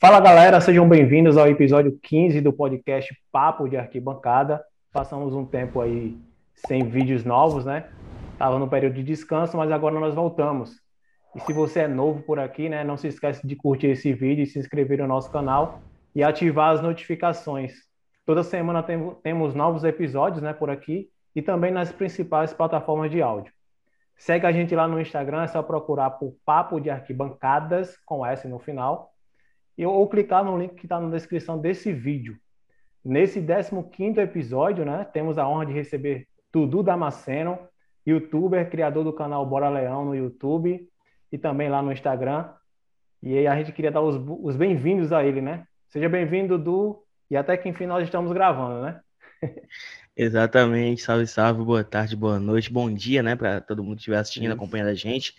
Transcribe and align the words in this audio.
Fala 0.00 0.18
galera, 0.18 0.62
sejam 0.62 0.88
bem-vindos 0.88 1.36
ao 1.36 1.46
episódio 1.46 1.92
15 2.02 2.40
do 2.40 2.54
podcast 2.54 3.14
Papo 3.30 3.68
de 3.68 3.76
Arquibancada. 3.76 4.64
Passamos 4.90 5.34
um 5.34 5.44
tempo 5.44 5.78
aí 5.78 6.16
sem 6.54 6.88
vídeos 6.88 7.22
novos, 7.22 7.66
né? 7.66 7.86
Tava 8.38 8.58
no 8.58 8.66
período 8.66 8.94
de 8.94 9.02
descanso, 9.02 9.58
mas 9.58 9.70
agora 9.70 10.00
nós 10.00 10.14
voltamos. 10.14 10.80
E 11.36 11.40
se 11.40 11.52
você 11.52 11.80
é 11.80 11.86
novo 11.86 12.22
por 12.22 12.38
aqui, 12.38 12.70
né, 12.70 12.82
não 12.82 12.96
se 12.96 13.08
esqueça 13.08 13.46
de 13.46 13.54
curtir 13.54 13.88
esse 13.88 14.10
vídeo 14.14 14.42
e 14.42 14.46
se 14.46 14.58
inscrever 14.58 15.00
no 15.00 15.06
nosso 15.06 15.30
canal 15.30 15.82
e 16.14 16.22
ativar 16.22 16.70
as 16.70 16.80
notificações. 16.80 17.74
Toda 18.24 18.42
semana 18.42 18.82
tem, 18.82 19.14
temos 19.22 19.54
novos 19.54 19.84
episódios, 19.84 20.40
né, 20.40 20.54
por 20.54 20.70
aqui 20.70 21.10
e 21.36 21.42
também 21.42 21.70
nas 21.70 21.92
principais 21.92 22.54
plataformas 22.54 23.10
de 23.10 23.20
áudio. 23.20 23.52
Segue 24.16 24.46
a 24.46 24.52
gente 24.52 24.74
lá 24.74 24.88
no 24.88 24.98
Instagram, 24.98 25.42
é 25.42 25.46
só 25.46 25.62
procurar 25.62 26.12
por 26.12 26.34
Papo 26.42 26.80
de 26.80 26.88
Arquibancadas 26.88 27.98
com 28.06 28.24
S 28.24 28.48
no 28.48 28.58
final 28.58 29.09
ou 29.86 30.08
clicar 30.08 30.44
no 30.44 30.58
link 30.58 30.74
que 30.74 30.86
está 30.86 31.00
na 31.00 31.08
descrição 31.10 31.58
desse 31.58 31.92
vídeo. 31.92 32.36
Nesse 33.04 33.40
15 33.40 34.20
episódio, 34.20 34.84
né, 34.84 35.06
temos 35.12 35.38
a 35.38 35.48
honra 35.48 35.66
de 35.66 35.72
receber 35.72 36.26
Dudu 36.52 36.82
Damasceno, 36.82 37.58
youtuber, 38.06 38.68
criador 38.68 39.04
do 39.04 39.12
canal 39.12 39.46
Bora 39.46 39.68
Leão 39.68 40.04
no 40.04 40.14
YouTube 40.14 40.86
e 41.32 41.38
também 41.38 41.68
lá 41.68 41.80
no 41.80 41.92
Instagram. 41.92 42.50
E 43.22 43.38
aí 43.38 43.46
a 43.46 43.56
gente 43.56 43.72
queria 43.72 43.90
dar 43.90 44.02
os, 44.02 44.16
os 44.42 44.56
bem-vindos 44.56 45.12
a 45.12 45.24
ele, 45.24 45.40
né? 45.40 45.64
Seja 45.88 46.08
bem-vindo, 46.08 46.58
Dudu, 46.58 47.02
e 47.30 47.36
até 47.36 47.56
que 47.56 47.68
enfim 47.68 47.86
nós 47.86 48.04
estamos 48.04 48.32
gravando, 48.32 48.82
né? 48.82 49.00
Exatamente, 50.16 51.00
salve, 51.00 51.26
salve, 51.26 51.64
boa 51.64 51.82
tarde, 51.82 52.14
boa 52.14 52.38
noite, 52.38 52.70
bom 52.70 52.92
dia, 52.92 53.22
né, 53.22 53.34
para 53.36 53.60
todo 53.60 53.82
mundo 53.82 53.94
que 53.94 54.00
estiver 54.00 54.18
assistindo, 54.18 54.44
Isso. 54.44 54.52
acompanhando 54.52 54.88
a 54.88 54.94
gente. 54.94 55.34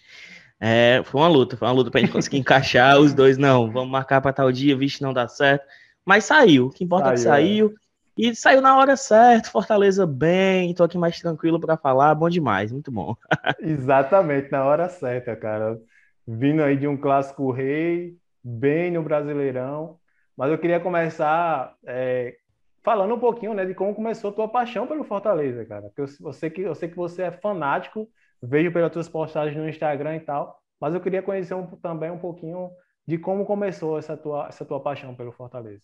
É, 0.64 1.02
foi 1.06 1.20
uma 1.20 1.28
luta, 1.28 1.58
foi 1.58 1.68
uma 1.68 1.74
luta 1.74 1.90
pra 1.90 2.00
gente 2.00 2.12
conseguir 2.12 2.38
encaixar 2.40 3.00
os 3.00 3.16
dois. 3.16 3.36
Não, 3.36 3.72
vamos 3.72 3.90
marcar 3.90 4.22
para 4.22 4.32
tal 4.32 4.52
dia, 4.52 4.77
vixe, 4.77 5.02
não 5.02 5.12
dá 5.12 5.27
certo. 5.27 5.66
Mas 6.05 6.26
saiu, 6.26 6.68
o 6.68 6.70
que 6.70 6.84
importa 6.84 7.05
saiu, 7.05 7.12
é 7.12 7.16
que 7.16 7.22
saiu. 7.24 7.68
É. 7.68 7.91
E 8.18 8.35
saiu 8.35 8.62
na 8.62 8.77
hora 8.77 8.96
certa, 8.96 9.50
Fortaleza 9.50 10.05
bem, 10.05 10.74
tô 10.76 10.84
aqui 10.84 10.98
mais 10.98 11.20
tranquilo 11.20 11.60
para 11.60 11.77
falar, 11.77 12.13
bom 12.13 12.30
demais, 12.30 12.72
muito 12.72 12.91
bom. 12.91 13.16
Exatamente, 13.60 14.52
na 14.52 14.63
hora 14.63 14.88
certa, 14.88 15.35
cara. 15.35 15.80
Vindo 16.27 16.62
aí 16.62 16.78
de 16.78 16.88
um 16.88 16.96
clássico 16.96 17.50
rei, 17.52 18.16
bem 18.44 18.91
no 18.91 19.02
Brasileirão. 19.02 19.98
Mas 20.38 20.52
eu 20.52 20.60
queria 20.60 20.80
começar 20.80 21.74
é, 21.88 22.35
falando 22.84 23.16
um 23.16 23.20
pouquinho 23.20 23.55
né, 23.55 23.66
de 23.66 23.74
como 23.74 23.96
começou 23.96 24.30
a 24.30 24.34
tua 24.34 24.48
paixão 24.48 24.85
pelo 24.85 25.04
Fortaleza, 25.04 25.66
cara. 25.66 25.84
Porque 25.84 26.02
eu, 26.02 26.28
eu, 26.28 26.34
sei 26.34 26.50
que, 26.52 26.62
eu 26.62 26.76
sei 26.76 26.88
que 26.88 26.96
você 26.96 27.24
é 27.24 27.32
fanático 27.32 28.07
vejo 28.41 28.72
pelas 28.72 28.91
tuas 28.91 29.07
postagens 29.07 29.55
no 29.55 29.70
Instagram 29.70 30.16
e 30.16 30.22
tal, 30.22 30.60
mas 30.82 30.96
eu 30.96 30.99
queria 30.99 31.21
conhecer 31.21 31.54
um, 31.54 31.68
também 31.77 32.10
um 32.10 32.18
pouquinho 32.18 32.71
de 33.07 33.20
como 33.20 33.46
começou 33.46 33.99
essa 33.99 34.18
tua, 34.18 34.48
essa 34.48 34.65
tua 34.65 34.79
paixão 34.79 35.13
pelo 35.13 35.32
Fortaleza. 35.32 35.84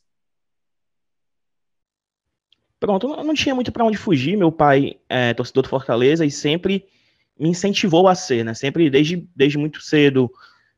Pronto, 2.80 3.08
eu 3.08 3.24
não 3.24 3.34
tinha 3.34 3.54
muito 3.54 3.72
para 3.72 3.86
onde 3.86 3.98
fugir. 3.98 4.36
Meu 4.36 4.52
pai 4.52 5.00
é 5.08 5.34
torcedor 5.34 5.64
do 5.64 5.70
Fortaleza 5.70 6.26
e 6.26 6.32
sempre 6.32 6.88
me 7.40 7.50
incentivou 7.50 8.08
a 8.08 8.16
ser, 8.16 8.44
né? 8.44 8.54
Sempre, 8.54 8.90
desde, 8.90 9.28
desde 9.36 9.58
muito 9.58 9.82
cedo, 9.82 10.32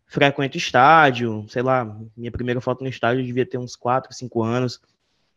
frequento 0.06 0.58
estádio. 0.58 1.46
Sei 1.48 1.62
lá, 1.62 1.98
minha 2.16 2.32
primeira 2.32 2.60
foto 2.60 2.84
no 2.84 2.90
estádio 2.90 3.24
devia 3.24 3.46
ter 3.46 3.58
uns 3.58 3.76
4, 3.76 4.14
5 4.14 4.44
anos. 4.44 4.82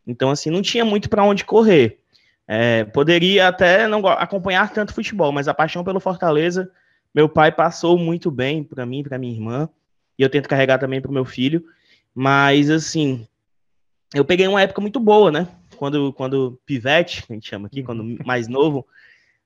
Então, 0.06 0.30
assim, 0.30 0.50
não 0.50 0.62
tinha 0.62 0.84
muito 0.84 1.08
para 1.08 1.24
onde 1.24 1.44
correr. 1.44 2.00
É, 2.46 2.84
poderia 2.84 3.48
até 3.48 3.86
não 3.86 4.05
acompanhar 4.06 4.72
tanto 4.72 4.94
futebol, 4.94 5.30
mas 5.33 5.46
a 5.46 5.55
paixão 5.55 5.84
pelo 5.84 6.00
Fortaleza, 6.00 6.70
meu 7.14 7.28
pai 7.28 7.52
passou 7.52 7.98
muito 7.98 8.30
bem 8.30 8.64
para 8.64 8.86
mim, 8.86 9.02
para 9.02 9.18
minha 9.18 9.32
irmã, 9.32 9.68
e 10.18 10.22
eu 10.22 10.30
tento 10.30 10.48
carregar 10.48 10.78
também 10.78 11.00
para 11.00 11.10
o 11.10 11.14
meu 11.14 11.24
filho. 11.24 11.64
Mas 12.14 12.70
assim, 12.70 13.27
eu 14.14 14.24
peguei 14.24 14.46
uma 14.46 14.62
época 14.62 14.80
muito 14.80 15.00
boa, 15.00 15.30
né? 15.30 15.48
Quando, 15.77 16.12
quando 16.12 16.61
pivete, 16.64 17.24
a 17.28 17.33
gente 17.33 17.48
chama 17.48 17.67
aqui, 17.67 17.83
quando 17.83 18.05
mais 18.24 18.48
novo, 18.48 18.86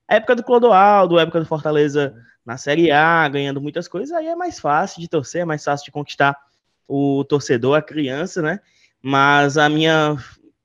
a 0.07 0.15
época 0.15 0.35
do 0.35 0.43
Clodoaldo, 0.43 1.17
a 1.17 1.23
época 1.23 1.39
do 1.39 1.45
Fortaleza 1.45 2.15
na 2.45 2.57
Série 2.57 2.91
A, 2.91 3.27
ganhando 3.27 3.61
muitas 3.61 3.87
coisas, 3.87 4.15
aí 4.15 4.27
é 4.27 4.35
mais 4.35 4.59
fácil 4.59 5.01
de 5.01 5.07
torcer, 5.09 5.41
é 5.41 5.45
mais 5.45 5.63
fácil 5.63 5.85
de 5.85 5.91
conquistar 5.91 6.37
o 6.87 7.25
torcedor, 7.25 7.77
a 7.77 7.81
criança, 7.81 8.41
né? 8.41 8.59
Mas 9.01 9.57
a 9.57 9.67
minha 9.67 10.17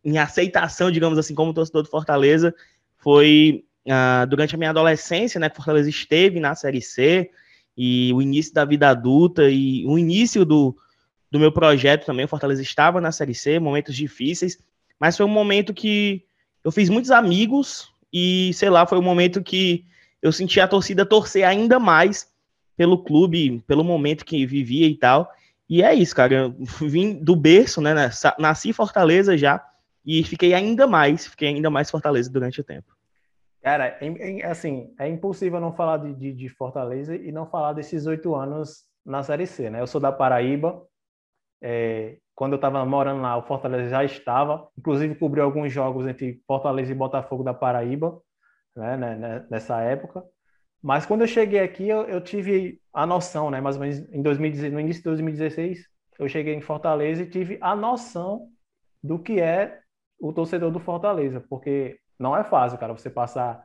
minha 0.05 0.25
aceitação, 0.25 0.91
digamos 0.91 1.17
assim, 1.17 1.35
como 1.35 1.55
torcedor 1.55 1.83
do 1.83 1.89
Fortaleza, 1.89 2.55
foi 2.99 3.65
uh, 3.87 4.27
durante 4.27 4.55
a 4.55 4.59
minha 4.59 4.71
adolescência, 4.71 5.41
né, 5.41 5.51
Fortaleza 5.51 5.89
esteve 5.89 6.41
na 6.41 6.55
Série 6.55 6.83
C, 6.83 7.31
e 7.77 8.13
o 8.13 8.21
início 8.21 8.53
da 8.53 8.65
vida 8.65 8.89
adulta, 8.89 9.49
e 9.49 9.85
o 9.87 9.99
início 9.99 10.45
do, 10.45 10.77
do 11.31 11.39
meu 11.39 11.51
projeto 11.51 12.05
também, 12.05 12.27
Fortaleza 12.27 12.63
estava 12.63 13.01
na 13.01 13.13
Série 13.13 13.35
C, 13.35 13.59
momentos 13.59 13.95
difíceis, 13.95 14.59
mas 15.01 15.17
foi 15.17 15.27
um 15.27 15.31
momento 15.31 15.73
que 15.73 16.25
eu 16.63 16.71
fiz 16.71 16.89
muitos 16.89 17.11
amigos, 17.11 17.91
e, 18.13 18.53
sei 18.55 18.69
lá, 18.69 18.87
foi 18.87 18.99
um 18.99 19.03
momento 19.03 19.43
que 19.43 19.87
eu 20.21 20.31
senti 20.31 20.61
a 20.61 20.69
torcida 20.69 21.07
torcer 21.07 21.45
ainda 21.45 21.79
mais 21.79 22.31
pelo 22.77 23.03
clube, 23.03 23.63
pelo 23.67 23.83
momento 23.83 24.25
que 24.25 24.47
vivia 24.47 24.87
e 24.87 24.97
tal, 24.97 25.31
e 25.69 25.83
é 25.83 25.95
isso, 25.95 26.15
cara, 26.15 26.35
eu 26.35 26.55
vim 26.83 27.15
do 27.15 27.35
berço, 27.35 27.81
né, 27.81 27.95
nasci 28.39 28.73
Fortaleza 28.73 29.37
já, 29.39 29.65
e 30.05 30.23
fiquei 30.23 30.53
ainda 30.53 30.87
mais, 30.87 31.27
fiquei 31.27 31.49
ainda 31.49 31.71
mais 31.71 31.91
Fortaleza 31.91 32.31
durante 32.31 32.61
o 32.61 32.65
tempo. 32.65 32.93
Cara, 33.63 33.97
é, 34.01 34.41
é, 34.41 34.47
assim, 34.47 34.93
é 34.99 35.09
impossível 35.09 35.61
não 35.61 35.73
falar 35.73 35.99
de, 35.99 36.15
de, 36.15 36.33
de 36.33 36.49
Fortaleza 36.49 37.15
e 37.15 37.31
não 37.31 37.47
falar 37.47 37.73
desses 37.73 38.07
oito 38.07 38.35
anos 38.35 38.85
na 39.05 39.23
Série 39.23 39.47
C, 39.47 39.71
né? 39.71 39.81
Eu 39.81 39.87
sou 39.87 40.01
da 40.01 40.11
Paraíba, 40.11 40.85
é, 41.63 42.19
quando 42.35 42.53
eu 42.53 42.57
estava 42.57 42.85
morando 42.85 43.23
lá, 43.23 43.37
o 43.37 43.43
Fortaleza 43.43 43.89
já 43.89 44.05
estava, 44.05 44.69
inclusive 44.77 45.15
cobriu 45.15 45.45
alguns 45.45 45.73
jogos 45.73 46.07
entre 46.07 46.43
Fortaleza 46.47 46.91
e 46.91 46.95
Botafogo 46.95 47.45
da 47.45 47.55
Paraíba, 47.55 48.21
né, 48.75 48.97
né, 48.97 49.17
né 49.17 49.47
nessa 49.49 49.81
época. 49.81 50.25
Mas 50.83 51.07
quando 51.07 51.21
eu 51.21 51.29
cheguei 51.29 51.61
aqui, 51.61 51.89
eu, 51.89 52.03
eu, 52.09 52.21
tive 52.21 52.81
a 52.93 53.07
noção, 53.07 53.49
né, 53.51 53.61
mais 53.61 53.77
ou 53.77 53.83
menos 53.83 53.99
em 54.13 54.21
2016, 54.21 54.73
no 54.73 54.81
início 54.81 55.03
de 55.03 55.09
2016, 55.09 55.87
eu 56.19 56.29
cheguei 56.29 56.55
em 56.55 56.61
Fortaleza 56.61 57.23
e 57.23 57.31
tive 57.31 57.59
a 57.61 57.77
noção 57.77 58.49
do 59.03 59.19
que 59.19 59.41
é 59.41 59.81
o 60.19 60.33
torcedor 60.33 60.73
do 60.73 60.81
Fortaleza, 60.81 61.45
porque 61.49 61.99
não 62.23 62.37
é 62.37 62.45
fácil, 62.45 62.79
cara, 62.79 62.93
você 62.93 63.11
passar 63.11 63.65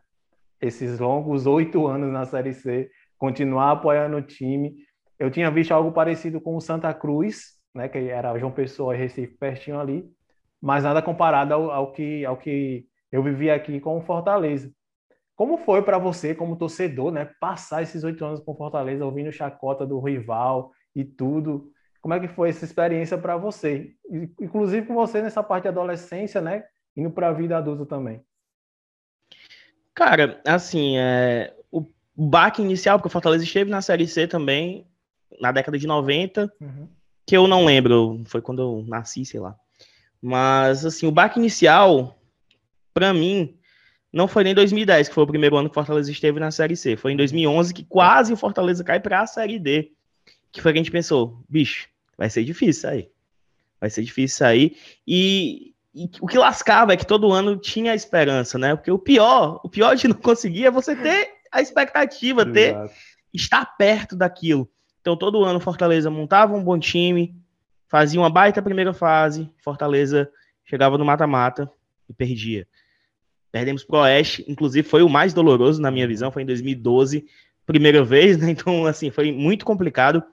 esses 0.59 0.99
longos 0.99 1.45
oito 1.45 1.85
anos 1.85 2.11
na 2.11 2.25
Série 2.25 2.53
C, 2.53 2.89
continuar 3.17 3.71
apoiando 3.71 4.17
o 4.17 4.21
time. 4.21 4.75
Eu 5.19 5.29
tinha 5.29 5.51
visto 5.51 5.71
algo 5.71 5.91
parecido 5.91 6.41
com 6.41 6.55
o 6.55 6.61
Santa 6.61 6.93
Cruz, 6.93 7.53
né, 7.73 7.87
que 7.87 7.97
era 7.97 8.37
João 8.37 8.51
Pessoa 8.51 8.95
e 8.95 8.97
Recife 8.97 9.37
pertinho 9.37 9.79
ali, 9.79 10.03
mas 10.59 10.83
nada 10.83 11.01
comparado 11.01 11.53
ao, 11.53 11.71
ao, 11.71 11.91
que, 11.91 12.25
ao 12.25 12.35
que 12.35 12.87
eu 13.11 13.21
vivi 13.21 13.51
aqui 13.51 13.79
com 13.79 13.97
o 13.97 14.01
Fortaleza. 14.01 14.71
Como 15.35 15.59
foi 15.59 15.83
para 15.83 15.99
você, 15.99 16.33
como 16.33 16.55
torcedor, 16.55 17.11
né, 17.11 17.29
passar 17.39 17.83
esses 17.83 18.03
oito 18.03 18.25
anos 18.25 18.39
com 18.39 18.53
o 18.53 18.57
Fortaleza, 18.57 19.05
ouvindo 19.05 19.31
chacota 19.31 19.85
do 19.85 19.99
rival 19.99 20.71
e 20.95 21.05
tudo? 21.05 21.71
Como 22.01 22.15
é 22.15 22.19
que 22.19 22.27
foi 22.27 22.49
essa 22.49 22.65
experiência 22.65 23.19
para 23.19 23.37
você? 23.37 23.91
Inclusive 24.41 24.87
com 24.87 24.95
você 24.95 25.21
nessa 25.21 25.43
parte 25.43 25.63
de 25.63 25.69
adolescência, 25.69 26.41
né? 26.41 26.63
Indo 26.95 27.11
para 27.11 27.27
a 27.27 27.33
vida 27.33 27.55
adulta 27.55 27.85
também. 27.85 28.25
Cara, 29.97 30.39
assim, 30.45 30.95
é, 30.95 31.55
o 31.71 31.83
baque 32.15 32.61
inicial, 32.61 32.99
porque 32.99 33.07
o 33.07 33.11
Fortaleza 33.11 33.43
esteve 33.43 33.71
na 33.71 33.81
Série 33.81 34.05
C 34.05 34.27
também, 34.27 34.85
na 35.41 35.51
década 35.51 35.75
de 35.75 35.87
90, 35.87 36.53
uhum. 36.61 36.87
que 37.25 37.35
eu 37.35 37.47
não 37.47 37.65
lembro, 37.65 38.21
foi 38.27 38.39
quando 38.39 38.61
eu 38.61 38.85
nasci, 38.87 39.25
sei 39.25 39.39
lá. 39.39 39.55
Mas, 40.21 40.85
assim, 40.85 41.07
o 41.07 41.11
baque 41.11 41.39
inicial, 41.39 42.15
para 42.93 43.11
mim, 43.11 43.57
não 44.13 44.27
foi 44.27 44.43
nem 44.43 44.53
2010, 44.53 45.09
que 45.09 45.15
foi 45.15 45.23
o 45.23 45.27
primeiro 45.27 45.57
ano 45.57 45.67
que 45.67 45.73
o 45.73 45.81
Fortaleza 45.81 46.11
esteve 46.11 46.39
na 46.39 46.51
Série 46.51 46.77
C. 46.77 46.95
Foi 46.95 47.13
em 47.13 47.17
2011 47.17 47.73
que 47.73 47.83
quase 47.83 48.31
o 48.31 48.37
Fortaleza 48.37 48.83
cai 48.83 48.99
para 48.99 49.21
a 49.21 49.25
Série 49.25 49.57
D. 49.57 49.93
Que 50.51 50.61
foi 50.61 50.73
que 50.73 50.77
a 50.77 50.83
gente 50.83 50.91
pensou, 50.91 51.43
bicho, 51.49 51.89
vai 52.15 52.29
ser 52.29 52.43
difícil 52.43 52.83
sair. 52.83 53.11
Vai 53.81 53.89
ser 53.89 54.03
difícil 54.03 54.37
sair. 54.37 54.77
E, 55.07 55.73
e, 56.03 56.09
o 56.21 56.27
que 56.27 56.37
lascava 56.37 56.93
é 56.93 56.97
que 56.97 57.05
todo 57.05 57.31
ano 57.31 57.57
tinha 57.57 57.95
esperança, 57.95 58.57
né? 58.57 58.75
Porque 58.75 58.91
o 58.91 58.99
pior, 58.99 59.59
o 59.63 59.69
pior 59.69 59.95
de 59.95 60.07
não 60.07 60.15
conseguir 60.15 60.65
é 60.65 60.71
você 60.71 60.95
ter 60.95 61.29
a 61.51 61.61
expectativa, 61.61 62.45
ter 62.45 62.75
estar 63.33 63.65
perto 63.77 64.15
daquilo. 64.15 64.69
Então 65.01 65.15
todo 65.17 65.43
ano 65.43 65.59
Fortaleza 65.59 66.09
montava 66.09 66.55
um 66.55 66.63
bom 66.63 66.77
time, 66.77 67.35
fazia 67.87 68.19
uma 68.19 68.29
baita 68.29 68.61
primeira 68.61 68.93
fase, 68.93 69.49
Fortaleza 69.63 70.29
chegava 70.65 70.97
no 70.97 71.05
mata-mata 71.05 71.71
e 72.07 72.13
perdia. 72.13 72.67
Perdemos 73.51 73.83
pro 73.83 73.99
Oeste, 73.99 74.45
inclusive 74.47 74.87
foi 74.87 75.01
o 75.01 75.09
mais 75.09 75.33
doloroso 75.33 75.81
na 75.81 75.89
minha 75.89 76.07
visão, 76.07 76.31
foi 76.31 76.43
em 76.43 76.45
2012, 76.45 77.25
primeira 77.65 78.03
vez, 78.03 78.37
né? 78.37 78.49
Então 78.51 78.85
assim, 78.85 79.09
foi 79.09 79.31
muito 79.31 79.65
complicado 79.65 80.23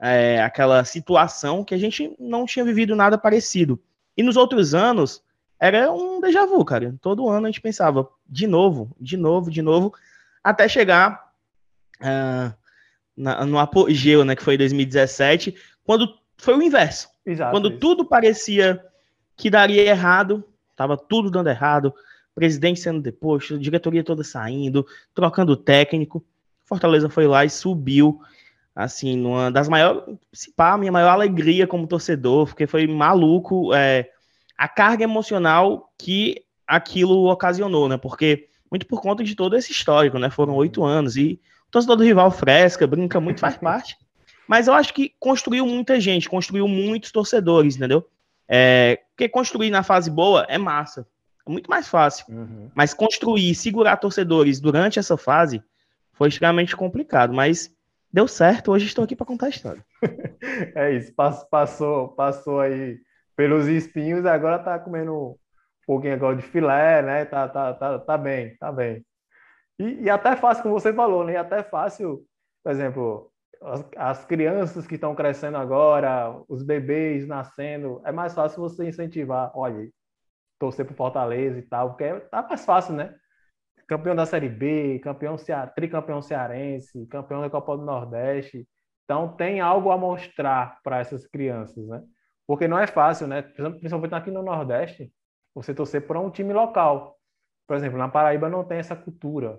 é, 0.00 0.42
aquela 0.42 0.84
situação 0.84 1.64
que 1.64 1.74
a 1.74 1.78
gente 1.78 2.14
não 2.18 2.44
tinha 2.44 2.64
vivido 2.64 2.94
nada 2.94 3.16
parecido. 3.16 3.80
E 4.18 4.22
nos 4.24 4.36
outros 4.36 4.74
anos, 4.74 5.22
era 5.60 5.92
um 5.92 6.20
déjà 6.20 6.44
vu, 6.44 6.64
cara. 6.64 6.92
Todo 7.00 7.28
ano 7.28 7.46
a 7.46 7.48
gente 7.48 7.60
pensava, 7.60 8.08
de 8.28 8.48
novo, 8.48 8.90
de 9.00 9.16
novo, 9.16 9.48
de 9.48 9.62
novo, 9.62 9.94
até 10.42 10.68
chegar 10.68 11.30
uh, 12.00 12.52
na, 13.16 13.46
no 13.46 13.60
apogeu, 13.60 14.24
né, 14.24 14.34
que 14.34 14.42
foi 14.42 14.56
em 14.56 14.58
2017, 14.58 15.54
quando 15.84 16.12
foi 16.36 16.56
o 16.56 16.62
inverso. 16.62 17.08
Exato, 17.24 17.52
Quando 17.52 17.70
isso. 17.70 17.78
tudo 17.78 18.04
parecia 18.04 18.84
que 19.36 19.48
daria 19.48 19.82
errado, 19.82 20.42
tava 20.74 20.96
tudo 20.96 21.30
dando 21.30 21.48
errado, 21.48 21.94
presidente 22.34 22.80
sendo 22.80 23.00
deposto, 23.00 23.56
diretoria 23.56 24.02
toda 24.02 24.24
saindo, 24.24 24.84
trocando 25.14 25.56
técnico. 25.56 26.24
Fortaleza 26.64 27.08
foi 27.08 27.28
lá 27.28 27.44
e 27.44 27.50
subiu, 27.50 28.20
assim, 28.78 29.16
numa 29.16 29.50
das 29.50 29.68
maiores, 29.68 30.04
se 30.32 30.52
pá, 30.52 30.78
minha 30.78 30.92
maior 30.92 31.08
alegria 31.08 31.66
como 31.66 31.88
torcedor, 31.88 32.46
porque 32.46 32.64
foi 32.64 32.86
maluco 32.86 33.74
é, 33.74 34.08
a 34.56 34.68
carga 34.68 35.02
emocional 35.02 35.92
que 35.98 36.44
aquilo 36.64 37.28
ocasionou, 37.28 37.88
né? 37.88 37.96
Porque 37.96 38.46
muito 38.70 38.86
por 38.86 39.02
conta 39.02 39.24
de 39.24 39.34
todo 39.34 39.56
esse 39.56 39.72
histórico, 39.72 40.16
né? 40.16 40.30
Foram 40.30 40.54
oito 40.54 40.84
anos 40.84 41.16
e 41.16 41.40
o 41.66 41.72
torcedor 41.72 41.96
do 41.96 42.04
rival 42.04 42.30
fresca, 42.30 42.86
brinca 42.86 43.18
muito, 43.18 43.40
faz 43.40 43.56
parte. 43.56 43.98
Mas 44.46 44.68
eu 44.68 44.74
acho 44.74 44.94
que 44.94 45.12
construiu 45.18 45.66
muita 45.66 45.98
gente, 45.98 46.28
construiu 46.28 46.68
muitos 46.68 47.10
torcedores, 47.10 47.74
entendeu? 47.74 48.08
É, 48.46 49.00
porque 49.10 49.28
construir 49.28 49.70
na 49.70 49.82
fase 49.82 50.08
boa 50.08 50.46
é 50.48 50.56
massa, 50.56 51.04
é 51.44 51.50
muito 51.50 51.68
mais 51.68 51.88
fácil. 51.88 52.26
Uhum. 52.28 52.70
Mas 52.76 52.94
construir, 52.94 53.56
segurar 53.56 53.96
torcedores 53.96 54.60
durante 54.60 55.00
essa 55.00 55.16
fase 55.16 55.60
foi 56.12 56.28
extremamente 56.28 56.76
complicado. 56.76 57.34
Mas 57.34 57.76
deu 58.12 58.26
certo, 58.26 58.72
hoje 58.72 58.86
estou 58.86 59.04
aqui 59.04 59.14
para 59.14 59.26
contar 59.26 59.46
a 59.46 59.50
história. 59.50 59.84
é 60.74 60.92
isso, 60.92 61.14
passou, 61.50 62.08
passou 62.08 62.60
aí 62.60 62.98
pelos 63.36 63.66
espinhos, 63.66 64.26
agora 64.26 64.58
tá 64.58 64.78
comendo 64.78 65.14
um 65.14 65.36
pouquinho 65.86 66.14
agora 66.14 66.36
de 66.36 66.42
filé, 66.42 67.02
né? 67.02 67.24
Tá, 67.24 67.48
tá, 67.48 67.74
tá, 67.74 67.98
tá 67.98 68.18
bem, 68.18 68.56
tá 68.58 68.72
bem. 68.72 69.04
E, 69.78 70.02
e 70.04 70.10
até 70.10 70.36
fácil, 70.36 70.62
como 70.62 70.78
você 70.78 70.92
falou, 70.92 71.24
né? 71.24 71.36
Até 71.36 71.62
fácil, 71.62 72.24
por 72.64 72.72
exemplo, 72.72 73.32
as, 73.62 73.84
as 73.96 74.24
crianças 74.24 74.86
que 74.86 74.96
estão 74.96 75.14
crescendo 75.14 75.56
agora, 75.56 76.34
os 76.48 76.62
bebês 76.62 77.26
nascendo, 77.26 78.00
é 78.04 78.12
mais 78.12 78.34
fácil 78.34 78.60
você 78.60 78.88
incentivar, 78.88 79.52
olha, 79.54 79.88
torcer 80.58 80.84
para 80.84 80.96
Fortaleza 80.96 81.58
e 81.58 81.62
tal, 81.62 81.90
porque 81.90 82.04
é, 82.04 82.20
tá 82.20 82.42
mais 82.42 82.64
fácil, 82.64 82.94
né? 82.94 83.14
Campeão 83.88 84.14
da 84.14 84.26
Série 84.26 84.48
B, 84.48 85.00
campeão 85.00 85.36
tricampeão 85.74 86.20
cearense, 86.20 87.06
campeão 87.06 87.40
da 87.40 87.50
Copa 87.50 87.76
do 87.76 87.84
Nordeste. 87.84 88.68
Então 89.04 89.34
tem 89.34 89.60
algo 89.60 89.90
a 89.90 89.96
mostrar 89.96 90.78
para 90.84 90.98
essas 90.98 91.26
crianças, 91.26 91.88
né? 91.88 92.02
Porque 92.46 92.68
não 92.68 92.78
é 92.78 92.86
fácil, 92.86 93.26
né? 93.26 93.40
Principalmente 93.40 94.14
aqui 94.14 94.30
no 94.30 94.42
Nordeste, 94.42 95.10
você 95.54 95.74
torcer 95.74 96.06
para 96.06 96.20
um 96.20 96.30
time 96.30 96.52
local. 96.52 97.18
Por 97.66 97.76
exemplo, 97.76 97.98
na 97.98 98.08
Paraíba 98.08 98.48
não 98.48 98.62
tem 98.62 98.78
essa 98.78 98.94
cultura. 98.94 99.58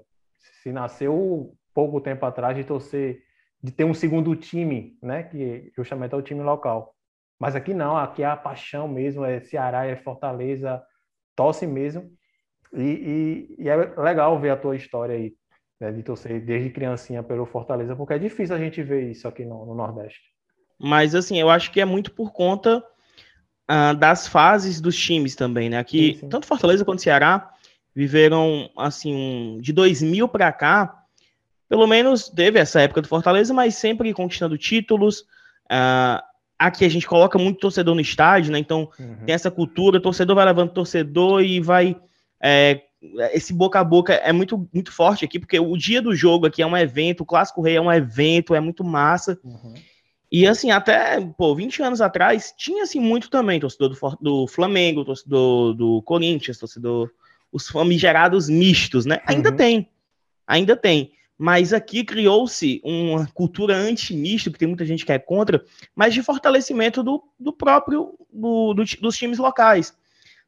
Se 0.62 0.72
nasceu 0.72 1.56
pouco 1.74 2.00
tempo 2.00 2.26
atrás 2.26 2.56
de 2.56 2.64
torcer 2.64 3.24
de 3.62 3.72
ter 3.72 3.84
um 3.84 3.94
segundo 3.94 4.36
time, 4.36 4.98
né? 5.02 5.24
Que 5.24 5.72
justamente 5.76 6.14
é 6.14 6.18
o 6.18 6.22
time 6.22 6.42
local. 6.42 6.96
Mas 7.40 7.56
aqui 7.56 7.74
não, 7.74 7.98
aqui 7.98 8.24
é 8.24 8.26
a 8.26 8.38
paixão 8.38 8.88
mesmo, 8.88 9.26
é 9.26 9.40
Ceará, 9.42 9.86
é 9.86 9.96
Fortaleza, 9.96 10.84
tosse 11.36 11.66
mesmo. 11.66 12.12
E, 12.74 12.82
e, 13.58 13.64
e 13.64 13.70
é 13.70 13.76
legal 13.76 14.40
ver 14.40 14.52
a 14.52 14.58
tua 14.58 14.76
história 14.76 15.16
aí, 15.16 15.34
né, 15.80 15.92
de 15.92 16.04
torcer 16.04 16.44
desde 16.44 16.70
criancinha 16.70 17.24
pelo 17.24 17.46
Fortaleza, 17.46 17.96
porque 17.96 18.14
é 18.14 18.20
difícil 18.20 18.56
a 18.56 18.60
gente 18.60 18.82
ver 18.84 19.10
isso 19.10 19.28
aqui 19.28 19.46
no, 19.46 19.66
no 19.66 19.74
Nordeste. 19.74 20.22
Mas 20.78 21.16
assim, 21.16 21.40
eu 21.40 21.50
acho 21.50 21.72
que 21.72 21.82
é 21.82 21.86
muito 21.86 22.12
por 22.12 22.32
conta 22.32 22.78
uh, 23.70 23.96
das 23.98 24.28
fases 24.28 24.80
dos 24.80 24.98
times 24.98 25.36
também, 25.36 25.70
né? 25.70 25.78
Aqui, 25.78 26.14
sim, 26.14 26.20
sim. 26.20 26.30
tanto 26.30 26.48
Fortaleza 26.48 26.86
quanto 26.86 27.02
Ceará 27.02 27.52
viveram 27.94 28.70
assim 28.78 29.58
de 29.62 29.74
2000 29.74 30.28
para 30.28 30.52
cá 30.52 31.00
pelo 31.70 31.86
menos 31.86 32.28
teve 32.28 32.58
essa 32.58 32.82
época 32.82 33.02
do 33.02 33.08
Fortaleza, 33.08 33.54
mas 33.54 33.76
sempre 33.76 34.12
conquistando 34.12 34.58
títulos. 34.58 35.22
Uh, 35.72 36.20
aqui 36.58 36.84
a 36.84 36.90
gente 36.90 37.06
coloca 37.06 37.38
muito 37.38 37.60
torcedor 37.60 37.94
no 37.94 38.02
estádio, 38.02 38.52
né? 38.52 38.58
Então 38.58 38.90
uhum. 39.00 39.18
tem 39.24 39.36
essa 39.36 39.52
cultura, 39.52 40.02
torcedor 40.02 40.36
vai 40.36 40.46
levando 40.46 40.74
torcedor 40.74 41.44
e 41.44 41.62
vai. 41.62 41.96
É, 42.42 42.82
esse 43.34 43.54
boca 43.54 43.80
a 43.80 43.84
boca 43.84 44.14
é 44.14 44.32
muito, 44.32 44.70
muito 44.74 44.92
forte 44.92 45.24
aqui, 45.24 45.40
porque 45.40 45.60
o 45.60 45.78
dia 45.78 46.02
do 46.02 46.16
jogo 46.16 46.46
aqui 46.46 46.62
é 46.62 46.66
um 46.66 46.78
evento, 46.78 47.22
o 47.22 47.26
Clássico 47.26 47.62
Rei 47.62 47.76
é 47.76 47.82
um 47.82 47.92
evento, 47.92 48.56
é 48.56 48.60
muito 48.60 48.84
massa. 48.84 49.40
Uhum. 49.44 49.74
E 50.32 50.46
assim, 50.46 50.70
até, 50.70 51.20
pô, 51.38 51.56
20 51.56 51.82
anos 51.82 52.02
atrás, 52.02 52.54
tinha 52.58 52.84
assim 52.84 53.00
muito 53.00 53.30
também, 53.30 53.60
torcedor 53.60 53.90
do, 53.90 54.18
do 54.22 54.48
Flamengo, 54.48 55.06
torcedor 55.06 55.74
do 55.74 56.02
Corinthians, 56.04 56.58
torcedor, 56.58 57.10
os 57.52 57.68
famigerados 57.68 58.48
mistos, 58.48 59.06
né? 59.06 59.20
Ainda 59.26 59.50
uhum. 59.50 59.56
tem, 59.56 59.90
ainda 60.46 60.76
tem 60.76 61.12
mas 61.40 61.72
aqui 61.72 62.04
criou-se 62.04 62.82
uma 62.84 63.26
cultura 63.28 63.74
anti-misto, 63.74 64.52
que 64.52 64.60
tem 64.60 64.68
muita 64.68 64.86
gente 64.86 65.06
que 65.06 65.12
é 65.14 65.18
contra, 65.18 65.64
mas 65.96 66.14
de 66.14 66.22
fortalecimento 66.22 67.02
do, 67.02 67.24
do 67.40 67.54
próprio 67.54 68.14
do, 68.30 68.74
do, 68.74 68.84
dos 68.84 69.18
times 69.18 69.38
locais, 69.38 69.96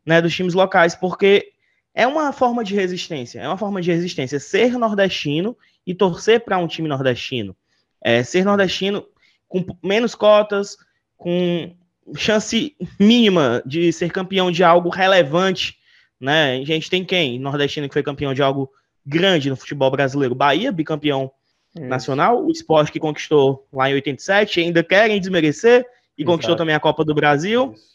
né, 0.06 0.22
dos 0.22 0.36
times 0.36 0.54
locais, 0.54 0.94
porque 0.94 1.54
é 1.94 2.08
uma 2.08 2.32
forma 2.32 2.64
de 2.64 2.76
resistência, 2.76 3.40
é 3.40 3.48
uma 3.48 3.58
forma 3.58 3.82
de 3.82 3.92
resistência 3.92 4.40
ser 4.40 4.78
nordestino 4.78 5.58
e 5.86 5.94
torcer 5.94 6.42
para 6.42 6.58
um 6.58 6.68
time 6.68 6.88
nordestino, 6.88 7.56
é, 8.02 8.24
ser 8.24 8.46
nordestino 8.46 9.06
com 9.48 9.66
menos 9.84 10.16
cotas, 10.16 10.78
com 11.18 11.76
chance 12.16 12.76
mínima 13.00 13.62
de 13.66 13.92
ser 13.92 14.12
campeão 14.12 14.52
de 14.52 14.64
algo 14.64 14.90
relevante, 14.90 15.78
né? 16.20 16.58
A 16.58 16.66
gente 16.66 16.90
tem 16.90 17.04
quem? 17.04 17.40
Nordestino 17.40 17.88
que 17.88 17.94
foi 17.94 18.04
campeão 18.04 18.34
de 18.34 18.42
algo 18.42 18.72
grande 19.06 19.50
no 19.50 19.56
futebol 19.56 19.92
brasileiro. 19.92 20.34
Bahia, 20.36 20.72
bicampeão 20.72 21.32
Isso. 21.76 21.86
nacional, 21.86 22.46
o 22.46 22.52
esporte 22.52 22.92
que 22.92 23.00
conquistou 23.00 23.68
lá 23.74 23.90
em 23.90 23.94
87, 23.94 24.62
ainda 24.62 24.84
querem 24.84 25.20
desmerecer, 25.20 25.86
e 26.18 26.22
Exato. 26.22 26.34
conquistou 26.34 26.56
também 26.56 26.76
a 26.76 26.80
Copa 26.80 27.04
do 27.04 27.14
Brasil. 27.14 27.74
Isso. 27.74 27.92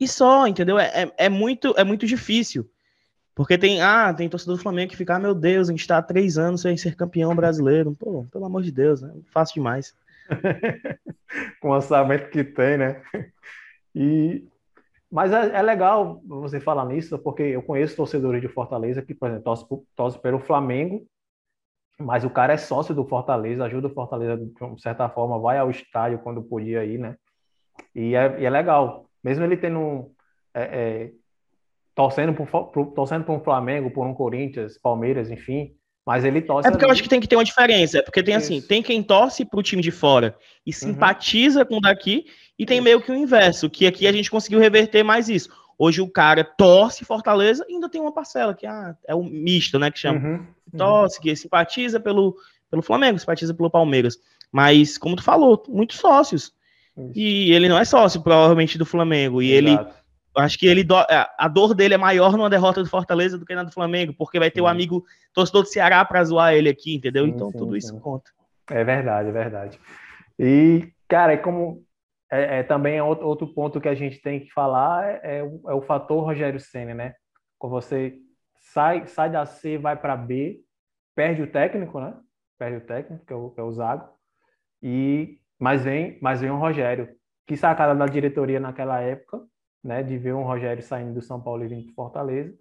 E 0.00 0.08
só, 0.08 0.46
entendeu? 0.46 0.78
É, 0.78 1.04
é, 1.04 1.12
é, 1.26 1.28
muito, 1.28 1.74
é 1.76 1.84
muito 1.84 2.06
difícil. 2.06 2.68
Porque 3.34 3.56
tem, 3.56 3.80
ah, 3.80 4.12
tem 4.12 4.28
torcedor 4.28 4.56
do 4.56 4.62
Flamengo 4.62 4.90
que 4.90 4.96
fica, 4.96 5.16
ah, 5.16 5.18
meu 5.18 5.34
Deus, 5.34 5.68
a 5.68 5.72
gente 5.72 5.80
está 5.80 5.98
há 5.98 6.02
três 6.02 6.38
anos 6.38 6.62
sem 6.62 6.76
ser 6.76 6.96
campeão 6.96 7.34
brasileiro. 7.34 7.94
Pô, 7.94 8.26
pelo 8.32 8.46
amor 8.46 8.62
de 8.62 8.72
Deus, 8.72 9.02
né? 9.02 9.12
Fácil 9.30 9.54
demais. 9.54 9.94
Com 11.60 11.68
o 11.68 11.72
orçamento 11.72 12.30
que 12.30 12.42
tem, 12.42 12.78
né? 12.78 13.02
E 13.94 14.44
mas 15.10 15.32
é, 15.32 15.56
é, 15.56 15.62
legal 15.62 16.22
você 16.24 16.60
falar 16.60 16.84
nisso, 16.86 17.18
porque 17.18 17.42
eu 17.42 17.62
conheço 17.62 17.96
torcedores 17.96 18.40
de 18.40 18.46
Fortaleza 18.46 19.02
que, 19.02 19.12
por 19.12 19.28
exemplo, 19.28 19.44
torce, 19.44 19.66
torce 19.96 20.18
pelo 20.20 20.38
Flamengo, 20.38 21.04
mas 21.98 22.24
o 22.24 22.30
cara 22.30 22.52
é 22.52 22.56
sócio 22.56 22.94
do 22.94 23.04
Fortaleza, 23.04 23.64
ajuda 23.64 23.88
o 23.88 23.94
Fortaleza 23.94 24.36
de 24.36 24.80
certa 24.80 25.08
forma, 25.08 25.38
vai 25.40 25.58
ao 25.58 25.68
estádio 25.68 26.20
quando 26.20 26.42
podia 26.42 26.84
ir, 26.84 26.98
né? 26.98 27.16
E 27.94 28.14
é, 28.14 28.40
e 28.40 28.44
é 28.44 28.50
legal. 28.50 29.09
Mesmo 29.22 29.44
ele 29.44 29.56
tendo. 29.56 30.10
É, 30.52 30.62
é, 30.62 31.10
torcendo 31.94 32.32
por, 32.32 32.92
torcendo 32.94 33.24
por 33.24 33.36
um 33.36 33.40
Flamengo, 33.40 33.90
por 33.90 34.06
um 34.06 34.14
Corinthians, 34.14 34.78
Palmeiras, 34.78 35.30
enfim, 35.30 35.74
mas 36.06 36.24
ele 36.24 36.40
torce. 36.40 36.66
É 36.66 36.70
porque 36.70 36.84
ali. 36.84 36.90
eu 36.90 36.92
acho 36.92 37.02
que 37.02 37.08
tem 37.08 37.20
que 37.20 37.28
ter 37.28 37.36
uma 37.36 37.44
diferença. 37.44 37.98
É 37.98 38.02
porque 38.02 38.22
tem 38.22 38.34
assim, 38.34 38.54
Isso. 38.54 38.64
assim, 38.64 38.68
tem 38.68 38.82
quem 38.82 39.02
torce 39.02 39.44
pro 39.44 39.62
time 39.62 39.82
de 39.82 39.90
fora 39.90 40.36
e 40.66 40.70
uhum. 40.70 40.74
simpatiza 40.74 41.64
com 41.64 41.76
o 41.76 41.80
daqui, 41.80 42.24
e 42.58 42.64
tem 42.64 42.80
meio 42.80 43.00
que 43.00 43.12
o 43.12 43.16
inverso, 43.16 43.68
que 43.68 43.86
aqui 43.86 44.06
a 44.06 44.12
gente 44.12 44.30
conseguiu 44.30 44.58
reverter 44.58 45.02
mais 45.02 45.28
isso. 45.28 45.50
Hoje 45.78 46.00
o 46.00 46.10
cara 46.10 46.44
torce 46.44 47.04
Fortaleza 47.04 47.64
e 47.68 47.74
ainda 47.74 47.88
tem 47.88 48.00
uma 48.00 48.12
parcela, 48.12 48.54
que 48.54 48.66
ah, 48.66 48.94
é 49.06 49.14
o 49.14 49.22
misto, 49.22 49.78
né? 49.78 49.90
Que 49.90 49.98
chama. 49.98 50.18
Uhum. 50.18 50.34
Uhum. 50.34 50.78
Torce, 50.78 51.20
que 51.20 51.34
simpatiza 51.34 51.98
pelo, 51.98 52.36
pelo 52.70 52.82
Flamengo, 52.82 53.18
simpatiza 53.18 53.54
pelo 53.54 53.70
Palmeiras. 53.70 54.18
Mas, 54.52 54.98
como 54.98 55.16
tu 55.16 55.22
falou, 55.22 55.62
muitos 55.68 55.98
sócios. 55.98 56.52
Isso. 57.06 57.18
E 57.18 57.52
ele 57.52 57.68
não 57.68 57.78
é 57.78 57.84
sócio, 57.84 58.22
provavelmente, 58.22 58.78
do 58.78 58.86
Flamengo. 58.86 59.42
E 59.42 59.52
Exato. 59.52 59.88
ele 59.88 60.00
acho 60.36 60.58
que 60.58 60.66
ele 60.66 60.86
é, 61.08 61.26
a 61.38 61.48
dor 61.48 61.74
dele 61.74 61.94
é 61.94 61.98
maior 61.98 62.32
numa 62.32 62.50
derrota 62.50 62.82
do 62.82 62.88
Fortaleza 62.88 63.38
do 63.38 63.44
que 63.44 63.54
na 63.54 63.64
do 63.64 63.72
Flamengo, 63.72 64.14
porque 64.16 64.38
vai 64.38 64.50
ter 64.50 64.60
o 64.60 64.64
um 64.64 64.68
amigo 64.68 65.04
torcedor 65.32 65.62
do 65.62 65.68
Ceará 65.68 66.04
para 66.04 66.24
zoar 66.24 66.54
ele 66.54 66.68
aqui, 66.68 66.94
entendeu? 66.94 67.24
Sim, 67.24 67.32
então 67.32 67.50
sim, 67.50 67.58
tudo 67.58 67.72
sim. 67.72 67.78
isso 67.78 68.00
conta. 68.00 68.30
É 68.70 68.84
verdade, 68.84 69.28
é 69.28 69.32
verdade. 69.32 69.80
E, 70.38 70.92
cara, 71.08 71.32
é 71.32 71.36
como 71.36 71.84
é, 72.30 72.60
é 72.60 72.62
também 72.62 72.96
é 72.96 73.02
outro, 73.02 73.26
outro, 73.26 73.48
ponto 73.48 73.80
que 73.80 73.88
a 73.88 73.94
gente 73.94 74.20
tem 74.20 74.40
que 74.40 74.52
falar 74.52 75.04
é, 75.06 75.38
é, 75.38 75.42
o, 75.42 75.60
é 75.68 75.74
o 75.74 75.82
fator 75.82 76.24
Rogério 76.24 76.60
Senna, 76.60 76.94
né? 76.94 77.14
Quando 77.58 77.72
você 77.72 78.16
sai, 78.60 79.06
sai 79.06 79.30
da 79.30 79.44
C, 79.44 79.76
vai 79.76 79.96
para 79.96 80.16
B, 80.16 80.60
perde 81.14 81.42
o 81.42 81.50
técnico, 81.50 82.00
né? 82.00 82.14
Perde 82.56 82.76
o 82.76 82.86
técnico, 82.86 83.26
que 83.26 83.32
é 83.32 83.36
o, 83.36 83.50
que 83.50 83.60
é 83.60 83.62
o 83.64 83.72
Zago, 83.72 84.08
e 84.82 85.39
mas 85.60 85.84
vem, 85.84 86.18
mas 86.22 86.40
vem 86.40 86.50
o 86.50 86.58
Rogério. 86.58 87.08
Que 87.46 87.56
sacada 87.56 87.94
da 87.94 88.06
diretoria 88.06 88.58
naquela 88.58 89.00
época, 89.00 89.42
né, 89.84 90.02
de 90.02 90.16
ver 90.16 90.34
um 90.34 90.42
Rogério 90.42 90.82
saindo 90.82 91.14
do 91.14 91.22
São 91.22 91.40
Paulo 91.40 91.64
e 91.64 91.68
vindo 91.68 91.84
para 91.86 91.94
Fortaleza 91.94 92.54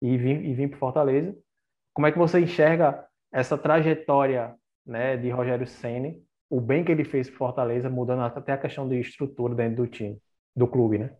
e 0.00 0.16
vir, 0.16 0.44
e 0.44 0.54
vir 0.54 0.68
para 0.70 0.78
Fortaleza. 0.78 1.36
Como 1.92 2.06
é 2.06 2.12
que 2.12 2.18
você 2.18 2.40
enxerga 2.40 3.04
essa 3.32 3.58
trajetória, 3.58 4.54
né, 4.86 5.16
de 5.16 5.28
Rogério 5.30 5.66
Ceni, 5.66 6.22
o 6.48 6.60
bem 6.60 6.84
que 6.84 6.92
ele 6.92 7.04
fez 7.04 7.28
para 7.28 7.38
Fortaleza, 7.38 7.90
mudando 7.90 8.22
até 8.22 8.52
a 8.52 8.58
questão 8.58 8.88
de 8.88 8.98
estrutura 8.98 9.54
dentro 9.54 9.84
do 9.84 9.86
time, 9.86 10.20
do 10.54 10.66
clube, 10.66 10.98
né? 10.98 11.16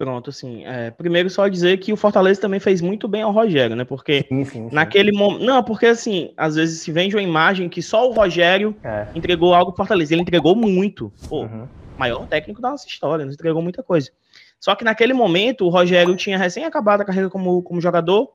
Pronto, 0.00 0.30
assim, 0.30 0.64
é, 0.64 0.90
primeiro 0.90 1.28
só 1.28 1.46
dizer 1.46 1.76
que 1.76 1.92
o 1.92 1.96
Fortaleza 1.96 2.40
também 2.40 2.58
fez 2.58 2.80
muito 2.80 3.06
bem 3.06 3.20
ao 3.20 3.30
Rogério, 3.30 3.76
né? 3.76 3.84
Porque 3.84 4.24
sim, 4.26 4.44
sim, 4.46 4.70
sim. 4.70 4.74
naquele 4.74 5.12
momento. 5.12 5.44
Não, 5.44 5.62
porque 5.62 5.84
assim, 5.84 6.32
às 6.38 6.54
vezes 6.54 6.80
se 6.80 6.90
vende 6.90 7.14
uma 7.14 7.20
imagem 7.20 7.68
que 7.68 7.82
só 7.82 8.08
o 8.08 8.12
Rogério 8.14 8.74
é. 8.82 9.08
entregou 9.14 9.52
algo 9.52 9.72
pro 9.72 9.76
Fortaleza. 9.76 10.14
Ele 10.14 10.22
entregou 10.22 10.56
muito. 10.56 11.12
Pô, 11.28 11.42
uhum. 11.42 11.68
maior 11.98 12.26
técnico 12.26 12.62
da 12.62 12.70
nossa 12.70 12.88
história, 12.88 13.26
nos 13.26 13.34
entregou 13.34 13.60
muita 13.60 13.82
coisa. 13.82 14.10
Só 14.58 14.74
que 14.74 14.84
naquele 14.84 15.12
momento 15.12 15.66
o 15.66 15.68
Rogério 15.68 16.16
tinha 16.16 16.38
recém 16.38 16.64
acabado 16.64 17.02
a 17.02 17.04
carreira 17.04 17.28
como, 17.28 17.62
como 17.62 17.78
jogador, 17.78 18.32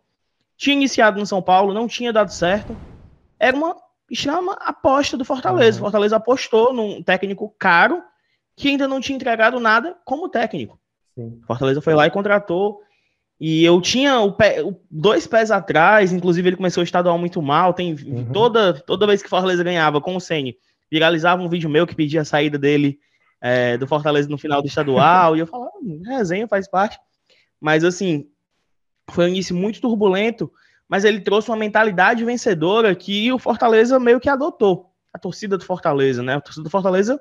tinha 0.56 0.76
iniciado 0.76 1.20
no 1.20 1.26
São 1.26 1.42
Paulo, 1.42 1.74
não 1.74 1.88
tinha 1.88 2.14
dado 2.14 2.32
certo. 2.32 2.78
Era 3.40 3.58
uma 3.58 3.76
extrema 4.08 4.54
aposta 4.62 5.18
do 5.18 5.26
Fortaleza. 5.26 5.80
Uhum. 5.80 5.86
Fortaleza 5.86 6.16
apostou 6.16 6.72
num 6.72 7.02
técnico 7.02 7.52
caro 7.58 8.04
que 8.56 8.70
ainda 8.70 8.88
não 8.88 9.02
tinha 9.02 9.16
entregado 9.16 9.60
nada 9.60 9.98
como 10.06 10.30
técnico. 10.30 10.80
Sim. 11.16 11.42
Fortaleza 11.48 11.82
foi 11.82 11.96
lá 11.96 12.06
e 12.06 12.12
contratou. 12.12 12.82
E 13.40 13.64
eu 13.64 13.82
tinha 13.82 14.20
o 14.20 14.32
pé, 14.32 14.64
o, 14.64 14.80
dois 14.90 15.28
pés 15.28 15.52
atrás, 15.52 16.14
inclusive 16.14 16.50
ele 16.50 16.56
começou 16.56 16.82
o 16.82 16.84
estadual 16.84 17.18
muito 17.18 17.42
mal. 17.42 17.74
Tem 17.74 17.94
uhum. 17.94 18.32
toda, 18.32 18.74
toda 18.74 19.08
vez 19.08 19.24
que 19.24 19.30
Fortaleza 19.30 19.64
ganhava 19.64 20.00
com 20.00 20.16
o 20.16 20.22
Ceni, 20.22 20.58
viralizava 20.92 21.42
um 21.42 21.50
vídeo 21.50 21.70
meu 21.70 21.88
que 21.88 21.96
pedia 21.96 22.22
a 22.22 22.26
saída 22.26 22.58
dele 22.58 23.00
é, 23.42 23.78
do 23.78 23.88
Fortaleza 23.88 24.30
no 24.30 24.38
final 24.38 24.62
do 24.62 24.68
estadual. 24.68 25.36
e 25.36 25.40
eu 25.40 25.48
falava, 25.48 25.72
hum, 25.82 26.02
resenha 26.06 26.48
faz 26.48 26.68
parte. 26.68 26.98
Mas 27.60 27.84
assim, 27.84 28.28
foi 29.12 29.26
um 29.26 29.30
início 29.30 29.56
muito 29.56 29.82
turbulento, 29.82 30.52
mas 30.88 31.04
ele 31.04 31.20
trouxe 31.20 31.50
uma 31.50 31.58
mentalidade 31.58 32.24
vencedora 32.24 32.96
que 32.96 33.32
o 33.32 33.40
Fortaleza 33.40 34.00
meio 34.00 34.20
que 34.20 34.30
adotou. 34.30 34.92
A 35.14 35.20
torcida 35.20 35.58
do 35.58 35.66
Fortaleza, 35.66 36.22
né? 36.22 36.36
A 36.36 36.42
torcida 36.42 36.64
do 36.64 36.70
Fortaleza 36.70 37.20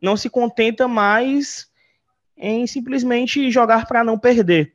não 0.00 0.16
se 0.16 0.28
contenta 0.28 0.88
mais 0.88 1.68
em 2.36 2.66
simplesmente 2.66 3.50
jogar 3.50 3.86
para 3.86 4.04
não 4.04 4.18
perder. 4.18 4.74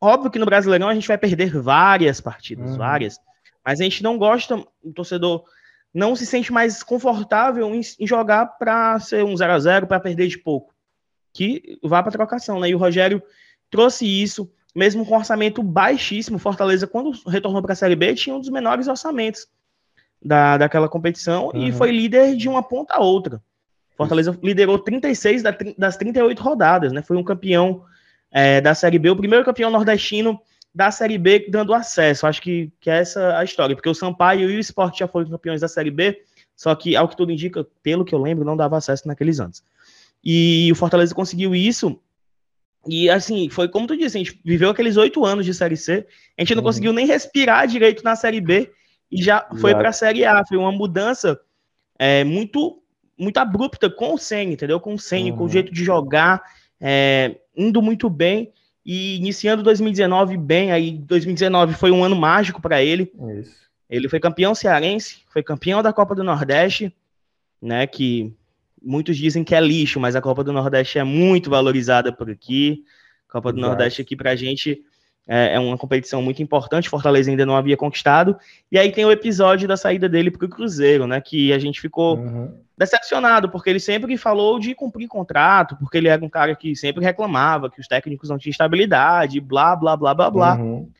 Óbvio 0.00 0.30
que 0.30 0.38
no 0.38 0.46
Brasileirão 0.46 0.88
a 0.88 0.94
gente 0.94 1.08
vai 1.08 1.16
perder 1.16 1.58
várias 1.58 2.20
partidas, 2.20 2.72
uhum. 2.72 2.76
várias, 2.76 3.18
mas 3.64 3.80
a 3.80 3.84
gente 3.84 4.02
não 4.02 4.18
gosta, 4.18 4.56
o 4.82 4.92
torcedor 4.92 5.44
não 5.94 6.14
se 6.14 6.26
sente 6.26 6.52
mais 6.52 6.82
confortável 6.82 7.74
em, 7.74 7.80
em 7.98 8.06
jogar 8.06 8.46
para 8.58 8.98
ser 8.98 9.24
um 9.24 9.36
0 9.36 9.52
a 9.52 9.58
0 9.58 9.86
para 9.86 10.00
perder 10.00 10.26
de 10.26 10.38
pouco, 10.38 10.74
que 11.32 11.78
vá 11.82 12.02
para 12.02 12.12
trocação, 12.12 12.60
né? 12.60 12.68
E 12.68 12.74
o 12.74 12.78
Rogério 12.78 13.22
trouxe 13.70 14.04
isso, 14.04 14.50
mesmo 14.74 15.06
com 15.06 15.16
orçamento 15.16 15.62
baixíssimo. 15.62 16.38
Fortaleza, 16.38 16.86
quando 16.86 17.12
retornou 17.26 17.62
para 17.62 17.72
a 17.72 17.76
Série 17.76 17.96
B, 17.96 18.14
tinha 18.14 18.34
um 18.34 18.40
dos 18.40 18.50
menores 18.50 18.88
orçamentos 18.88 19.46
da, 20.20 20.58
daquela 20.58 20.88
competição 20.88 21.46
uhum. 21.46 21.68
e 21.68 21.72
foi 21.72 21.92
líder 21.92 22.36
de 22.36 22.48
uma 22.48 22.62
ponta 22.62 22.94
a 22.94 23.00
outra. 23.00 23.40
Fortaleza 23.96 24.36
liderou 24.42 24.78
36 24.78 25.42
das 25.78 25.96
38 25.96 26.42
rodadas, 26.42 26.92
né? 26.92 27.02
Foi 27.02 27.16
um 27.16 27.22
campeão 27.22 27.84
é, 28.30 28.60
da 28.60 28.74
Série 28.74 28.98
B, 28.98 29.10
o 29.10 29.16
primeiro 29.16 29.44
campeão 29.44 29.70
nordestino 29.70 30.40
da 30.74 30.90
Série 30.90 31.16
B 31.16 31.46
dando 31.48 31.72
acesso. 31.72 32.26
Acho 32.26 32.42
que, 32.42 32.72
que 32.80 32.90
é 32.90 32.98
essa 32.98 33.38
a 33.38 33.44
história, 33.44 33.76
porque 33.76 33.88
o 33.88 33.94
Sampaio 33.94 34.50
e 34.50 34.56
o 34.56 34.60
Sport 34.60 34.98
já 34.98 35.06
foram 35.06 35.30
campeões 35.30 35.60
da 35.60 35.68
Série 35.68 35.90
B, 35.90 36.20
só 36.56 36.74
que, 36.74 36.96
ao 36.96 37.08
que 37.08 37.16
tudo 37.16 37.30
indica, 37.30 37.64
pelo 37.82 38.04
que 38.04 38.14
eu 38.14 38.20
lembro, 38.20 38.44
não 38.44 38.56
dava 38.56 38.76
acesso 38.76 39.06
naqueles 39.06 39.38
anos. 39.38 39.62
E 40.22 40.70
o 40.72 40.74
Fortaleza 40.74 41.14
conseguiu 41.14 41.54
isso. 41.54 42.00
E 42.86 43.08
assim, 43.08 43.48
foi 43.48 43.68
como 43.68 43.86
tu 43.86 43.96
disse, 43.96 44.16
a 44.16 44.22
gente 44.22 44.40
viveu 44.44 44.70
aqueles 44.70 44.96
oito 44.96 45.24
anos 45.24 45.46
de 45.46 45.54
Série 45.54 45.76
C, 45.76 46.06
a 46.36 46.42
gente 46.42 46.54
não 46.54 46.62
uhum. 46.62 46.68
conseguiu 46.68 46.92
nem 46.92 47.06
respirar 47.06 47.66
direito 47.66 48.02
na 48.02 48.16
Série 48.16 48.40
B 48.40 48.70
e 49.10 49.22
já 49.22 49.48
foi 49.60 49.74
para 49.74 49.90
a 49.90 49.92
Série 49.92 50.24
A. 50.24 50.44
Foi 50.46 50.56
uma 50.56 50.72
mudança 50.72 51.40
é, 51.98 52.24
muito 52.24 52.82
muito 53.18 53.38
abrupta 53.38 53.88
com 53.88 54.14
o 54.14 54.18
Senna, 54.18 54.52
entendeu? 54.52 54.80
Com 54.80 54.94
o 54.94 54.98
Senna, 54.98 55.30
uhum. 55.30 55.36
com 55.36 55.44
o 55.44 55.48
jeito 55.48 55.72
de 55.72 55.84
jogar, 55.84 56.42
é, 56.80 57.36
indo 57.56 57.80
muito 57.80 58.10
bem 58.10 58.52
e 58.84 59.16
iniciando 59.16 59.62
2019 59.62 60.36
bem. 60.36 60.72
Aí 60.72 60.92
2019 60.92 61.74
foi 61.74 61.90
um 61.90 62.04
ano 62.04 62.16
mágico 62.16 62.60
para 62.60 62.82
ele. 62.82 63.12
Isso. 63.40 63.64
Ele 63.88 64.08
foi 64.08 64.18
campeão 64.18 64.54
cearense, 64.54 65.22
foi 65.28 65.42
campeão 65.42 65.82
da 65.82 65.92
Copa 65.92 66.14
do 66.14 66.24
Nordeste, 66.24 66.92
né? 67.60 67.86
Que 67.86 68.32
muitos 68.82 69.16
dizem 69.16 69.44
que 69.44 69.54
é 69.54 69.60
lixo, 69.60 70.00
mas 70.00 70.16
a 70.16 70.20
Copa 70.20 70.42
do 70.42 70.52
Nordeste 70.52 70.98
é 70.98 71.04
muito 71.04 71.50
valorizada 71.50 72.12
por 72.12 72.30
aqui. 72.30 72.84
A 73.28 73.32
Copa 73.32 73.52
do 73.52 73.58
Exato. 73.58 73.68
Nordeste 73.68 74.02
aqui 74.02 74.16
pra 74.16 74.36
gente 74.36 74.82
é, 75.26 75.54
é, 75.54 75.58
uma 75.58 75.78
competição 75.78 76.20
muito 76.20 76.42
importante, 76.42 76.88
Fortaleza 76.88 77.30
ainda 77.30 77.46
não 77.46 77.56
havia 77.56 77.76
conquistado. 77.76 78.36
E 78.70 78.78
aí 78.78 78.92
tem 78.92 79.04
o 79.04 79.10
episódio 79.10 79.66
da 79.66 79.76
saída 79.76 80.08
dele 80.08 80.30
para 80.30 80.44
o 80.44 80.48
Cruzeiro, 80.48 81.06
né? 81.06 81.20
Que 81.20 81.52
a 81.52 81.58
gente 81.58 81.80
ficou 81.80 82.18
uhum. 82.18 82.58
decepcionado, 82.76 83.48
porque 83.48 83.70
ele 83.70 83.80
sempre 83.80 84.16
falou 84.18 84.58
de 84.58 84.74
cumprir 84.74 85.08
contrato, 85.08 85.76
porque 85.76 85.96
ele 85.96 86.08
era 86.08 86.22
um 86.22 86.28
cara 86.28 86.54
que 86.54 86.76
sempre 86.76 87.02
reclamava 87.02 87.70
que 87.70 87.80
os 87.80 87.88
técnicos 87.88 88.28
não 88.28 88.36
tinham 88.36 88.50
estabilidade, 88.50 89.40
blá, 89.40 89.74
blá, 89.74 89.96
blá, 89.96 90.14
blá, 90.14 90.30
blá. 90.30 90.56
Uhum. 90.56 90.90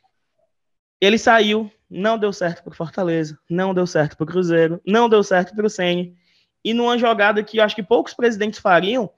Ele 1.01 1.19
saiu, 1.19 1.71
não 1.91 2.19
deu 2.19 2.33
certo 2.33 2.65
para 2.65 2.75
Fortaleza, 2.75 3.39
não 3.49 3.75
deu 3.75 3.87
certo 3.87 4.17
para 4.17 4.25
o 4.25 4.27
Cruzeiro, 4.27 4.81
não 4.87 5.07
deu 5.07 5.23
certo 5.23 5.55
para 5.55 5.67
o 5.67 5.71
Sene. 5.71 6.17
E 6.65 6.73
numa 6.73 6.97
jogada 6.97 7.43
que 7.43 7.59
eu 7.59 7.65
acho 7.65 7.77
que 7.77 7.83
poucos 7.83 8.15
presidentes 8.15 8.59
fariam, 8.59 9.11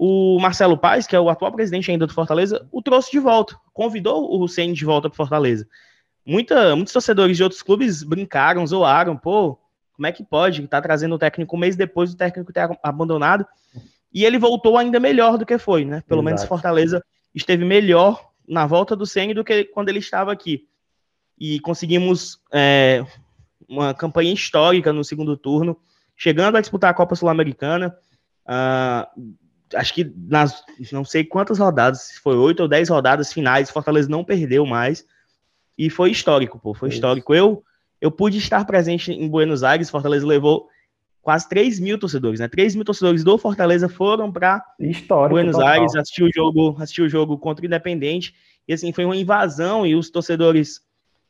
o 0.00 0.38
Marcelo 0.38 0.78
Paes, 0.78 1.08
que 1.08 1.16
é 1.16 1.20
o 1.20 1.28
atual 1.28 1.50
presidente 1.50 1.90
ainda 1.90 2.06
do 2.06 2.14
Fortaleza, 2.14 2.64
o 2.70 2.80
trouxe 2.80 3.10
de 3.10 3.18
volta, 3.18 3.56
convidou 3.72 4.30
o 4.30 4.40
Hussein 4.40 4.72
de 4.72 4.84
volta 4.84 5.10
para 5.10 5.16
Fortaleza. 5.16 5.66
Muita, 6.24 6.76
muitos 6.76 6.92
torcedores 6.92 7.36
de 7.36 7.42
outros 7.42 7.62
clubes 7.62 8.04
brincaram, 8.04 8.64
zoaram, 8.64 9.16
pô, 9.16 9.58
como 9.92 10.06
é 10.06 10.12
que 10.12 10.22
pode 10.22 10.62
estar 10.62 10.80
tá 10.80 10.82
trazendo 10.86 11.16
o 11.16 11.18
técnico 11.18 11.56
um 11.56 11.58
mês 11.58 11.74
depois 11.74 12.10
do 12.10 12.16
técnico 12.16 12.52
ter 12.52 12.70
abandonado? 12.80 13.44
E 14.14 14.24
ele 14.24 14.38
voltou 14.38 14.78
ainda 14.78 15.00
melhor 15.00 15.36
do 15.36 15.44
que 15.44 15.58
foi, 15.58 15.84
né? 15.84 16.00
Pelo 16.06 16.20
Exato. 16.20 16.24
menos 16.24 16.44
Fortaleza 16.44 17.04
esteve 17.34 17.64
melhor 17.64 18.30
na 18.46 18.66
volta 18.66 18.94
do 18.94 19.04
Senna 19.04 19.34
do 19.34 19.42
que 19.42 19.64
quando 19.64 19.88
ele 19.88 19.98
estava 19.98 20.32
aqui. 20.32 20.68
E 21.36 21.58
conseguimos 21.58 22.40
é, 22.52 23.04
uma 23.68 23.92
campanha 23.92 24.32
histórica 24.32 24.92
no 24.92 25.02
segundo 25.02 25.36
turno, 25.36 25.76
chegando 26.16 26.56
a 26.56 26.60
disputar 26.60 26.90
a 26.90 26.94
Copa 26.94 27.16
Sul-Americana. 27.16 27.96
Uh, 28.46 29.34
acho 29.74 29.94
que 29.94 30.12
nas 30.16 30.62
não 30.92 31.04
sei 31.04 31.24
quantas 31.24 31.58
rodadas, 31.58 32.02
se 32.02 32.20
foi 32.20 32.36
oito 32.36 32.60
ou 32.60 32.68
dez 32.68 32.88
rodadas 32.88 33.32
finais, 33.32 33.70
Fortaleza 33.70 34.08
não 34.08 34.24
perdeu 34.24 34.64
mais. 34.64 35.04
E 35.76 35.88
foi 35.88 36.10
histórico, 36.10 36.58
pô, 36.58 36.74
foi 36.74 36.88
Isso. 36.88 36.96
histórico. 36.96 37.34
Eu, 37.34 37.62
eu 38.00 38.10
pude 38.10 38.38
estar 38.38 38.64
presente 38.64 39.12
em 39.12 39.28
Buenos 39.28 39.62
Aires, 39.62 39.90
Fortaleza 39.90 40.26
levou 40.26 40.68
quase 41.22 41.48
3 41.48 41.78
mil 41.78 41.98
torcedores, 41.98 42.40
né? 42.40 42.48
3 42.48 42.74
mil 42.74 42.84
torcedores 42.84 43.22
do 43.22 43.36
Fortaleza 43.36 43.88
foram 43.88 44.32
para 44.32 44.64
Buenos 45.28 45.56
total. 45.56 45.68
Aires 45.68 45.94
assistir 45.94 46.24
o 46.24 46.30
jogo, 46.34 46.76
assistir 46.80 47.02
o 47.02 47.08
jogo 47.08 47.36
contra 47.38 47.62
o 47.62 47.66
Independente. 47.66 48.34
E 48.66 48.72
assim, 48.72 48.92
foi 48.92 49.04
uma 49.04 49.16
invasão 49.16 49.86
e 49.86 49.94
os 49.94 50.10
torcedores 50.10 50.80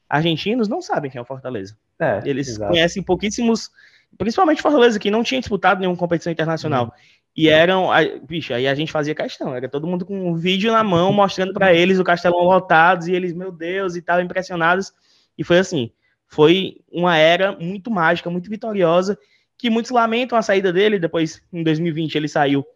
argentinos 0.09 0.69
não 0.69 0.81
sabem 0.81 1.11
quem 1.11 1.19
é 1.19 1.23
o 1.23 1.25
Fortaleza. 1.25 1.77
É, 2.01 2.23
Eles 2.25 2.49
exato. 2.49 2.71
conhecem 2.71 3.03
pouquíssimos, 3.03 3.71
principalmente 4.17 4.63
Fortaleza, 4.63 4.99
que 4.99 5.11
não 5.11 5.23
tinha 5.23 5.41
disputado 5.41 5.81
nenhuma 5.81 5.97
competição 5.97 6.33
internacional. 6.33 6.87
Hum. 6.87 6.91
E 7.39 7.49
eram, 7.49 7.91
bicho, 8.27 8.53
aí 8.53 8.67
a 8.67 8.75
gente 8.75 8.91
fazia 8.91 9.15
questão, 9.15 9.55
era 9.55 9.69
todo 9.69 9.87
mundo 9.87 10.05
com 10.05 10.29
um 10.29 10.35
vídeo 10.35 10.73
na 10.73 10.83
mão 10.83 11.13
mostrando 11.13 11.53
para 11.53 11.73
eles 11.73 12.01
o 12.01 12.03
castelão 12.03 12.41
lotado 12.41 13.09
e 13.09 13.15
eles, 13.15 13.33
meu 13.33 13.53
Deus, 13.53 13.95
e 13.95 14.01
estavam 14.01 14.25
impressionados. 14.25 14.93
E 15.39 15.45
foi 15.45 15.61
assim, 15.61 15.93
foi 16.27 16.81
uma 16.91 17.17
era 17.17 17.53
muito 17.53 17.93
mágica, 17.93 18.29
muito 18.29 18.51
vitoriosa, 18.51 19.17
que 19.57 19.71
muitos 19.71 19.93
lamentam 19.93 20.37
a 20.37 20.43
saída 20.43 20.73
dele, 20.73 20.99
depois 20.99 21.41
em 21.53 21.63
2020 21.63 22.17
ele 22.17 22.27
saiu 22.27 22.67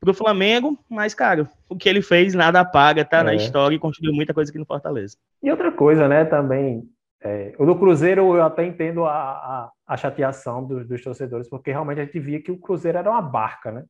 pro 0.00 0.14
Flamengo, 0.14 0.82
mas, 0.88 1.12
cara, 1.12 1.50
o 1.68 1.76
que 1.76 1.86
ele 1.86 2.00
fez 2.00 2.32
nada 2.32 2.64
paga, 2.64 3.04
tá 3.04 3.18
é. 3.18 3.22
na 3.22 3.34
história 3.34 3.76
e 3.76 3.78
construiu 3.78 4.14
muita 4.14 4.32
coisa 4.32 4.50
aqui 4.50 4.58
no 4.58 4.64
Fortaleza. 4.64 5.18
E 5.42 5.50
outra 5.50 5.70
coisa, 5.70 6.08
né, 6.08 6.24
também, 6.24 6.88
é, 7.20 7.54
o 7.58 7.66
do 7.66 7.78
Cruzeiro 7.78 8.34
eu 8.34 8.42
até 8.42 8.64
entendo 8.64 9.04
a, 9.04 9.12
a, 9.12 9.70
a 9.86 9.96
chateação 9.98 10.64
dos, 10.64 10.88
dos 10.88 11.02
torcedores, 11.02 11.50
porque 11.50 11.70
realmente 11.70 12.00
a 12.00 12.04
gente 12.06 12.18
via 12.18 12.40
que 12.40 12.50
o 12.50 12.56
Cruzeiro 12.56 12.96
era 12.96 13.10
uma 13.10 13.20
barca, 13.20 13.70
né? 13.70 13.84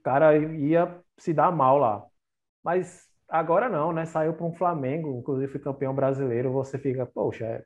O 0.00 0.02
cara 0.02 0.36
ia 0.36 0.98
se 1.18 1.32
dar 1.32 1.52
mal 1.52 1.76
lá. 1.78 2.04
Mas 2.64 3.06
agora 3.28 3.68
não, 3.68 3.92
né? 3.92 4.06
Saiu 4.06 4.32
para 4.32 4.46
um 4.46 4.54
Flamengo, 4.54 5.18
inclusive 5.18 5.52
foi 5.52 5.60
campeão 5.60 5.94
brasileiro, 5.94 6.50
você 6.50 6.78
fica, 6.78 7.06
poxa, 7.06 7.44
é... 7.44 7.64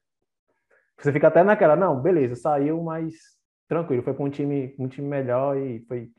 você 0.98 1.12
fica 1.12 1.28
até 1.28 1.42
naquela, 1.42 1.76
não, 1.76 2.00
beleza, 2.00 2.34
saiu, 2.34 2.82
mas 2.82 3.14
tranquilo, 3.68 4.02
foi 4.02 4.12
para 4.12 4.24
um 4.24 4.30
time, 4.30 4.74
um 4.78 4.88
time 4.88 5.08
melhor 5.08 5.56
e 5.56 5.80
foi 5.86 6.10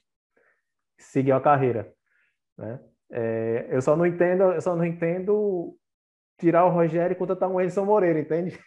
seguiu 0.98 1.36
a 1.36 1.41
carreira, 1.41 1.93
né? 2.57 2.79
É, 3.12 3.67
eu 3.69 3.81
só 3.81 3.95
não 3.95 4.05
entendo, 4.05 4.43
eu 4.43 4.62
só 4.62 4.75
não 4.75 4.84
entendo 4.84 5.77
tirar 6.39 6.65
o 6.65 6.69
Rogério 6.69 7.13
e 7.13 7.17
contratar 7.17 7.50
um 7.50 7.62
Edson 7.62 7.86
Moreira, 7.86 8.19
entende? 8.19 8.57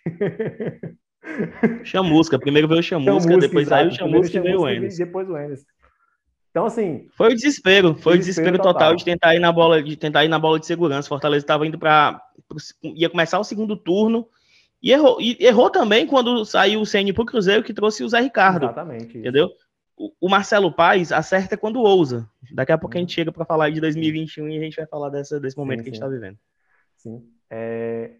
Chamusca, 1.83 2.39
primeiro 2.39 2.69
veio 2.69 2.81
o 2.81 2.83
Chamusca, 2.83 3.21
Chamusca 3.23 3.41
depois 3.41 3.69
saiu 3.69 3.89
o 3.89 3.93
Chamusca 3.93 4.37
e 4.37 4.41
veio 4.41 4.61
o 4.61 4.69
Enes. 4.69 4.97
Depois 4.97 5.29
o 5.29 5.37
Enes. 5.37 5.65
Então, 6.59 6.67
assim. 6.67 7.09
Foi 7.17 7.29
o 7.29 7.35
desespero, 7.35 7.95
foi 7.95 8.15
o 8.15 8.19
desespero, 8.19 8.51
desespero 8.51 8.59
total. 8.59 8.73
total. 8.73 8.97
de 8.97 9.05
tentar 9.05 9.35
ir 9.37 9.39
na 9.39 9.53
bola, 9.53 9.81
de 9.81 9.97
tentar 9.97 10.25
ir 10.25 10.29
na 10.29 10.41
bola 10.41 10.59
de 10.59 10.67
segurança. 10.67 11.09
Fortaleza 11.09 11.45
estava 11.45 11.65
indo 11.65 11.79
para. 11.79 12.21
ia 12.83 13.09
começar 13.09 13.39
o 13.39 13.45
segundo 13.45 13.77
turno. 13.77 14.27
E 14.83 14.93
errou, 14.93 15.21
e 15.21 15.37
errou 15.41 15.71
também 15.71 16.07
quando 16.07 16.45
saiu 16.45 16.81
o 16.81 16.87
CN 16.87 17.13
pro 17.13 17.25
Cruzeiro, 17.25 17.63
que 17.63 17.73
trouxe 17.73 18.03
o 18.03 18.09
Zé 18.09 18.21
Ricardo. 18.21 18.65
Exatamente. 18.67 19.19
Entendeu? 19.19 19.51
o 20.21 20.29
Marcelo 20.29 20.73
Paes 20.73 21.11
acerta 21.11 21.57
quando 21.57 21.81
ousa. 21.81 22.29
Daqui 22.53 22.71
a 22.71 22.79
pouco 22.79 22.97
a 22.97 23.01
gente 23.01 23.13
chega 23.13 23.33
para 23.33 23.45
falar 23.45 23.69
de 23.71 23.81
2021 23.81 24.49
e 24.49 24.57
a 24.57 24.63
gente 24.63 24.77
vai 24.77 24.87
falar 24.87 25.09
dessa, 25.09 25.41
desse 25.41 25.57
momento 25.57 25.79
sim, 25.79 25.83
que 25.83 25.91
a 25.91 25.93
gente 25.93 26.01
está 26.01 26.09
vivendo. 26.09 26.39
Sim. 26.97 27.29
É... 27.51 28.13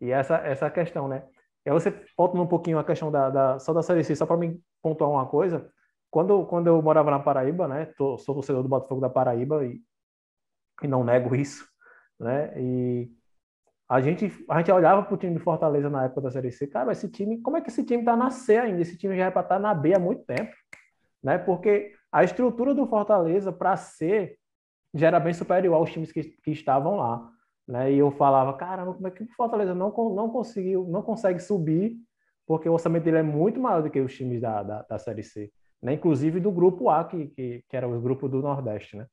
E 0.00 0.12
essa, 0.12 0.36
essa 0.36 0.70
questão, 0.70 1.08
né? 1.08 1.24
E 1.66 1.70
aí 1.70 1.72
você 1.72 1.92
volta 2.16 2.38
um 2.38 2.46
pouquinho 2.46 2.78
a 2.78 2.84
questão 2.84 3.10
da, 3.10 3.30
da 3.30 3.58
só 3.58 3.72
da 3.72 3.82
Série 3.82 4.04
C, 4.04 4.14
só 4.14 4.26
para 4.26 4.36
me 4.36 4.60
pontuar 4.80 5.10
uma 5.10 5.26
coisa. 5.26 5.68
Quando, 6.14 6.46
quando 6.46 6.68
eu 6.68 6.80
morava 6.80 7.10
na 7.10 7.18
Paraíba, 7.18 7.66
né? 7.66 7.86
Tô, 7.86 8.16
sou 8.16 8.36
torcedor 8.36 8.62
do 8.62 8.68
Botafogo 8.68 9.00
da 9.00 9.10
Paraíba 9.10 9.64
e, 9.66 9.82
e 10.80 10.86
não 10.86 11.02
nego 11.02 11.34
isso, 11.34 11.66
né? 12.20 12.52
E 12.56 13.10
a 13.88 14.00
gente, 14.00 14.32
a 14.48 14.58
gente 14.58 14.70
olhava 14.70 15.02
para 15.02 15.12
o 15.12 15.16
time 15.16 15.34
de 15.34 15.40
Fortaleza 15.40 15.90
na 15.90 16.04
época 16.04 16.20
da 16.20 16.30
Série 16.30 16.52
C, 16.52 16.68
cara, 16.68 16.92
esse 16.92 17.10
time, 17.10 17.42
como 17.42 17.56
é 17.56 17.60
que 17.60 17.68
esse 17.68 17.82
time 17.82 18.02
está 18.02 18.16
na 18.16 18.30
C 18.30 18.56
ainda? 18.56 18.80
Esse 18.80 18.96
time 18.96 19.16
já 19.16 19.24
é 19.24 19.30
para 19.32 19.42
estar 19.42 19.56
tá 19.56 19.60
na 19.60 19.74
B 19.74 19.92
há 19.92 19.98
muito 19.98 20.24
tempo, 20.24 20.54
né? 21.20 21.36
Porque 21.36 21.92
a 22.12 22.22
estrutura 22.22 22.72
do 22.72 22.86
Fortaleza 22.86 23.52
para 23.52 23.76
C 23.76 24.38
já 24.94 25.08
era 25.08 25.18
bem 25.18 25.34
superior 25.34 25.74
aos 25.74 25.90
times 25.90 26.12
que, 26.12 26.22
que 26.22 26.52
estavam 26.52 26.94
lá, 26.94 27.28
né? 27.66 27.92
E 27.92 27.98
eu 27.98 28.12
falava, 28.12 28.52
caramba, 28.56 28.94
como 28.94 29.08
é 29.08 29.10
que 29.10 29.24
o 29.24 29.34
Fortaleza 29.34 29.74
não, 29.74 29.92
não 30.14 30.30
conseguiu, 30.30 30.86
não 30.86 31.02
consegue 31.02 31.40
subir, 31.40 31.96
porque 32.46 32.68
o 32.68 32.72
orçamento 32.72 33.02
dele 33.02 33.16
é 33.16 33.22
muito 33.24 33.58
maior 33.58 33.82
do 33.82 33.90
que 33.90 33.98
os 33.98 34.14
times 34.14 34.40
da, 34.40 34.62
da, 34.62 34.82
da 34.82 34.96
Série 34.96 35.24
C, 35.24 35.50
né? 35.84 35.92
Inclusive 35.92 36.40
do 36.40 36.50
grupo 36.50 36.88
A, 36.88 37.04
que, 37.04 37.26
que, 37.26 37.62
que 37.68 37.76
era 37.76 37.86
o 37.86 38.00
grupo 38.00 38.26
do 38.26 38.40
Nordeste, 38.40 38.96
né? 38.96 39.06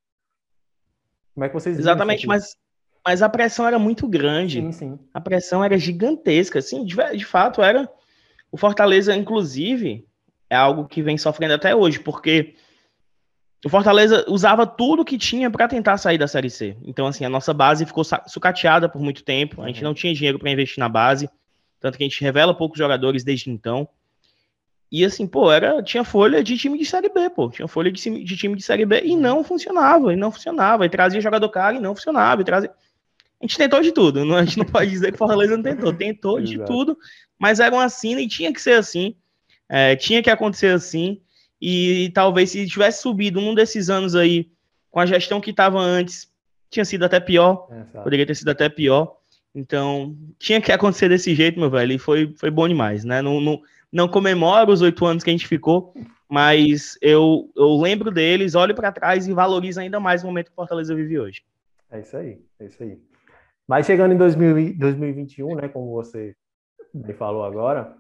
Como 1.36 1.44
é 1.44 1.50
que 1.50 1.54
vocês 1.54 1.78
Exatamente, 1.78 2.26
mas 2.26 2.56
mas 3.06 3.24
a 3.24 3.30
pressão 3.30 3.68
era 3.68 3.80
muito 3.80 4.08
grande. 4.08 4.62
Sim, 4.62 4.72
sim. 4.72 5.00
A 5.12 5.20
pressão 5.20 5.64
era 5.64 5.78
gigantesca, 5.78 6.60
assim, 6.60 6.86
de, 6.86 6.96
de 7.18 7.26
fato 7.26 7.62
era. 7.62 7.90
O 8.52 8.58
Fortaleza, 8.58 9.16
inclusive, 9.16 10.06
é 10.50 10.56
algo 10.56 10.86
que 10.86 11.02
vem 11.02 11.18
sofrendo 11.18 11.56
até 11.56 11.76
hoje, 11.76 12.00
porque 12.00 12.54
o 13.66 13.70
Fortaleza 13.70 14.24
usava 14.28 14.68
tudo 14.68 15.04
que 15.04 15.18
tinha 15.18 15.50
para 15.50 15.68
tentar 15.68 15.98
sair 15.98 16.18
da 16.18 16.28
Série 16.28 16.50
C. 16.50 16.78
Então, 16.84 17.08
assim, 17.08 17.26
a 17.26 17.30
nossa 17.30 17.54
base 17.54 17.86
ficou 17.86 18.04
sucateada 18.28 18.88
por 18.88 19.02
muito 19.02 19.24
tempo. 19.24 19.62
A 19.64 19.68
gente 19.68 19.82
uhum. 19.82 19.90
não 19.90 19.94
tinha 19.96 20.14
dinheiro 20.14 20.38
para 20.38 20.52
investir 20.52 20.80
na 20.80 20.90
base, 20.90 21.28
tanto 21.80 21.98
que 21.98 22.04
a 22.04 22.08
gente 22.08 22.22
revela 22.22 22.54
poucos 22.54 22.78
jogadores 22.78 23.24
desde 23.24 23.50
então. 23.50 23.90
E 24.92 25.06
assim, 25.06 25.26
pô, 25.26 25.52
era, 25.52 25.82
tinha 25.82 26.04
folha 26.04 26.44
de 26.44 26.58
time 26.58 26.78
de 26.78 26.86
Série 26.86 27.08
B, 27.08 27.30
pô. 27.30 27.50
Tinha 27.50 27.68
folha 27.68 27.92
de, 27.92 28.24
de 28.24 28.36
time 28.36 28.56
de 28.56 28.62
Série 28.62 28.86
B 28.86 29.02
e 29.06 29.16
não 29.16 29.44
funcionava, 29.44 30.12
e 30.12 30.18
não 30.18 30.32
funcionava. 30.32 30.86
E 30.86 30.90
trazia 30.90 31.22
jogador 31.22 31.48
caro 31.50 31.78
e 31.78 31.80
não 31.80 31.96
funcionava. 31.96 32.42
E 32.42 32.46
trazia... 32.46 32.72
A 33.42 33.44
gente 33.44 33.58
tentou 33.58 33.82
de 33.82 33.92
tudo, 33.92 34.24
não, 34.24 34.36
a 34.36 34.46
gente 34.46 34.60
não 34.60 34.66
pode 34.66 34.92
dizer 34.92 35.08
que 35.08 35.16
o 35.16 35.18
Fortaleza 35.18 35.58
não 35.58 35.64
tentou, 35.64 35.92
tentou 35.92 36.40
de 36.40 36.64
tudo, 36.64 36.96
mas 37.40 37.60
era 37.60 37.74
uma 37.74 37.90
cena 37.90 38.22
e 38.22 38.28
tinha 38.28 38.54
que 38.54 38.62
ser 38.62 38.74
assim, 38.74 39.16
é, 39.68 39.96
tinha 39.96 40.22
que 40.22 40.30
acontecer 40.30 40.68
assim, 40.68 41.20
e, 41.60 42.06
e, 42.06 42.10
talvez 42.12 42.52
se 42.52 42.68
tivesse 42.68 43.02
subido 43.02 43.40
um 43.40 43.56
desses 43.56 43.90
anos 43.90 44.16
aí, 44.16 44.52
com 44.92 45.00
a 45.00 45.08
gestão 45.08 45.42
que 45.42 45.50
estava 45.50 45.80
antes, 45.80 46.32
tinha 46.70 46.86
sido 46.86 47.04
até 47.04 47.20
pior, 47.20 47.68
é, 47.72 48.02
poderia 48.02 48.28
ter 48.28 48.36
sido 48.36 48.50
até 48.50 48.70
pior, 48.70 49.18
então 49.56 50.16
tinha 50.38 50.62
que 50.62 50.72
acontecer 50.72 51.10
desse 51.10 51.34
jeito, 51.34 51.60
meu 51.60 51.70
velho, 51.72 51.94
e 51.94 51.98
foi, 51.98 52.32
foi 52.38 52.52
bom 52.52 52.68
demais, 52.68 53.04
né, 53.04 53.24
não, 53.24 53.42
não, 53.42 53.60
não 53.92 54.08
comemoro 54.08 54.72
os 54.72 54.82
oito 54.82 55.06
anos 55.06 55.24
que 55.24 55.30
a 55.30 55.34
gente 55.34 55.48
ficou, 55.48 55.94
mas 56.30 56.98
eu, 57.02 57.52
eu 57.56 57.76
lembro 57.76 58.10
deles, 58.10 58.56
olho 58.56 58.74
para 58.74 58.92
trás 58.92 59.28
e 59.28 59.34
valorizo 59.34 59.82
ainda 59.82 60.00
mais 60.00 60.24
o 60.24 60.28
momento 60.28 60.48
que 60.48 60.54
o 60.54 60.56
Fortaleza 60.56 60.96
vive 60.96 61.20
hoje. 61.20 61.44
É 61.92 62.00
isso 62.00 62.16
aí, 62.16 62.42
é 62.60 62.66
isso 62.66 62.82
aí. 62.82 62.98
Mas 63.68 63.86
chegando 63.86 64.14
em 64.14 64.18
2000, 64.18 64.78
2021, 64.78 65.56
né, 65.56 65.68
como 65.68 65.92
você 65.92 66.36
me 66.94 67.14
falou 67.14 67.44
agora, 67.44 67.96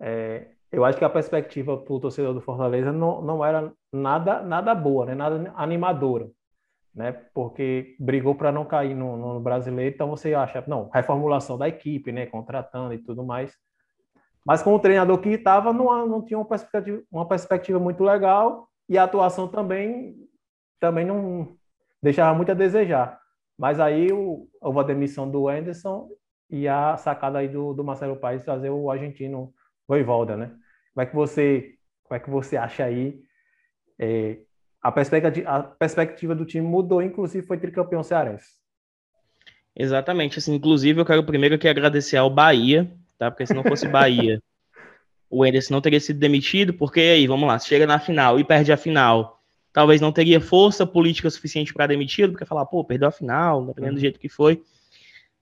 é, 0.00 0.46
eu 0.70 0.84
acho 0.84 0.96
que 0.96 1.04
a 1.04 1.10
perspectiva 1.10 1.76
para 1.76 1.92
o 1.92 2.00
torcedor 2.00 2.32
do 2.32 2.40
Fortaleza 2.40 2.92
não, 2.92 3.20
não 3.20 3.44
era 3.44 3.72
nada, 3.92 4.42
nada 4.42 4.74
boa, 4.74 5.06
né, 5.06 5.14
nada 5.14 5.52
animadora. 5.56 6.30
Né, 6.94 7.10
porque 7.32 7.96
brigou 7.98 8.34
para 8.34 8.52
não 8.52 8.66
cair 8.66 8.94
no, 8.94 9.16
no, 9.16 9.40
brasileiro, 9.40 9.94
então 9.94 10.10
você 10.10 10.34
acha, 10.34 10.62
não, 10.66 10.90
reformulação 10.90 11.56
da 11.56 11.66
equipe, 11.66 12.12
né, 12.12 12.26
contratando 12.26 12.92
e 12.92 12.98
tudo 12.98 13.24
mais. 13.24 13.56
Mas 14.44 14.62
com 14.62 14.74
o 14.74 14.78
treinador 14.78 15.18
que 15.18 15.30
estava, 15.30 15.72
não, 15.72 16.06
não 16.06 16.24
tinha 16.24 16.38
uma 16.38 16.44
perspectiva, 16.44 17.02
uma 17.10 17.28
perspectiva 17.28 17.78
muito 17.78 18.02
legal 18.02 18.68
e 18.88 18.98
a 18.98 19.04
atuação 19.04 19.46
também, 19.48 20.16
também 20.80 21.06
não 21.06 21.56
deixava 22.02 22.34
muito 22.34 22.50
a 22.50 22.54
desejar. 22.54 23.20
Mas 23.56 23.78
aí 23.78 24.12
o, 24.12 24.48
houve 24.60 24.80
a 24.80 24.82
demissão 24.82 25.30
do 25.30 25.48
Anderson 25.48 26.08
e 26.50 26.66
a 26.66 26.96
sacada 26.96 27.38
aí 27.38 27.48
do, 27.48 27.72
do 27.72 27.84
Marcelo 27.84 28.16
Paes 28.16 28.44
trazer 28.44 28.70
o 28.70 28.90
argentino 28.90 29.54
Voivolda, 29.86 30.36
né? 30.36 30.50
Como 30.92 31.02
é 31.02 31.06
que 31.06 31.14
você, 31.14 31.74
como 32.04 32.16
é 32.16 32.20
que 32.20 32.30
você 32.30 32.56
acha 32.56 32.84
aí 32.84 33.22
é, 33.98 34.38
a, 34.82 34.90
perspectiva, 34.90 35.48
a 35.48 35.62
perspectiva 35.62 36.34
do 36.34 36.44
time 36.44 36.66
mudou, 36.66 37.00
inclusive 37.00 37.46
foi 37.46 37.58
tricampeão 37.58 38.02
cearense. 38.02 38.46
Exatamente, 39.74 40.38
assim, 40.38 40.54
inclusive 40.54 41.00
eu 41.00 41.06
quero 41.06 41.24
primeiro 41.24 41.54
aqui 41.54 41.68
agradecer 41.68 42.16
ao 42.16 42.28
Bahia, 42.28 42.92
tá? 43.24 43.30
Porque 43.30 43.46
se 43.46 43.54
não 43.54 43.62
fosse 43.62 43.88
Bahia, 43.88 44.42
o 45.30 45.42
Anderson 45.44 45.74
não 45.74 45.80
teria 45.80 46.00
sido 46.00 46.18
demitido, 46.18 46.74
porque 46.74 47.00
aí, 47.00 47.26
vamos 47.26 47.46
lá, 47.46 47.58
chega 47.58 47.86
na 47.86 47.98
final 47.98 48.38
e 48.38 48.44
perde 48.44 48.72
a 48.72 48.76
final 48.76 49.42
talvez 49.72 50.00
não 50.00 50.12
teria 50.12 50.40
força 50.40 50.86
política 50.86 51.30
suficiente 51.30 51.72
para 51.72 51.86
demiti-lo, 51.86 52.32
porque 52.32 52.44
falar, 52.44 52.66
pô, 52.66 52.84
perdeu 52.84 53.08
a 53.08 53.12
final, 53.12 53.64
dependendo 53.64 53.94
do 53.94 53.96
uhum. 53.96 54.02
jeito 54.02 54.20
que 54.20 54.28
foi. 54.28 54.62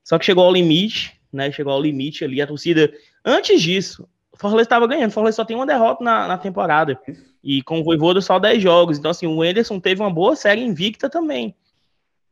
Só 0.04 0.18
que 0.18 0.24
chegou 0.24 0.44
ao 0.44 0.52
limite, 0.52 1.20
né? 1.32 1.50
Chegou 1.50 1.72
ao 1.72 1.82
limite 1.82 2.24
ali. 2.24 2.40
A 2.40 2.46
torcida, 2.46 2.92
antes 3.24 3.60
disso, 3.60 4.08
o 4.32 4.36
Fortaleza 4.36 4.66
estava 4.66 4.86
ganhando. 4.86 5.10
O 5.10 5.12
Fortaleza 5.12 5.36
só 5.36 5.44
tem 5.44 5.56
uma 5.56 5.66
derrota 5.66 6.02
na, 6.02 6.28
na 6.28 6.38
temporada. 6.38 6.98
E 7.42 7.62
com 7.62 7.80
o 7.80 7.84
Voivoda 7.84 8.20
só 8.20 8.38
10 8.38 8.62
jogos. 8.62 8.98
Então, 8.98 9.10
assim, 9.10 9.26
o 9.26 9.44
Enderson 9.44 9.80
teve 9.80 10.00
uma 10.00 10.10
boa 10.10 10.36
série 10.36 10.62
invicta 10.62 11.10
também. 11.10 11.54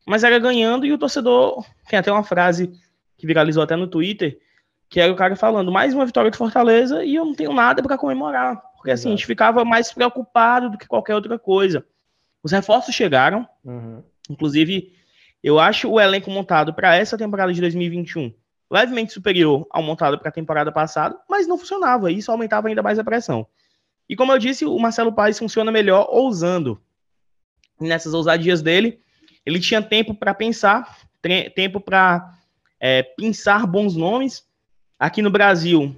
Mas 0.06 0.24
era 0.24 0.38
ganhando 0.38 0.86
e 0.86 0.92
o 0.92 0.98
torcedor. 0.98 1.64
Tem 1.88 1.98
até 1.98 2.10
uma 2.10 2.24
frase 2.24 2.72
que 3.16 3.26
viralizou 3.26 3.62
até 3.62 3.74
no 3.74 3.88
Twitter, 3.88 4.38
que 4.88 5.00
era 5.00 5.12
o 5.12 5.16
cara 5.16 5.36
falando: 5.36 5.72
mais 5.72 5.94
uma 5.94 6.06
vitória 6.06 6.30
de 6.30 6.36
Fortaleza 6.36 7.04
e 7.04 7.14
eu 7.14 7.24
não 7.24 7.34
tenho 7.34 7.52
nada 7.52 7.82
para 7.82 7.98
comemorar. 7.98 8.56
Porque 8.76 8.90
assim, 8.90 9.08
Exato. 9.08 9.14
a 9.14 9.16
gente 9.16 9.26
ficava 9.26 9.64
mais 9.64 9.92
preocupado 9.92 10.70
do 10.70 10.78
que 10.78 10.86
qualquer 10.86 11.14
outra 11.14 11.38
coisa. 11.38 11.84
Os 12.42 12.52
reforços 12.52 12.94
chegaram, 12.94 13.46
uhum. 13.64 14.02
inclusive, 14.30 14.92
eu 15.42 15.58
acho 15.58 15.90
o 15.90 16.00
elenco 16.00 16.30
montado 16.30 16.72
para 16.72 16.94
essa 16.94 17.18
temporada 17.18 17.52
de 17.52 17.60
2021 17.60 18.32
levemente 18.70 19.12
superior 19.12 19.66
ao 19.70 19.82
montado 19.82 20.18
para 20.18 20.28
a 20.28 20.32
temporada 20.32 20.70
passada, 20.70 21.18
mas 21.28 21.46
não 21.46 21.58
funcionava, 21.58 22.12
e 22.12 22.18
isso 22.18 22.30
aumentava 22.30 22.68
ainda 22.68 22.82
mais 22.82 22.98
a 22.98 23.04
pressão. 23.04 23.46
E 24.08 24.16
como 24.16 24.32
eu 24.32 24.38
disse, 24.38 24.64
o 24.64 24.78
Marcelo 24.78 25.12
Paes 25.12 25.38
funciona 25.38 25.70
melhor 25.70 26.08
ousando. 26.10 26.80
Nessas 27.80 28.14
ousadias 28.14 28.62
dele, 28.62 29.00
ele 29.44 29.60
tinha 29.60 29.80
tempo 29.80 30.14
para 30.14 30.34
pensar, 30.34 30.98
tempo 31.54 31.80
para 31.80 32.34
é, 32.80 33.02
pensar 33.02 33.66
bons 33.66 33.94
nomes. 33.94 34.46
Aqui 34.98 35.22
no 35.22 35.30
Brasil, 35.30 35.96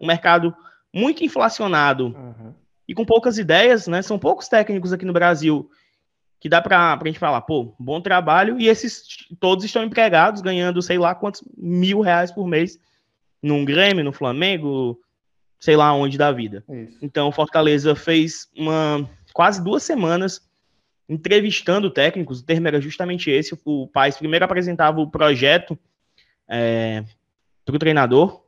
o 0.00 0.06
mercado 0.06 0.54
muito 0.92 1.24
inflacionado 1.24 2.08
uhum. 2.08 2.54
e 2.88 2.94
com 2.94 3.04
poucas 3.04 3.38
ideias, 3.38 3.86
né? 3.86 4.02
São 4.02 4.18
poucos 4.18 4.48
técnicos 4.48 4.92
aqui 4.92 5.04
no 5.04 5.12
Brasil 5.12 5.70
que 6.40 6.48
dá 6.48 6.60
para 6.60 6.92
a 6.92 7.06
gente 7.06 7.18
falar, 7.18 7.40
pô, 7.40 7.74
bom 7.78 8.02
trabalho, 8.02 8.60
e 8.60 8.68
esses 8.68 9.26
todos 9.40 9.64
estão 9.64 9.82
empregados, 9.82 10.42
ganhando 10.42 10.82
sei 10.82 10.98
lá 10.98 11.14
quantos 11.14 11.42
mil 11.56 12.02
reais 12.02 12.30
por 12.30 12.46
mês 12.46 12.78
num 13.42 13.64
Grêmio, 13.64 14.04
no 14.04 14.12
Flamengo, 14.12 15.00
sei 15.58 15.74
lá 15.74 15.94
onde 15.94 16.18
da 16.18 16.30
vida. 16.30 16.62
Isso. 16.68 16.98
Então, 17.00 17.32
Fortaleza 17.32 17.94
fez 17.94 18.50
uma 18.54 19.08
quase 19.32 19.64
duas 19.64 19.82
semanas 19.82 20.46
entrevistando 21.08 21.90
técnicos, 21.90 22.40
o 22.40 22.44
termo 22.44 22.68
era 22.68 22.80
justamente 22.80 23.30
esse, 23.30 23.58
o 23.64 23.86
Paz 23.88 24.16
primeiro 24.16 24.44
apresentava 24.44 25.00
o 25.00 25.10
projeto 25.10 25.78
é, 26.46 27.04
para 27.64 27.76
o 27.76 27.78
treinador, 27.78 28.44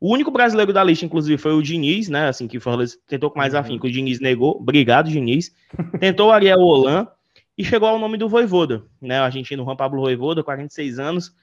o 0.00 0.12
único 0.12 0.30
brasileiro 0.30 0.72
da 0.72 0.84
lista, 0.84 1.04
inclusive, 1.04 1.36
foi 1.38 1.52
o 1.52 1.62
Diniz, 1.62 2.08
né? 2.08 2.28
Assim, 2.28 2.46
que 2.46 2.60
Fortaleza 2.60 2.96
tentou 3.06 3.30
com 3.30 3.38
mais 3.38 3.54
uhum. 3.54 3.60
afinco, 3.60 3.86
o 3.86 3.90
Diniz 3.90 4.20
negou. 4.20 4.56
Obrigado, 4.56 5.10
Diniz. 5.10 5.52
Tentou 5.98 6.28
o 6.28 6.32
Ariel 6.32 6.60
Holan 6.60 7.08
e 7.56 7.64
chegou 7.64 7.88
ao 7.88 7.98
nome 7.98 8.16
do 8.16 8.28
Voivoda, 8.28 8.84
né? 9.02 9.20
O 9.20 9.24
argentino 9.24 9.64
Juan 9.64 9.74
Pablo 9.74 10.00
Voivoda, 10.00 10.44
46 10.44 11.00
anos, 11.00 11.34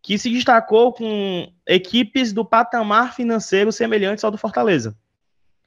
que 0.00 0.16
se 0.16 0.30
destacou 0.30 0.92
com 0.92 1.50
equipes 1.66 2.32
do 2.32 2.44
patamar 2.44 3.14
financeiro 3.14 3.72
semelhantes 3.72 4.22
ao 4.22 4.30
do 4.30 4.38
Fortaleza. 4.38 4.96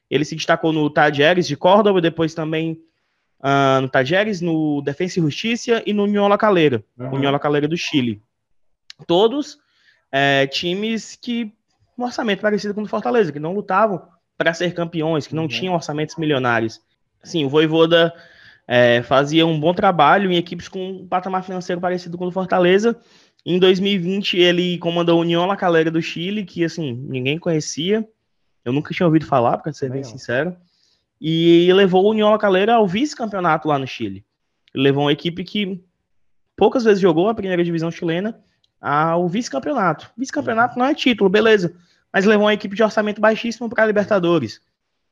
Ele 0.10 0.24
se 0.24 0.36
destacou 0.36 0.72
no 0.72 0.90
Tajeres 0.90 1.46
de 1.46 1.58
Córdoba, 1.58 2.00
depois 2.00 2.34
também 2.34 2.82
uh, 3.42 3.82
no 3.82 3.90
Tajeres, 3.90 4.40
no 4.40 4.82
Defensa 4.82 5.20
e 5.20 5.22
Justiça 5.22 5.84
e 5.86 5.92
no 5.92 6.04
União 6.04 6.30
La 6.30 6.38
Calera, 6.38 6.82
uhum. 6.98 7.16
União 7.16 7.32
La 7.32 7.40
Calera 7.40 7.68
do 7.68 7.76
Chile. 7.76 8.22
Todos 9.06 9.60
é, 10.12 10.46
times 10.48 11.16
que 11.16 11.54
um 11.98 12.04
orçamento 12.04 12.42
parecido 12.42 12.74
com 12.74 12.82
o 12.82 12.84
do 12.84 12.90
Fortaleza, 12.90 13.32
que 13.32 13.40
não 13.40 13.54
lutavam 13.54 14.02
para 14.38 14.54
ser 14.54 14.74
campeões, 14.74 15.28
que 15.28 15.36
não 15.36 15.44
uhum. 15.44 15.50
tinham 15.50 15.74
orçamentos 15.74 16.16
milionários. 16.16 16.82
Sim, 17.24 17.46
o 17.46 17.50
Voivoda 17.50 18.14
é, 18.68 19.02
fazia 19.04 19.46
um 19.46 19.60
bom 19.60 19.74
trabalho 19.74 20.32
em 20.32 20.36
equipes 20.36 20.68
com 20.68 20.80
um 20.80 21.08
patamar 21.08 21.44
financeiro 21.44 21.80
parecido 21.80 22.18
com 22.18 22.26
o 22.26 22.28
do 22.28 22.34
Fortaleza. 22.34 23.00
Em 23.46 23.60
2020, 23.60 24.38
ele 24.38 24.78
comandou 24.80 25.18
a 25.18 25.22
União 25.22 25.46
La 25.46 25.56
Calera 25.56 25.92
do 25.92 26.02
Chile, 26.02 26.44
que, 26.44 26.64
assim, 26.64 26.94
ninguém 27.08 27.38
conhecia. 27.38 28.08
Eu 28.64 28.74
nunca 28.74 28.94
tinha 28.94 29.06
ouvido 29.06 29.26
falar, 29.26 29.58
para 29.58 29.74
ser 29.74 29.90
bem, 29.90 30.04
sincero. 30.04 30.56
e 31.20 31.72
levou 31.74 32.06
o 32.06 32.10
União 32.10 32.36
Calera 32.38 32.76
ao 32.76 32.88
vice-campeonato 32.88 33.68
lá 33.68 33.78
no 33.78 33.88
Chile. 33.88 34.26
Ele 34.74 34.84
levou 34.84 35.04
uma 35.04 35.12
equipe 35.12 35.44
que 35.44 35.84
poucas 36.56 36.84
vezes 36.84 37.02
jogou 37.02 37.30
a 37.30 37.36
primeira 37.36 37.64
divisão 37.64 37.92
chilena 37.92 38.40
ao 38.82 39.30
vice-campeonato. 39.30 40.10
Vice-campeonato 40.18 40.78
não 40.80 40.88
é 40.88 40.96
título, 40.96 41.30
beleza, 41.30 41.76
mas 42.12 42.26
levou 42.26 42.48
uma 42.48 42.54
equipe 42.54 42.76
de 42.76 42.84
orçamento 42.84 43.22
baixíssimo 43.22 43.70
para 43.70 43.84
a 43.84 43.86
Libertadores. 43.86 44.60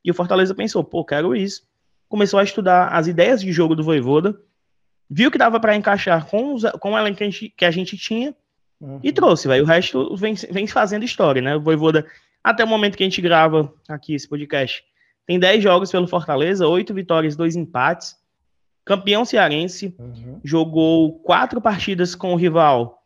E 0.04 0.10
o 0.10 0.14
Fortaleza 0.14 0.56
pensou, 0.56 0.84
pô, 0.84 1.06
quero 1.06 1.36
isso. 1.36 1.64
Começou 2.08 2.40
a 2.40 2.44
estudar 2.44 2.88
as 2.88 3.06
ideias 3.06 3.42
de 3.42 3.52
jogo 3.52 3.76
do 3.76 3.84
Voivoda, 3.84 4.40
viu 5.10 5.30
que 5.30 5.38
dava 5.38 5.60
para 5.60 5.76
encaixar 5.76 6.26
com, 6.26 6.56
os, 6.56 6.64
com 6.80 6.94
o 6.94 6.98
elenco 6.98 7.18
que 7.18 7.24
a 7.24 7.30
gente, 7.30 7.54
que 7.56 7.66
a 7.66 7.72
gente 7.72 7.98
tinha 7.98 8.36
uhum. 8.82 9.00
e 9.04 9.12
trouxe, 9.12 9.48
velho. 9.48 9.64
O 9.64 9.68
resto 9.68 10.16
vem, 10.16 10.34
vem 10.34 10.66
fazendo 10.66 11.06
história, 11.06 11.42
né? 11.42 11.56
O 11.56 11.62
Voivoda, 11.62 12.06
até 12.44 12.64
o 12.64 12.68
momento 12.68 12.98
que 12.98 13.04
a 13.04 13.06
gente 13.06 13.22
grava 13.22 13.72
aqui 13.88 14.16
esse 14.16 14.28
podcast, 14.28 14.84
tem 15.28 15.40
10 15.40 15.62
jogos 15.62 15.92
pelo 15.92 16.08
Fortaleza, 16.08 16.68
8 16.68 16.92
vitórias, 16.94 17.36
2 17.36 17.56
empates. 17.56 18.18
Campeão 18.84 19.24
cearense, 19.24 19.96
uhum. 20.00 20.40
jogou 20.44 21.20
quatro 21.20 21.62
partidas 21.62 22.16
com 22.16 22.34
o 22.34 22.36
rival, 22.36 22.99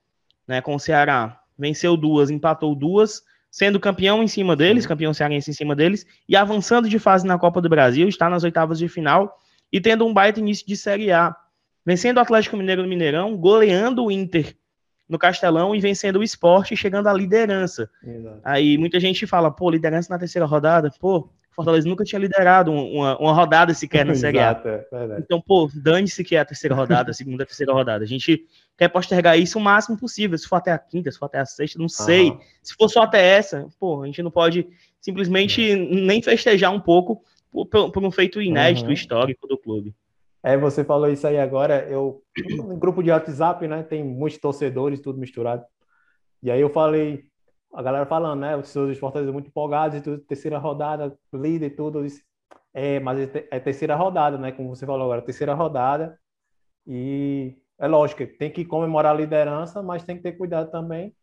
né, 0.48 0.62
com 0.62 0.76
o 0.76 0.80
Ceará. 0.80 1.40
Venceu 1.58 1.96
duas, 1.96 2.30
empatou 2.30 2.76
duas, 2.76 3.24
sendo 3.50 3.80
campeão 3.80 4.24
em 4.24 4.28
cima 4.28 4.56
deles, 4.56 4.86
campeão 4.86 5.14
cearense 5.14 5.52
em 5.52 5.54
cima 5.54 5.76
deles, 5.76 6.06
e 6.28 6.36
avançando 6.36 6.90
de 6.90 6.98
fase 6.98 7.26
na 7.26 7.38
Copa 7.38 7.62
do 7.62 7.70
Brasil, 7.70 8.08
está 8.08 8.30
nas 8.30 8.44
oitavas 8.44 8.80
de 8.80 8.88
final 8.88 9.38
e 9.72 9.80
tendo 9.80 10.06
um 10.06 10.14
baita 10.14 10.40
início 10.40 10.66
de 10.66 10.76
Série 10.76 11.12
A. 11.12 11.36
Vencendo 11.86 12.18
o 12.18 12.22
Atlético 12.22 12.58
Mineiro 12.58 12.82
no 12.82 12.88
Mineirão, 12.88 13.36
goleando 13.38 14.06
o 14.06 14.12
Inter 14.12 14.56
no 15.08 15.20
Castelão 15.20 15.76
e 15.76 15.80
vencendo 15.80 16.18
o 16.18 16.24
esporte, 16.24 16.76
chegando 16.76 17.08
à 17.08 17.14
liderança. 17.14 17.90
Exato. 18.04 18.40
Aí 18.44 18.78
muita 18.78 19.00
gente 19.00 19.28
fala, 19.28 19.52
pô, 19.52 19.70
liderança 19.70 20.12
na 20.12 20.18
terceira 20.18 20.46
rodada, 20.46 20.90
pô, 21.00 21.30
Fortaleza 21.52 21.88
nunca 21.88 22.04
tinha 22.04 22.20
liderado 22.20 22.72
uma, 22.72 23.18
uma 23.20 23.34
rodada 23.34 23.74
sequer 23.74 24.06
na 24.06 24.16
Série 24.16 24.40
A. 24.40 24.60
É 24.66 25.20
então, 25.20 25.40
pô, 25.40 25.70
dane-se 25.74 26.24
que 26.24 26.36
é 26.36 26.40
a 26.40 26.46
terceira 26.46 26.74
rodada, 26.74 27.12
a 27.12 27.14
segunda, 27.14 27.44
a 27.44 27.46
terceira 27.46 27.72
rodada. 27.72 28.04
A 28.04 28.08
gente 28.08 28.44
quer 28.78 28.90
postergar 28.90 29.38
isso 29.38 29.60
o 29.60 29.62
máximo 29.62 29.98
possível. 29.98 30.38
Se 30.38 30.48
for 30.48 30.58
até 30.58 30.72
a 30.72 30.80
quinta, 30.80 31.12
se 31.12 31.18
for 31.18 31.26
até 31.26 31.40
a 31.40 31.46
sexta, 31.46 31.80
não 31.80 31.90
sei. 31.90 32.32
Uhum. 32.32 32.40
Se 32.62 32.74
for 32.76 32.90
só 32.90 33.04
até 33.04 33.22
essa, 33.22 33.68
pô, 33.80 34.04
a 34.04 34.06
gente 34.06 34.24
não 34.24 34.32
pode 34.32 34.68
simplesmente 35.00 35.74
uhum. 35.74 36.06
nem 36.06 36.22
festejar 36.22 36.72
um 36.72 36.80
pouco 36.80 37.24
por, 37.52 37.66
por 37.92 38.04
um 38.04 38.12
feito 38.12 38.42
inédito, 38.42 38.88
uhum. 38.88 38.94
histórico 38.94 39.48
do 39.48 39.58
clube. 39.58 39.96
É, 40.42 40.58
você 40.58 40.84
falou 40.84 41.10
isso 41.10 41.26
aí 41.26 41.40
agora. 41.40 41.88
Eu, 41.90 42.22
no 42.50 42.76
grupo 42.76 43.02
de 43.02 43.12
WhatsApp, 43.12 43.66
né, 43.68 43.82
tem 43.84 44.04
muitos 44.04 44.40
torcedores, 44.40 45.00
tudo 45.00 45.20
misturado. 45.20 45.64
E 46.42 46.52
aí 46.52 46.60
eu 46.60 46.70
falei, 46.70 47.24
a 47.74 47.82
galera 47.82 48.06
falando, 48.06 48.42
né? 48.42 48.56
Os 48.58 48.68
seus 48.68 48.98
Fortaleza 48.98 49.32
muito 49.32 49.48
empolgados 49.48 49.98
e 49.98 50.02
tudo, 50.02 50.20
terceira 50.20 50.58
rodada, 50.58 51.18
líder 51.34 51.68
e 51.68 51.70
tudo. 51.70 52.04
Disse, 52.04 52.24
é, 52.74 53.00
mas 53.00 53.20
é, 53.20 53.48
é 53.50 53.60
terceira 53.60 53.96
rodada, 53.96 54.38
né? 54.38 54.52
Como 54.52 54.76
você 54.76 54.86
falou 54.86 55.04
agora, 55.04 55.22
terceira 55.22 55.54
rodada. 55.54 56.20
E 56.86 57.56
é 57.84 57.88
lógico, 57.88 58.26
tem 58.26 58.50
que 58.50 58.64
comemorar 58.64 59.14
a 59.14 59.18
liderança, 59.18 59.84
mas 59.84 60.06
tem 60.06 60.16
que 60.16 60.24
ter 60.24 60.32
cuidado 60.38 60.72
também 60.72 61.14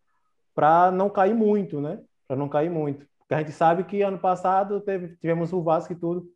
para 0.55 0.91
não 0.91 1.09
cair 1.09 1.35
muito, 1.35 1.81
né? 1.81 1.99
Para 2.29 2.37
não 2.37 2.51
cair 2.51 2.69
muito. 2.69 3.07
Porque 3.21 3.33
a 3.33 3.39
gente 3.39 3.53
sabe 3.53 3.83
que 3.85 4.03
ano 4.03 4.19
passado 4.19 4.79
teve, 4.83 5.17
tivemos 5.17 5.55
o 5.55 5.63
Vasco 5.63 5.95
e 5.95 5.97
tudo. 5.97 6.27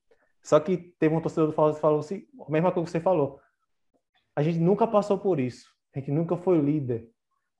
Só 0.42 0.58
que 0.58 0.78
teve 0.98 1.14
um 1.14 1.20
torcedor 1.20 1.48
do 1.48 1.74
que 1.74 1.78
falou 1.78 1.98
assim, 1.98 2.22
a 2.40 2.50
mesma 2.50 2.72
coisa 2.72 2.86
que 2.86 2.92
você 2.92 3.00
falou. 3.00 3.38
A 4.34 4.42
gente 4.42 4.58
nunca 4.58 4.86
passou 4.86 5.18
por 5.18 5.38
isso. 5.38 5.68
A 5.94 5.98
gente 5.98 6.10
nunca 6.10 6.38
foi 6.38 6.58
líder. 6.58 7.06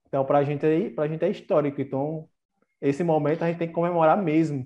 Então, 0.07 0.25
para 0.25 0.39
a 0.39 0.45
gente, 0.45 0.65
é, 0.65 0.91
a 0.97 1.07
gente 1.07 1.23
é 1.23 1.29
histórico. 1.29 1.83
Então, 1.83 2.27
esse 2.81 3.05
momento 3.05 3.43
a 3.43 3.47
gente 3.47 3.59
tem 3.59 3.69
que 3.69 3.75
comemorar 3.75 4.17
mesmo. 4.17 4.65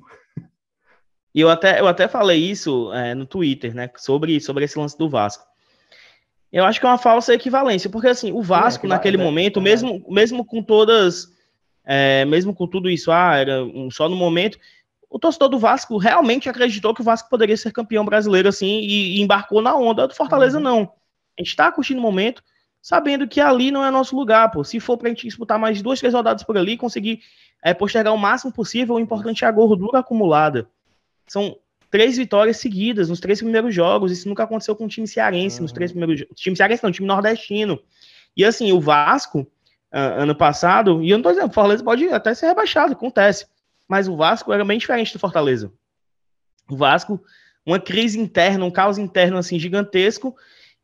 E 1.35 1.41
eu 1.41 1.51
até, 1.51 1.81
eu 1.81 1.89
até 1.89 2.07
falei 2.07 2.39
isso 2.39 2.93
é, 2.93 3.13
no 3.13 3.27
Twitter, 3.27 3.75
né? 3.75 3.91
Sobre, 3.97 4.41
sobre 4.41 4.65
esse 4.65 4.79
lance 4.79 4.97
do 4.97 5.11
Vasco. 5.11 5.49
Eu 6.53 6.65
acho 6.65 6.81
que 6.81 6.87
é 6.87 6.89
uma 6.89 6.99
falsa 6.99 7.35
equivalência, 7.35 7.91
porque 7.91 8.09
assim, 8.09 8.33
o 8.33 8.43
Vasco 8.43 8.87
é, 8.87 8.89
naquele 8.89 9.17
é, 9.17 9.23
momento, 9.23 9.61
é. 9.61 9.63
mesmo, 9.63 10.05
mesmo 10.09 10.45
com 10.45 10.63
todas, 10.63 11.29
é, 11.85 12.25
mesmo 12.25 12.55
com 12.55 12.67
tudo 12.67 12.89
isso, 12.89 13.13
ah, 13.13 13.37
era 13.37 13.63
um, 13.65 13.91
só 13.91 14.09
no 14.09 14.17
momento, 14.17 14.59
o 15.11 15.19
torcedor 15.19 15.49
do 15.49 15.59
Vasco 15.59 15.97
realmente 15.99 16.49
acreditou 16.49 16.95
que 16.95 17.01
o 17.01 17.05
Vasco 17.05 17.29
poderia 17.29 17.57
ser 17.57 17.73
campeão 17.73 18.05
brasileiro 18.05 18.49
assim 18.49 18.81
e, 18.81 19.17
e 19.17 19.21
embarcou 19.21 19.63
na 19.63 19.75
onda 19.75 20.07
do 20.07 20.15
Fortaleza, 20.15 20.59
uhum. 20.59 20.65
não. 20.65 20.93
A 21.39 21.43
gente 21.43 21.55
tá 21.55 21.71
curtindo 21.71 22.01
o 22.01 22.03
momento, 22.03 22.43
sabendo 22.83 23.29
que 23.29 23.41
ali 23.41 23.71
não 23.71 23.85
é 23.85 23.91
nosso 23.91 24.17
lugar, 24.17 24.51
pô. 24.51 24.65
Se 24.65 24.81
for 24.81 24.97
pra 24.97 25.09
gente 25.09 25.27
disputar 25.27 25.59
mais 25.59 25.81
duas, 25.81 25.99
três 25.99 26.15
rodadas 26.15 26.43
por 26.43 26.57
ali, 26.59 26.77
conseguir 26.77 27.21
é, 27.63 27.73
postergar 27.73 28.13
o 28.13 28.19
máximo 28.19 28.53
possível, 28.53 28.97
o 28.97 29.01
importante 29.01 29.45
é 29.45 29.49
a 29.49 29.53
gordura 29.53 30.01
acumulada. 30.01 30.69
São 31.27 31.57
três 31.91 32.17
vitórias 32.17 32.59
seguidas 32.59 33.09
nos 33.09 33.21
três 33.21 33.41
primeiros 33.41 33.75
jogos. 33.75 34.13
Isso 34.13 34.29
nunca 34.29 34.45
aconteceu 34.45 34.77
com 34.77 34.85
o 34.85 34.89
time 34.89 35.07
cearense 35.07 35.57
uhum. 35.59 35.63
nos 35.63 35.73
três 35.73 35.91
primeiros 35.91 36.21
jogos. 36.21 36.41
Time 36.41 36.57
cearense 36.57 36.83
não, 36.83 36.93
time 36.93 37.09
nordestino. 37.09 37.81
E 38.37 38.45
assim, 38.45 38.73
o 38.73 38.81
Vasco, 38.81 39.41
uh, 39.41 40.21
ano 40.21 40.35
passado, 40.35 41.03
e 41.03 41.11
eu 41.11 41.19
não 41.19 41.23
tô 41.23 41.31
dizendo, 41.31 41.51
o 41.51 41.53
Fortaleza 41.53 41.83
pode 41.83 42.09
até 42.09 42.35
ser 42.35 42.47
rebaixado, 42.47 42.93
acontece. 42.93 43.47
Mas 43.89 44.07
o 44.07 44.17
Vasco 44.17 44.53
era 44.53 44.65
bem 44.65 44.79
diferente 44.79 45.13
do 45.13 45.19
Fortaleza. 45.19 45.73
O 46.71 46.77
Vasco, 46.77 47.21
uma 47.65 47.81
crise 47.81 48.19
interna, 48.19 48.65
um 48.65 48.71
caos 48.71 48.99
interno 48.99 49.39
assim 49.39 49.59
gigantesco 49.59 50.37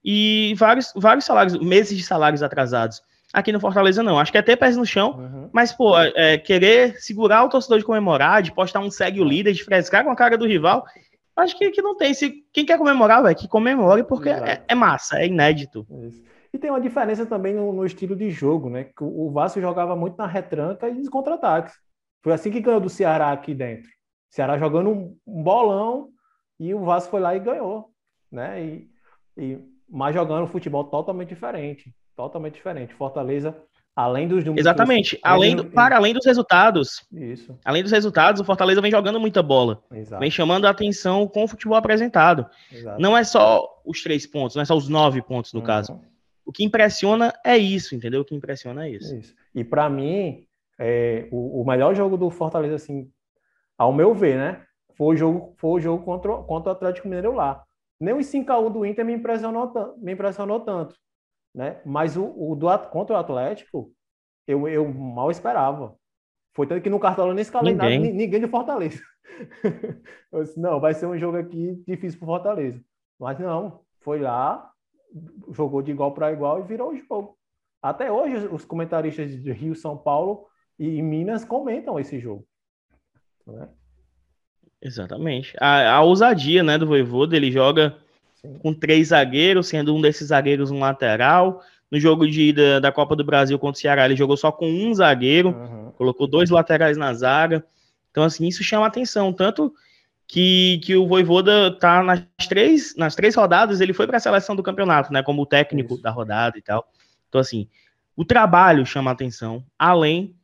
e 0.02 0.54
vários, 0.56 0.92
vários 0.96 1.24
salários, 1.24 1.58
meses 1.58 1.96
de 1.96 2.02
salários 2.02 2.42
atrasados. 2.42 3.02
Aqui 3.34 3.50
no 3.50 3.58
Fortaleza, 3.58 4.00
não. 4.00 4.16
Acho 4.16 4.30
que 4.30 4.38
é 4.38 4.42
ter 4.42 4.56
pés 4.56 4.76
no 4.76 4.86
chão, 4.86 5.18
uhum. 5.18 5.50
mas, 5.52 5.72
pô, 5.72 5.98
é, 5.98 6.38
querer 6.38 7.00
segurar 7.00 7.42
o 7.42 7.48
torcedor 7.48 7.80
de 7.80 7.84
comemorar, 7.84 8.40
de 8.40 8.52
postar 8.52 8.78
um 8.78 8.92
segue 8.92 9.20
o 9.20 9.24
líder, 9.24 9.52
de 9.52 9.64
frescar 9.64 10.04
com 10.04 10.10
a 10.12 10.14
cara 10.14 10.38
do 10.38 10.46
rival, 10.46 10.84
acho 11.34 11.58
que, 11.58 11.68
que 11.72 11.82
não 11.82 11.96
tem. 11.96 12.14
Se 12.14 12.44
quem 12.52 12.64
quer 12.64 12.78
comemorar, 12.78 13.24
vai 13.24 13.34
que 13.34 13.48
comemore, 13.48 14.04
porque 14.04 14.28
é, 14.28 14.62
é, 14.68 14.74
massa, 14.76 15.18
é 15.18 15.26
inédito. 15.26 15.84
Isso. 16.06 16.22
E 16.52 16.58
tem 16.58 16.70
uma 16.70 16.80
diferença 16.80 17.26
também 17.26 17.52
no, 17.52 17.72
no, 17.72 17.84
estilo 17.84 18.14
de 18.14 18.30
jogo, 18.30 18.70
né? 18.70 18.84
Que 18.84 19.02
o 19.02 19.28
Vasco 19.32 19.60
jogava 19.60 19.96
muito 19.96 20.16
na 20.16 20.28
retranca 20.28 20.88
e 20.88 20.94
nos 20.94 21.08
contra-ataques. 21.08 21.74
Foi 22.22 22.32
assim 22.32 22.52
que 22.52 22.60
ganhou 22.60 22.80
do 22.80 22.88
Ceará 22.88 23.32
aqui 23.32 23.52
dentro. 23.52 23.88
O 24.30 24.34
Ceará 24.34 24.56
jogando 24.56 24.90
um, 24.90 25.16
um 25.26 25.42
bolão 25.42 26.10
e 26.60 26.72
o 26.72 26.84
Vasco 26.84 27.10
foi 27.10 27.20
lá 27.20 27.34
e 27.34 27.40
ganhou, 27.40 27.90
né? 28.30 28.64
E, 28.64 28.88
e 29.36 29.58
mas 29.90 30.14
jogando 30.14 30.46
futebol 30.46 30.84
totalmente 30.84 31.30
diferente 31.30 31.92
totalmente 32.16 32.54
diferente. 32.54 32.94
Fortaleza, 32.94 33.54
além 33.94 34.26
dos 34.26 34.44
números. 34.44 34.60
Exatamente. 34.60 35.18
Além 35.22 35.56
do, 35.56 35.64
para 35.64 35.96
além 35.96 36.14
dos 36.14 36.24
resultados. 36.24 37.06
Isso. 37.12 37.56
Além 37.64 37.82
dos 37.82 37.92
resultados, 37.92 38.40
o 38.40 38.44
Fortaleza 38.44 38.80
vem 38.80 38.90
jogando 38.90 39.20
muita 39.20 39.42
bola. 39.42 39.82
Exato. 39.92 40.20
Vem 40.20 40.30
chamando 40.30 40.66
a 40.66 40.70
atenção 40.70 41.26
com 41.26 41.44
o 41.44 41.48
futebol 41.48 41.76
apresentado. 41.76 42.46
Exato. 42.72 43.00
Não 43.00 43.16
é 43.16 43.24
só 43.24 43.68
os 43.84 44.02
três 44.02 44.26
pontos, 44.26 44.56
não 44.56 44.62
é 44.62 44.66
só 44.66 44.76
os 44.76 44.88
nove 44.88 45.22
pontos 45.22 45.52
no 45.52 45.60
uhum. 45.60 45.66
caso. 45.66 46.00
O 46.44 46.52
que 46.52 46.64
impressiona 46.64 47.32
é 47.44 47.56
isso, 47.56 47.94
entendeu? 47.94 48.20
O 48.20 48.24
que 48.24 48.34
impressiona 48.34 48.86
é 48.86 48.90
isso. 48.90 49.14
isso. 49.16 49.34
E 49.54 49.64
para 49.64 49.88
mim, 49.88 50.44
é, 50.78 51.26
o, 51.30 51.62
o, 51.62 51.66
melhor 51.66 51.94
jogo 51.94 52.16
do 52.16 52.28
Fortaleza, 52.28 52.74
assim, 52.74 53.08
ao 53.78 53.92
meu 53.92 54.14
ver, 54.14 54.36
né? 54.36 54.62
Foi 54.94 55.14
o 55.14 55.16
jogo, 55.16 55.54
foi 55.56 55.70
o 55.70 55.80
jogo 55.80 56.04
contra, 56.04 56.36
contra 56.36 56.70
o 56.70 56.72
Atlético 56.72 57.08
Mineiro 57.08 57.34
lá. 57.34 57.62
Nem 57.98 58.14
os 58.14 58.26
5x1 58.26 58.72
do 58.72 58.84
Inter 58.84 59.04
me 59.04 59.14
impressionou, 59.14 59.72
me 59.96 60.12
impressionou 60.12 60.60
tanto 60.60 60.94
né? 61.54 61.80
Mas 61.84 62.16
o, 62.16 62.24
o 62.24 62.56
do, 62.56 62.66
contra 62.90 63.14
o 63.14 63.18
Atlético, 63.18 63.92
eu, 64.46 64.66
eu 64.66 64.92
mal 64.92 65.30
esperava. 65.30 65.94
Foi 66.52 66.66
tanto 66.66 66.82
que 66.82 66.90
no 66.90 67.00
cartão 67.00 67.32
nem 67.32 67.42
escalei 67.42 67.72
ninguém. 67.72 68.00
nada, 68.00 68.12
ninguém 68.12 68.40
de 68.40 68.48
Fortaleza. 68.48 69.02
eu 70.32 70.42
disse, 70.42 70.58
não, 70.58 70.80
vai 70.80 70.94
ser 70.94 71.06
um 71.06 71.18
jogo 71.18 71.36
aqui 71.36 71.82
difícil 71.86 72.18
para 72.18 72.26
Fortaleza. 72.26 72.82
Mas 73.18 73.38
não, 73.38 73.80
foi 74.00 74.20
lá, 74.20 74.70
jogou 75.50 75.82
de 75.82 75.90
igual 75.90 76.12
para 76.12 76.32
igual 76.32 76.60
e 76.60 76.66
virou 76.66 76.92
o 76.92 76.96
jogo. 76.96 77.38
Até 77.82 78.10
hoje, 78.10 78.46
os 78.46 78.64
comentaristas 78.64 79.30
de 79.30 79.52
Rio, 79.52 79.74
São 79.74 79.96
Paulo 79.96 80.46
e 80.78 81.02
Minas 81.02 81.44
comentam 81.44 81.98
esse 81.98 82.18
jogo. 82.18 82.46
Né? 83.46 83.68
Exatamente. 84.80 85.56
A, 85.60 85.96
a 85.96 86.02
ousadia 86.02 86.62
né, 86.62 86.78
do 86.78 86.86
Voivoda, 86.86 87.36
ele 87.36 87.50
joga 87.50 87.98
com 88.60 88.74
três 88.74 89.08
zagueiros, 89.08 89.68
sendo 89.68 89.94
um 89.94 90.00
desses 90.00 90.28
zagueiros 90.28 90.70
um 90.70 90.78
lateral. 90.78 91.62
No 91.90 91.98
jogo 92.00 92.26
de 92.26 92.48
ida 92.48 92.80
da 92.80 92.90
Copa 92.90 93.14
do 93.14 93.24
Brasil 93.24 93.58
contra 93.58 93.78
o 93.78 93.80
Ceará, 93.80 94.04
ele 94.04 94.16
jogou 94.16 94.36
só 94.36 94.50
com 94.50 94.68
um 94.68 94.92
zagueiro, 94.94 95.50
uhum. 95.50 95.92
colocou 95.92 96.26
dois 96.26 96.50
laterais 96.50 96.96
na 96.96 97.12
zaga. 97.14 97.64
Então, 98.10 98.24
assim, 98.24 98.46
isso 98.46 98.62
chama 98.64 98.86
atenção. 98.86 99.32
Tanto 99.32 99.72
que, 100.26 100.80
que 100.82 100.96
o 100.96 101.06
Voivoda 101.06 101.70
tá 101.70 102.02
nas 102.02 102.24
três, 102.48 102.96
nas 102.96 103.14
três 103.14 103.34
rodadas, 103.34 103.80
ele 103.80 103.92
foi 103.92 104.06
para 104.06 104.16
a 104.16 104.20
seleção 104.20 104.56
do 104.56 104.62
campeonato, 104.62 105.12
né? 105.12 105.22
Como 105.22 105.46
técnico 105.46 105.94
isso. 105.94 106.02
da 106.02 106.10
rodada 106.10 106.58
e 106.58 106.62
tal. 106.62 106.88
Então, 107.28 107.40
assim, 107.40 107.68
o 108.16 108.24
trabalho 108.24 108.86
chama 108.86 109.10
atenção, 109.10 109.64
além 109.78 110.34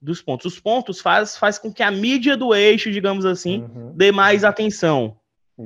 dos 0.00 0.22
pontos. 0.22 0.54
Os 0.54 0.60
pontos 0.60 1.00
faz, 1.00 1.36
faz 1.36 1.58
com 1.58 1.72
que 1.72 1.82
a 1.82 1.90
mídia 1.90 2.36
do 2.36 2.54
eixo, 2.54 2.90
digamos 2.90 3.26
assim, 3.26 3.62
uhum. 3.62 3.92
dê 3.94 4.10
mais 4.10 4.44
atenção. 4.44 5.16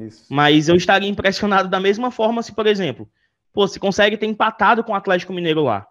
Isso. 0.02 0.26
Mas 0.28 0.68
eu 0.68 0.76
estaria 0.76 1.08
impressionado 1.08 1.68
da 1.68 1.80
mesma 1.80 2.10
forma 2.10 2.42
se, 2.42 2.52
por 2.52 2.66
exemplo, 2.66 3.08
pô, 3.52 3.66
se 3.68 3.78
consegue 3.78 4.16
ter 4.16 4.26
empatado 4.26 4.82
com 4.82 4.92
o 4.92 4.94
Atlético 4.94 5.32
Mineiro 5.32 5.62
lá. 5.62 5.86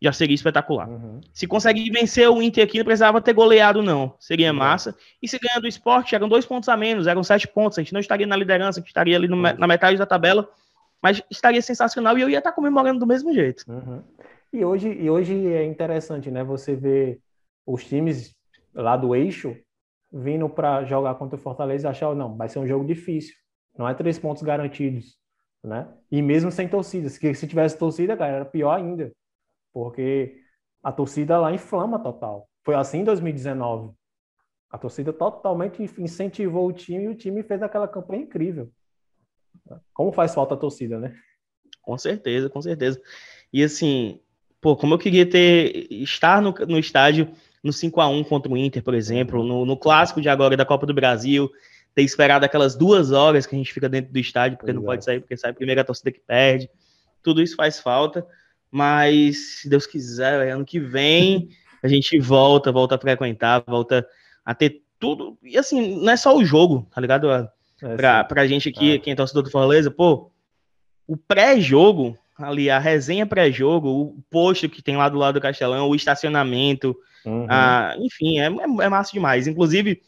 já 0.00 0.12
seria 0.12 0.34
espetacular. 0.34 0.88
Uhum. 0.88 1.20
Se 1.32 1.46
conseguir 1.46 1.90
vencer 1.90 2.28
o 2.30 2.40
Inter 2.40 2.64
aqui, 2.64 2.78
não 2.78 2.84
precisava 2.84 3.20
ter 3.20 3.32
goleado, 3.32 3.82
não. 3.82 4.14
Seria 4.20 4.52
uhum. 4.52 4.58
massa. 4.58 4.94
E 5.20 5.26
se 5.26 5.38
ganhar 5.38 5.60
do 5.60 5.66
esporte, 5.66 6.14
eram 6.14 6.28
dois 6.28 6.46
pontos 6.46 6.68
a 6.68 6.76
menos, 6.76 7.06
eram 7.06 7.22
sete 7.24 7.48
pontos. 7.48 7.78
A 7.78 7.82
gente 7.82 7.92
não 7.92 8.00
estaria 8.00 8.26
na 8.26 8.36
liderança, 8.36 8.78
a 8.78 8.80
gente 8.80 8.88
estaria 8.88 9.16
ali 9.16 9.26
no, 9.26 9.36
uhum. 9.36 9.58
na 9.58 9.66
metade 9.66 9.98
da 9.98 10.06
tabela, 10.06 10.48
mas 11.02 11.20
estaria 11.30 11.60
sensacional 11.60 12.16
e 12.16 12.22
eu 12.22 12.30
ia 12.30 12.38
estar 12.38 12.52
comemorando 12.52 13.00
do 13.00 13.06
mesmo 13.06 13.32
jeito. 13.34 13.64
Uhum. 13.68 14.02
E, 14.52 14.64
hoje, 14.64 14.88
e 14.88 15.10
hoje 15.10 15.46
é 15.48 15.64
interessante, 15.64 16.30
né? 16.30 16.44
Você 16.44 16.76
ver 16.76 17.20
os 17.66 17.84
times 17.84 18.34
lá 18.72 18.96
do 18.96 19.14
eixo 19.14 19.56
vindo 20.12 20.48
para 20.48 20.84
jogar 20.84 21.14
contra 21.16 21.36
o 21.36 21.40
Fortaleza 21.40 21.86
e 21.86 21.90
achar, 21.90 22.14
não, 22.14 22.36
vai 22.36 22.48
ser 22.48 22.58
um 22.58 22.66
jogo 22.66 22.84
difícil. 22.84 23.34
Não 23.78 23.88
é 23.88 23.94
três 23.94 24.18
pontos 24.18 24.42
garantidos, 24.42 25.16
né? 25.62 25.88
E 26.10 26.20
mesmo 26.20 26.50
sem 26.50 26.68
torcida. 26.68 27.08
Se, 27.08 27.34
se 27.34 27.46
tivesse 27.46 27.78
torcida, 27.78 28.16
cara, 28.16 28.32
era 28.32 28.44
pior 28.44 28.76
ainda 28.76 29.12
porque 29.78 30.40
a 30.82 30.90
torcida 30.90 31.38
lá 31.38 31.52
inflama 31.52 31.98
total. 31.98 32.48
Foi 32.64 32.74
assim 32.74 32.98
em 32.98 33.04
2019. 33.04 33.92
A 34.70 34.76
torcida 34.76 35.12
totalmente 35.12 35.82
incentivou 35.98 36.66
o 36.66 36.72
time 36.72 37.04
e 37.04 37.08
o 37.08 37.14
time 37.14 37.44
fez 37.44 37.62
aquela 37.62 37.88
campanha 37.88 38.22
incrível. 38.22 38.70
Como 39.94 40.12
faz 40.12 40.34
falta 40.34 40.54
a 40.54 40.58
torcida, 40.58 40.98
né? 40.98 41.14
Com 41.80 41.96
certeza, 41.96 42.50
com 42.50 42.60
certeza. 42.60 43.00
E 43.52 43.62
assim, 43.62 44.20
pô, 44.60 44.76
como 44.76 44.94
eu 44.94 44.98
queria 44.98 45.28
ter 45.28 45.86
estar 45.90 46.42
no, 46.42 46.52
no 46.66 46.78
estádio 46.78 47.30
no 47.62 47.72
5 47.72 48.00
a 48.00 48.08
1 48.08 48.24
contra 48.24 48.52
o 48.52 48.56
Inter, 48.56 48.82
por 48.82 48.94
exemplo, 48.94 49.44
no, 49.44 49.64
no 49.64 49.76
clássico 49.76 50.20
de 50.20 50.28
agora 50.28 50.56
da 50.56 50.66
Copa 50.66 50.86
do 50.86 50.94
Brasil, 50.94 51.50
ter 51.98 52.04
esperado 52.04 52.44
aquelas 52.44 52.76
duas 52.76 53.10
horas 53.10 53.44
que 53.44 53.56
a 53.56 53.58
gente 53.58 53.72
fica 53.72 53.88
dentro 53.88 54.12
do 54.12 54.18
estádio, 54.20 54.56
porque 54.56 54.70
Exato. 54.70 54.80
não 54.80 54.86
pode 54.86 55.04
sair, 55.04 55.18
porque 55.18 55.36
sai 55.36 55.52
primeiro 55.52 55.80
a 55.80 55.84
torcida 55.84 56.12
que 56.12 56.20
perde. 56.20 56.70
Tudo 57.24 57.42
isso 57.42 57.56
faz 57.56 57.80
falta. 57.80 58.24
Mas, 58.70 59.62
se 59.62 59.68
Deus 59.68 59.84
quiser, 59.84 60.48
ano 60.52 60.64
que 60.64 60.78
vem 60.78 61.48
a 61.82 61.88
gente 61.88 62.16
volta, 62.20 62.70
volta 62.70 62.94
a 62.94 62.98
frequentar, 63.00 63.64
volta 63.66 64.06
a 64.44 64.54
ter 64.54 64.80
tudo. 65.00 65.36
E 65.42 65.58
assim, 65.58 66.00
não 66.00 66.12
é 66.12 66.16
só 66.16 66.36
o 66.36 66.44
jogo, 66.44 66.86
tá 66.94 67.00
ligado? 67.00 67.28
É, 67.32 67.96
pra, 67.96 68.22
pra 68.22 68.46
gente 68.46 68.68
aqui, 68.68 68.92
é. 68.92 68.98
quem 69.00 69.12
é 69.12 69.16
torcedor 69.16 69.42
do 69.42 69.50
Fortaleza, 69.50 69.90
pô, 69.90 70.30
o 71.04 71.16
pré-jogo, 71.16 72.16
ali, 72.38 72.70
a 72.70 72.78
resenha 72.78 73.26
pré-jogo, 73.26 73.88
o 73.88 74.22
posto 74.30 74.68
que 74.68 74.82
tem 74.82 74.96
lá 74.96 75.08
do 75.08 75.18
lado 75.18 75.34
do 75.34 75.40
Castelão, 75.40 75.88
o 75.88 75.96
estacionamento, 75.96 76.96
uhum. 77.26 77.46
a, 77.48 77.96
enfim, 77.98 78.38
é, 78.38 78.46
é, 78.46 78.84
é 78.84 78.88
massa 78.88 79.10
demais. 79.12 79.48
Inclusive, 79.48 80.00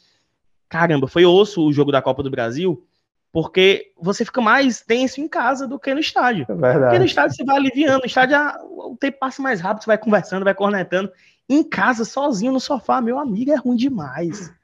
caramba, 0.71 1.09
foi 1.09 1.27
osso 1.27 1.67
o 1.67 1.73
jogo 1.73 1.91
da 1.91 2.01
Copa 2.01 2.23
do 2.23 2.31
Brasil, 2.31 2.87
porque 3.33 3.93
você 4.01 4.25
fica 4.25 4.41
mais 4.41 4.81
tenso 4.81 5.21
em 5.21 5.29
casa 5.29 5.67
do 5.67 5.79
que 5.79 5.93
no 5.93 6.01
estádio. 6.01 6.47
É 6.49 6.55
verdade. 6.55 6.81
Porque 6.85 6.99
no 7.01 7.05
estádio 7.05 7.37
você 7.37 7.45
vai 7.45 7.57
aliviando, 7.57 7.99
no 7.99 8.07
estádio 8.07 8.37
ah, 8.37 8.59
o 8.63 8.97
tempo 8.97 9.19
passa 9.19 9.43
mais 9.43 9.61
rápido, 9.61 9.83
você 9.83 9.89
vai 9.89 9.99
conversando, 9.99 10.45
vai 10.45 10.55
cornetando. 10.55 11.13
Em 11.49 11.65
casa, 11.65 12.05
sozinho 12.05 12.53
no 12.53 12.61
sofá, 12.61 13.01
meu 13.01 13.19
amigo, 13.19 13.51
é 13.51 13.57
ruim 13.57 13.77
demais. 13.77 14.55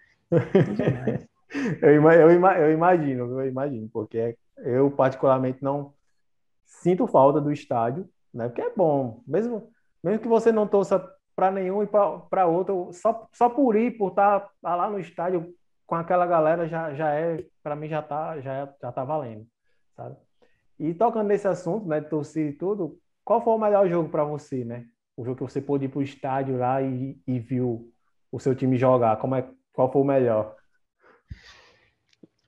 eu, 1.82 1.90
eu, 1.90 2.30
eu, 2.30 2.72
imagino, 2.72 3.40
eu 3.40 3.48
imagino, 3.48 3.88
porque 3.92 4.36
eu 4.58 4.90
particularmente 4.92 5.58
não 5.62 5.92
sinto 6.64 7.06
falta 7.08 7.40
do 7.40 7.52
estádio, 7.52 8.08
né? 8.32 8.46
Porque 8.48 8.62
é 8.62 8.70
bom, 8.74 9.22
mesmo, 9.26 9.68
mesmo 10.02 10.20
que 10.20 10.28
você 10.28 10.52
não 10.52 10.66
torça 10.66 11.04
para 11.34 11.50
nenhum 11.50 11.82
e 11.82 11.86
para 11.86 12.46
outro, 12.46 12.90
só, 12.92 13.28
só 13.32 13.48
por 13.48 13.74
ir, 13.74 13.98
por 13.98 14.10
estar 14.10 14.40
tá, 14.40 14.50
tá 14.62 14.76
lá 14.76 14.88
no 14.88 15.00
estádio 15.00 15.52
com 15.86 15.94
aquela 15.94 16.26
galera 16.26 16.68
já, 16.68 16.92
já 16.94 17.14
é, 17.14 17.44
para 17.62 17.76
mim 17.76 17.88
já 17.88 18.02
tá, 18.02 18.40
já, 18.40 18.52
é, 18.52 18.68
já 18.82 18.92
tá 18.92 19.04
valendo, 19.04 19.46
sabe? 19.96 20.16
E 20.78 20.92
tocando 20.92 21.28
nesse 21.28 21.46
assunto, 21.46 21.86
né, 21.86 22.00
de 22.00 22.08
torcida 22.08 22.50
e 22.50 22.52
tudo, 22.52 22.98
qual 23.24 23.42
foi 23.42 23.54
o 23.54 23.58
melhor 23.58 23.88
jogo 23.88 24.08
para 24.08 24.24
você, 24.24 24.64
né? 24.64 24.84
O 25.16 25.24
jogo 25.24 25.36
que 25.36 25.52
você 25.52 25.60
pôde 25.60 25.86
ir 25.86 25.88
pro 25.88 26.02
estádio 26.02 26.58
lá 26.58 26.82
e, 26.82 27.18
e 27.26 27.38
viu 27.38 27.90
o 28.30 28.38
seu 28.38 28.54
time 28.54 28.76
jogar, 28.76 29.16
como 29.16 29.34
é, 29.34 29.48
qual 29.72 29.90
foi 29.90 30.02
o 30.02 30.04
melhor? 30.04 30.54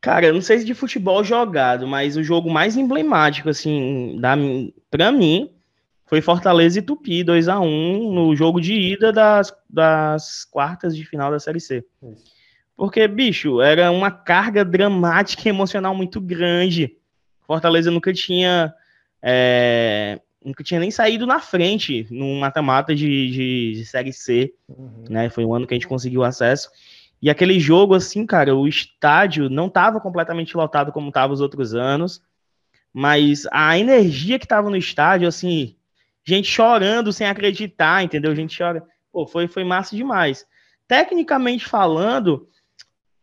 Cara, 0.00 0.26
eu 0.26 0.34
não 0.34 0.40
sei 0.40 0.58
se 0.58 0.64
de 0.64 0.74
futebol 0.74 1.24
jogado, 1.24 1.86
mas 1.86 2.16
o 2.16 2.22
jogo 2.22 2.50
mais 2.50 2.76
emblemático, 2.76 3.48
assim, 3.48 4.20
da, 4.20 4.36
pra 4.90 5.10
mim, 5.10 5.54
foi 6.06 6.20
Fortaleza 6.20 6.78
e 6.78 6.82
Tupi, 6.82 7.24
2 7.24 7.48
a 7.48 7.58
1 7.58 8.12
no 8.12 8.36
jogo 8.36 8.60
de 8.60 8.74
ida 8.74 9.12
das, 9.12 9.52
das 9.68 10.44
quartas 10.44 10.94
de 10.94 11.04
final 11.04 11.30
da 11.30 11.40
Série 11.40 11.60
C. 11.60 11.84
Isso. 12.02 12.37
Porque, 12.78 13.08
bicho, 13.08 13.60
era 13.60 13.90
uma 13.90 14.08
carga 14.08 14.64
dramática 14.64 15.42
e 15.44 15.48
emocional 15.48 15.96
muito 15.96 16.20
grande. 16.20 16.96
Fortaleza 17.44 17.90
nunca 17.90 18.12
tinha. 18.12 18.72
É, 19.20 20.20
nunca 20.44 20.62
tinha 20.62 20.78
nem 20.78 20.88
saído 20.88 21.26
na 21.26 21.40
frente 21.40 22.06
num 22.08 22.38
mata-mata 22.38 22.94
de, 22.94 23.32
de, 23.32 23.72
de, 23.78 23.84
Série 23.84 24.12
C. 24.12 24.54
Uhum. 24.68 25.04
Né? 25.10 25.28
Foi 25.28 25.44
um 25.44 25.52
ano 25.52 25.66
que 25.66 25.74
a 25.74 25.76
gente 25.76 25.88
conseguiu 25.88 26.22
acesso. 26.22 26.70
E 27.20 27.28
aquele 27.28 27.58
jogo, 27.58 27.96
assim, 27.96 28.24
cara, 28.24 28.54
o 28.54 28.68
estádio 28.68 29.50
não 29.50 29.66
estava 29.66 30.00
completamente 30.00 30.56
lotado 30.56 30.92
como 30.92 31.08
estava 31.08 31.32
os 31.32 31.40
outros 31.40 31.74
anos. 31.74 32.22
Mas 32.92 33.44
a 33.50 33.76
energia 33.76 34.38
que 34.38 34.44
estava 34.44 34.70
no 34.70 34.76
estádio, 34.76 35.26
assim, 35.26 35.74
gente 36.24 36.48
chorando 36.48 37.12
sem 37.12 37.26
acreditar, 37.26 38.04
entendeu? 38.04 38.36
Gente 38.36 38.56
chora. 38.56 38.84
Pô, 39.10 39.26
foi, 39.26 39.48
foi 39.48 39.64
massa 39.64 39.96
demais. 39.96 40.46
Tecnicamente 40.86 41.66
falando, 41.66 42.48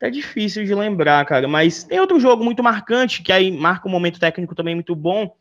é 0.05 0.09
difícil 0.11 0.65
de 0.65 0.73
lembrar, 0.75 1.25
cara. 1.25 1.47
Mas 1.47 1.83
tem 1.83 1.99
outro 1.99 2.19
jogo 2.19 2.43
muito 2.43 2.63
marcante, 2.63 3.21
que 3.21 3.31
aí 3.31 3.51
marca 3.51 3.87
um 3.87 3.91
momento 3.91 4.19
técnico 4.19 4.55
também 4.55 4.75
muito 4.75 4.95
bom, 4.95 5.35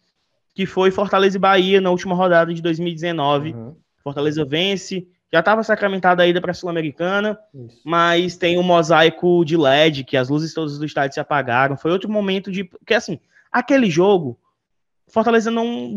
que 0.54 0.66
foi 0.66 0.90
Fortaleza 0.90 1.36
e 1.36 1.40
Bahia 1.40 1.80
na 1.80 1.90
última 1.90 2.14
rodada 2.14 2.52
de 2.52 2.62
2019. 2.62 3.52
Uhum. 3.52 3.76
Fortaleza 4.02 4.44
vence, 4.44 5.06
já 5.32 5.40
estava 5.40 5.62
sacramentada 5.62 6.22
a 6.22 6.26
ida 6.26 6.40
para 6.40 6.52
a 6.52 6.54
Sul-Americana, 6.54 7.38
mas 7.84 8.36
tem 8.36 8.58
um 8.58 8.62
mosaico 8.62 9.44
de 9.44 9.56
LED, 9.56 10.04
que 10.04 10.16
as 10.16 10.28
luzes 10.28 10.54
todas 10.54 10.78
do 10.78 10.84
estádio 10.84 11.14
se 11.14 11.20
apagaram. 11.20 11.76
Foi 11.76 11.90
outro 11.90 12.08
momento 12.10 12.52
de. 12.52 12.64
Porque 12.64 12.94
assim, 12.94 13.18
aquele 13.50 13.90
jogo, 13.90 14.38
Fortaleza 15.08 15.50
não 15.50 15.94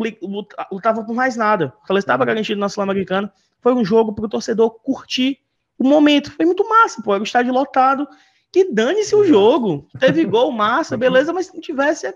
lutava 0.72 1.04
por 1.04 1.14
mais 1.14 1.36
nada. 1.36 1.74
Fortaleza 1.80 2.06
estava 2.06 2.24
uhum. 2.24 2.28
garantido 2.28 2.60
na 2.60 2.70
Sul-Americana. 2.70 3.32
Foi 3.62 3.74
um 3.74 3.86
jogo 3.86 4.14
para 4.14 4.26
o 4.26 4.30
torcedor 4.30 4.72
curtir 4.82 5.40
o 5.78 5.88
momento. 5.88 6.32
Foi 6.32 6.46
muito 6.46 6.68
massa, 6.68 7.02
pô. 7.02 7.14
Era 7.14 7.22
o 7.22 7.26
estádio 7.26 7.54
lotado 7.54 8.08
que 8.52 8.72
dane-se 8.72 9.16
o 9.16 9.24
jogo. 9.24 9.88
Teve 10.00 10.26
gol, 10.26 10.52
massa, 10.52 10.98
beleza, 10.98 11.34
mas 11.34 11.48
se 11.48 11.54
não 11.54 11.62
tivesse, 11.62 12.08
é 12.08 12.14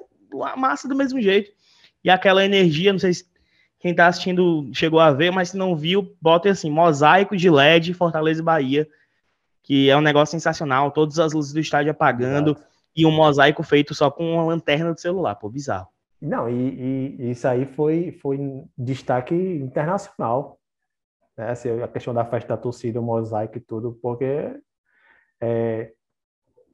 massa 0.58 0.88
do 0.88 0.96
mesmo 0.96 1.22
jeito. 1.22 1.52
E 2.04 2.10
aquela 2.10 2.44
energia, 2.44 2.91
não 2.91 3.00
sei 3.00 3.13
se 3.13 3.26
quem 3.80 3.94
tá 3.94 4.08
assistindo 4.08 4.70
chegou 4.74 5.00
a 5.00 5.12
ver, 5.12 5.32
mas 5.32 5.50
se 5.50 5.58
não 5.58 5.76
viu, 5.76 6.15
bota 6.22 6.50
assim, 6.50 6.70
mosaico 6.70 7.36
de 7.36 7.50
LED 7.50 7.94
Fortaleza 7.94 8.41
e 8.41 8.44
Bahia, 8.44 8.88
que 9.63 9.89
é 9.89 9.98
um 9.98 10.02
negócio 10.02 10.32
sensacional, 10.32 10.91
todas 10.91 11.20
as 11.20 11.34
luzes 11.34 11.54
do 11.54 11.60
estádio 11.60 11.91
apagando 11.91 12.52
Exato. 12.52 12.67
e 12.96 13.06
um 13.06 13.12
mosaico 13.12 13.63
feito 13.63 13.94
só 13.94 14.10
com 14.10 14.34
uma 14.34 14.44
lanterna 14.44 14.94
do 14.94 15.00
celular, 15.00 15.36
pô, 15.36 15.50
bizarro. 15.50 15.88
Não, 16.22 16.48
e, 16.48 17.15
e 17.20 17.32
isso 17.32 17.48
aí 17.48 17.65
foi, 17.65 18.12
foi 18.22 18.38
destaque 18.78 19.34
internacional, 19.34 20.60
né? 21.36 21.50
Assim, 21.50 21.82
a 21.82 21.88
questão 21.88 22.13
da 22.13 22.24
festa 22.24 22.50
da 22.50 22.58
torcida, 22.58 23.00
o 23.00 23.04
mosaico 23.04 23.58
e 23.58 23.62
tudo, 23.62 23.98
porque 24.02 24.56
é, 25.41 25.91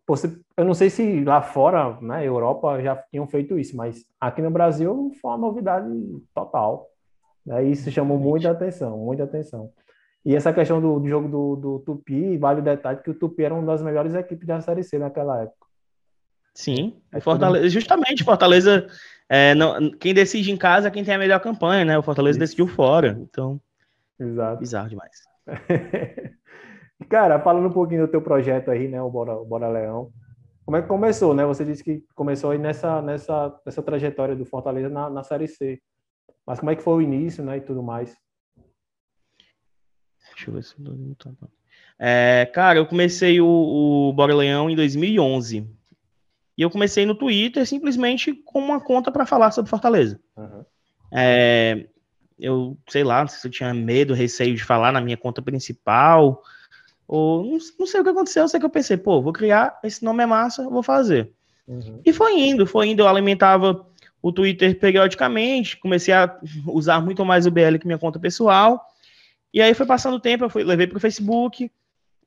você, 0.07 0.39
eu 0.55 0.63
não 0.63 0.73
sei 0.73 0.89
se 0.89 1.23
lá 1.25 1.41
fora, 1.41 1.99
na 2.01 2.17
né, 2.17 2.25
Europa, 2.25 2.81
já 2.81 2.95
tinham 3.11 3.27
feito 3.27 3.59
isso, 3.59 3.75
mas 3.75 4.05
aqui 4.21 4.41
no 4.41 4.49
Brasil 4.49 5.11
foi 5.21 5.31
uma 5.31 5.37
novidade 5.37 5.87
total. 6.33 6.87
Né? 7.45 7.65
Isso 7.65 7.91
chamou 7.91 8.17
muita 8.17 8.49
atenção, 8.49 8.97
muita 8.97 9.25
atenção. 9.25 9.69
E 10.25 10.33
essa 10.33 10.53
questão 10.53 10.79
do, 10.79 10.99
do 10.99 11.07
jogo 11.07 11.27
do, 11.27 11.55
do, 11.55 11.79
Tupi, 11.79 12.37
vale 12.37 12.61
o 12.61 12.63
detalhe 12.63 13.01
que 13.01 13.09
o 13.09 13.13
Tupi 13.13 13.43
era 13.43 13.53
uma 13.53 13.65
das 13.65 13.81
melhores 13.81 14.13
equipes 14.15 14.47
da 14.47 14.61
Série 14.61 14.83
C 14.83 14.97
naquela 14.97 15.41
época. 15.43 15.67
Sim, 16.53 16.99
é 17.13 17.19
Fortaleza, 17.19 17.69
justamente 17.69 18.23
Fortaleza, 18.23 18.87
é, 19.29 19.53
não, 19.53 19.91
quem 19.91 20.13
decide 20.13 20.51
em 20.51 20.57
casa 20.57 20.87
é 20.87 20.91
quem 20.91 21.03
tem 21.03 21.15
a 21.15 21.19
melhor 21.19 21.39
campanha, 21.39 21.85
né? 21.85 21.97
O 21.97 22.03
Fortaleza 22.03 22.37
Isso. 22.37 22.39
decidiu 22.39 22.67
fora, 22.67 23.17
então. 23.21 23.61
Exato. 24.19 24.59
Bizarro 24.59 24.89
demais. 24.89 25.17
Cara, 27.09 27.39
falando 27.39 27.67
um 27.67 27.73
pouquinho 27.73 28.05
do 28.05 28.11
teu 28.11 28.21
projeto 28.21 28.71
aí, 28.71 28.87
né, 28.87 29.01
o 29.01 29.09
Bora, 29.09 29.33
o 29.33 29.45
Bora 29.45 29.67
Leão. 29.67 30.11
Como 30.65 30.75
é 30.75 30.81
que 30.81 30.87
começou, 30.87 31.33
né? 31.33 31.45
Você 31.45 31.63
disse 31.63 31.83
que 31.83 32.03
começou 32.13 32.51
aí 32.51 32.57
nessa, 32.57 33.01
nessa, 33.01 33.57
nessa 33.65 33.81
trajetória 33.81 34.35
do 34.35 34.45
Fortaleza 34.45 34.89
na, 34.89 35.09
na 35.09 35.23
Série 35.23 35.47
C. 35.47 35.79
Mas 36.45 36.59
como 36.59 36.71
é 36.71 36.75
que 36.75 36.81
foi 36.81 36.95
o 36.95 37.01
início, 37.01 37.43
né, 37.43 37.57
e 37.57 37.61
tudo 37.61 37.81
mais? 37.81 38.15
Deixa 40.31 40.49
eu 40.49 40.53
ver 40.53 40.63
se 40.63 40.75
eu 40.77 41.15
tá, 41.17 41.31
tá. 41.39 41.47
é, 41.97 42.45
Cara, 42.53 42.79
eu 42.79 42.85
comecei 42.85 43.39
o, 43.39 43.47
o 43.47 44.13
Bora 44.13 44.35
Leão 44.35 44.69
em 44.69 44.75
2011. 44.75 45.67
E 46.57 46.61
eu 46.61 46.69
comecei 46.69 47.05
no 47.05 47.15
Twitter 47.15 47.65
simplesmente 47.65 48.33
com 48.33 48.59
uma 48.59 48.81
conta 48.81 49.11
para 49.11 49.25
falar 49.25 49.51
sobre 49.51 49.69
Fortaleza. 49.69 50.19
Uhum. 50.35 50.65
É, 51.13 51.87
eu 52.39 52.77
sei 52.89 53.03
lá, 53.03 53.21
não 53.21 53.27
sei 53.27 53.39
se 53.39 53.47
eu 53.47 53.51
tinha 53.51 53.73
medo, 53.73 54.13
receio 54.13 54.55
de 54.55 54.63
falar 54.63 54.91
na 54.91 54.99
minha 54.99 55.17
conta 55.17 55.41
principal, 55.41 56.41
ou 57.07 57.43
não, 57.43 57.57
não, 57.79 57.87
sei 57.87 58.01
o 58.01 58.03
que 58.03 58.09
aconteceu, 58.09 58.43
eu 58.43 58.49
sei 58.49 58.59
que 58.59 58.65
eu 58.65 58.69
pensei, 58.69 58.97
pô, 58.97 59.21
vou 59.21 59.31
criar, 59.31 59.79
esse 59.83 60.03
nome 60.03 60.23
é 60.23 60.25
massa, 60.25 60.69
vou 60.69 60.83
fazer. 60.83 61.31
Uhum. 61.67 62.01
E 62.05 62.11
foi 62.11 62.39
indo, 62.39 62.67
foi 62.67 62.87
indo, 62.87 63.01
eu 63.01 63.07
alimentava 63.07 63.85
o 64.21 64.31
Twitter 64.31 64.77
periodicamente, 64.79 65.77
comecei 65.77 66.13
a 66.13 66.37
usar 66.67 66.99
muito 66.99 67.23
mais 67.23 67.45
o 67.45 67.51
BL 67.51 67.77
que 67.79 67.87
minha 67.87 67.99
conta 67.99 68.19
pessoal, 68.19 68.85
E 69.53 69.61
aí 69.61 69.73
foi 69.73 69.85
passando 69.85 70.15
o 70.15 70.19
tempo, 70.19 70.43
eu 70.43 70.49
fui, 70.49 70.63
levei 70.63 70.87
pro 70.87 70.99
Facebook 70.99 71.71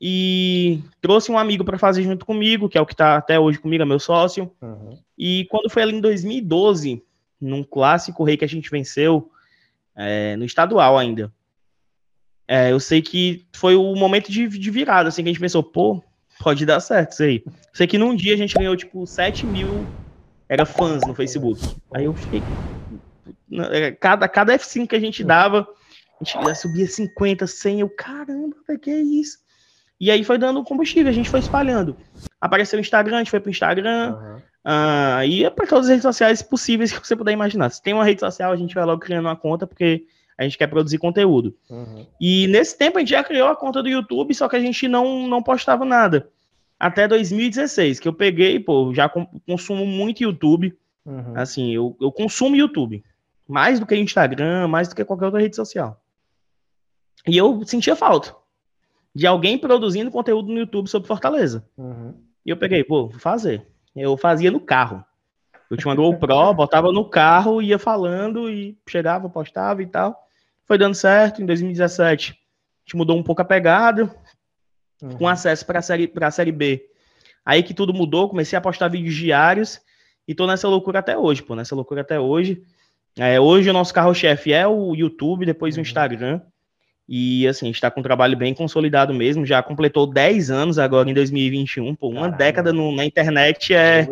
e 0.00 0.80
trouxe 1.00 1.30
um 1.30 1.36
amigo 1.36 1.62
para 1.62 1.76
fazer 1.76 2.02
junto 2.02 2.24
comigo, 2.24 2.68
que 2.68 2.78
é 2.78 2.80
o 2.80 2.86
que 2.86 2.96
tá 2.96 3.16
até 3.16 3.38
hoje 3.38 3.58
comigo, 3.58 3.82
é 3.82 3.86
meu 3.86 3.98
sócio. 3.98 4.50
Uhum. 4.62 4.98
E 5.18 5.46
quando 5.50 5.68
foi 5.68 5.82
ali 5.82 5.94
em 5.94 6.00
2012, 6.00 7.02
num 7.38 7.62
clássico 7.62 8.24
rei 8.24 8.38
que 8.38 8.44
a 8.44 8.48
gente 8.48 8.70
venceu, 8.70 9.30
é, 9.94 10.36
no 10.36 10.44
estadual 10.46 10.96
ainda. 10.96 11.30
É, 12.52 12.72
eu 12.72 12.80
sei 12.80 13.00
que 13.00 13.46
foi 13.52 13.76
o 13.76 13.94
momento 13.94 14.28
de, 14.28 14.48
de 14.48 14.70
virada, 14.72 15.08
assim, 15.08 15.22
que 15.22 15.28
a 15.28 15.32
gente 15.32 15.40
pensou, 15.40 15.62
pô, 15.62 16.02
pode 16.40 16.66
dar 16.66 16.80
certo 16.80 17.12
isso 17.12 17.22
aí. 17.22 17.44
sei 17.72 17.86
que 17.86 17.96
num 17.96 18.12
dia 18.12 18.34
a 18.34 18.36
gente 18.36 18.56
ganhou, 18.56 18.76
tipo, 18.76 19.06
7 19.06 19.46
mil 19.46 19.86
era 20.48 20.66
fãs 20.66 21.06
no 21.06 21.14
Facebook. 21.14 21.76
Aí 21.94 22.06
eu 22.06 22.12
fiquei. 22.12 22.42
Cada, 24.00 24.26
cada 24.26 24.58
F5 24.58 24.88
que 24.88 24.96
a 24.96 25.00
gente 25.00 25.22
dava, 25.22 25.64
a 26.20 26.24
gente 26.24 26.56
subia 26.56 26.88
50, 26.88 27.46
100. 27.46 27.80
Eu, 27.82 27.88
caramba, 27.88 28.56
que 28.82 28.90
é 28.90 28.98
isso? 28.98 29.38
E 30.00 30.10
aí 30.10 30.24
foi 30.24 30.36
dando 30.36 30.64
combustível, 30.64 31.08
a 31.08 31.14
gente 31.14 31.30
foi 31.30 31.38
espalhando. 31.38 31.96
Apareceu 32.40 32.78
o 32.78 32.80
Instagram, 32.80 33.14
a 33.14 33.18
gente 33.20 33.30
foi 33.30 33.38
pro 33.38 33.50
Instagram. 33.52 34.16
Uhum. 34.16 34.36
Uh, 34.66 35.22
e 35.24 35.44
é 35.44 35.50
para 35.50 35.68
todas 35.68 35.84
as 35.84 35.90
redes 35.90 36.02
sociais 36.02 36.42
possíveis 36.42 36.92
que 36.92 37.06
você 37.06 37.14
puder 37.14 37.30
imaginar. 37.30 37.70
Se 37.70 37.80
tem 37.80 37.94
uma 37.94 38.04
rede 38.04 38.18
social, 38.18 38.50
a 38.50 38.56
gente 38.56 38.74
vai 38.74 38.84
logo 38.84 39.00
criando 39.00 39.26
uma 39.26 39.36
conta, 39.36 39.68
porque 39.68 40.04
a 40.40 40.44
gente 40.44 40.56
quer 40.56 40.66
produzir 40.66 40.96
conteúdo. 40.98 41.54
Uhum. 41.68 42.06
E 42.20 42.46
nesse 42.46 42.76
tempo 42.76 42.96
a 42.96 43.00
gente 43.00 43.10
já 43.10 43.22
criou 43.22 43.48
a 43.48 43.56
conta 43.56 43.82
do 43.82 43.88
YouTube, 43.88 44.34
só 44.34 44.48
que 44.48 44.56
a 44.56 44.60
gente 44.60 44.88
não, 44.88 45.28
não 45.28 45.42
postava 45.42 45.84
nada 45.84 46.30
até 46.80 47.06
2016, 47.06 48.00
que 48.00 48.08
eu 48.08 48.12
peguei, 48.14 48.58
pô, 48.58 48.94
já 48.94 49.06
consumo 49.46 49.84
muito 49.84 50.22
YouTube. 50.22 50.74
Uhum. 51.04 51.36
Assim, 51.36 51.74
eu, 51.74 51.94
eu 52.00 52.10
consumo 52.10 52.56
YouTube. 52.56 53.04
Mais 53.46 53.78
do 53.78 53.84
que 53.84 53.94
Instagram, 53.94 54.66
mais 54.66 54.88
do 54.88 54.94
que 54.94 55.04
qualquer 55.04 55.26
outra 55.26 55.40
rede 55.40 55.54
social. 55.54 56.00
E 57.28 57.36
eu 57.36 57.62
sentia 57.66 57.94
falta 57.94 58.34
de 59.14 59.26
alguém 59.26 59.58
produzindo 59.58 60.10
conteúdo 60.10 60.50
no 60.50 60.58
YouTube 60.58 60.88
sobre 60.88 61.06
Fortaleza. 61.06 61.68
Uhum. 61.76 62.14
E 62.46 62.48
eu 62.48 62.56
peguei, 62.56 62.82
pô, 62.82 63.08
vou 63.08 63.20
fazer. 63.20 63.66
Eu 63.94 64.16
fazia 64.16 64.50
no 64.50 64.60
carro. 64.60 65.04
Eu 65.70 65.76
tinha 65.76 65.90
uma 65.90 65.96
GoPro, 65.96 66.54
botava 66.54 66.90
no 66.92 67.04
carro, 67.04 67.60
ia 67.60 67.78
falando 67.78 68.48
e 68.48 68.78
chegava, 68.88 69.28
postava 69.28 69.82
e 69.82 69.86
tal. 69.86 70.29
Foi 70.70 70.78
dando 70.78 70.94
certo. 70.94 71.42
Em 71.42 71.46
2017, 71.46 72.30
a 72.30 72.36
gente 72.84 72.96
mudou 72.96 73.18
um 73.18 73.24
pouco 73.24 73.42
a 73.42 73.44
pegada 73.44 74.04
uhum. 75.02 75.16
com 75.18 75.26
acesso 75.26 75.66
para 75.66 75.80
a 75.80 75.82
série, 75.82 76.12
a 76.14 76.30
série 76.30 76.52
B. 76.52 76.84
Aí 77.44 77.60
que 77.64 77.74
tudo 77.74 77.92
mudou, 77.92 78.28
comecei 78.28 78.56
a 78.56 78.60
postar 78.60 78.86
vídeos 78.86 79.16
diários 79.16 79.80
e 80.28 80.32
tô 80.32 80.46
nessa 80.46 80.68
loucura 80.68 81.00
até 81.00 81.18
hoje, 81.18 81.42
pô, 81.42 81.56
nessa 81.56 81.74
loucura 81.74 82.02
até 82.02 82.20
hoje. 82.20 82.62
É, 83.18 83.40
hoje 83.40 83.68
o 83.68 83.72
nosso 83.72 83.92
carro-chefe 83.92 84.52
é 84.52 84.64
o 84.64 84.94
YouTube, 84.94 85.44
depois 85.44 85.74
uhum. 85.74 85.80
o 85.80 85.82
Instagram. 85.82 86.40
E 87.08 87.48
assim, 87.48 87.66
a 87.66 87.68
gente 87.70 87.80
tá 87.80 87.90
com 87.90 87.98
um 87.98 88.04
trabalho 88.04 88.36
bem 88.36 88.54
consolidado 88.54 89.12
mesmo, 89.12 89.44
já 89.44 89.60
completou 89.64 90.06
10 90.06 90.52
anos 90.52 90.78
agora 90.78 91.10
em 91.10 91.14
2021, 91.14 91.96
pô, 91.96 92.10
uma 92.10 92.20
Caramba. 92.20 92.36
década 92.36 92.72
no, 92.72 92.94
na 92.94 93.04
internet 93.04 93.74
é, 93.74 94.08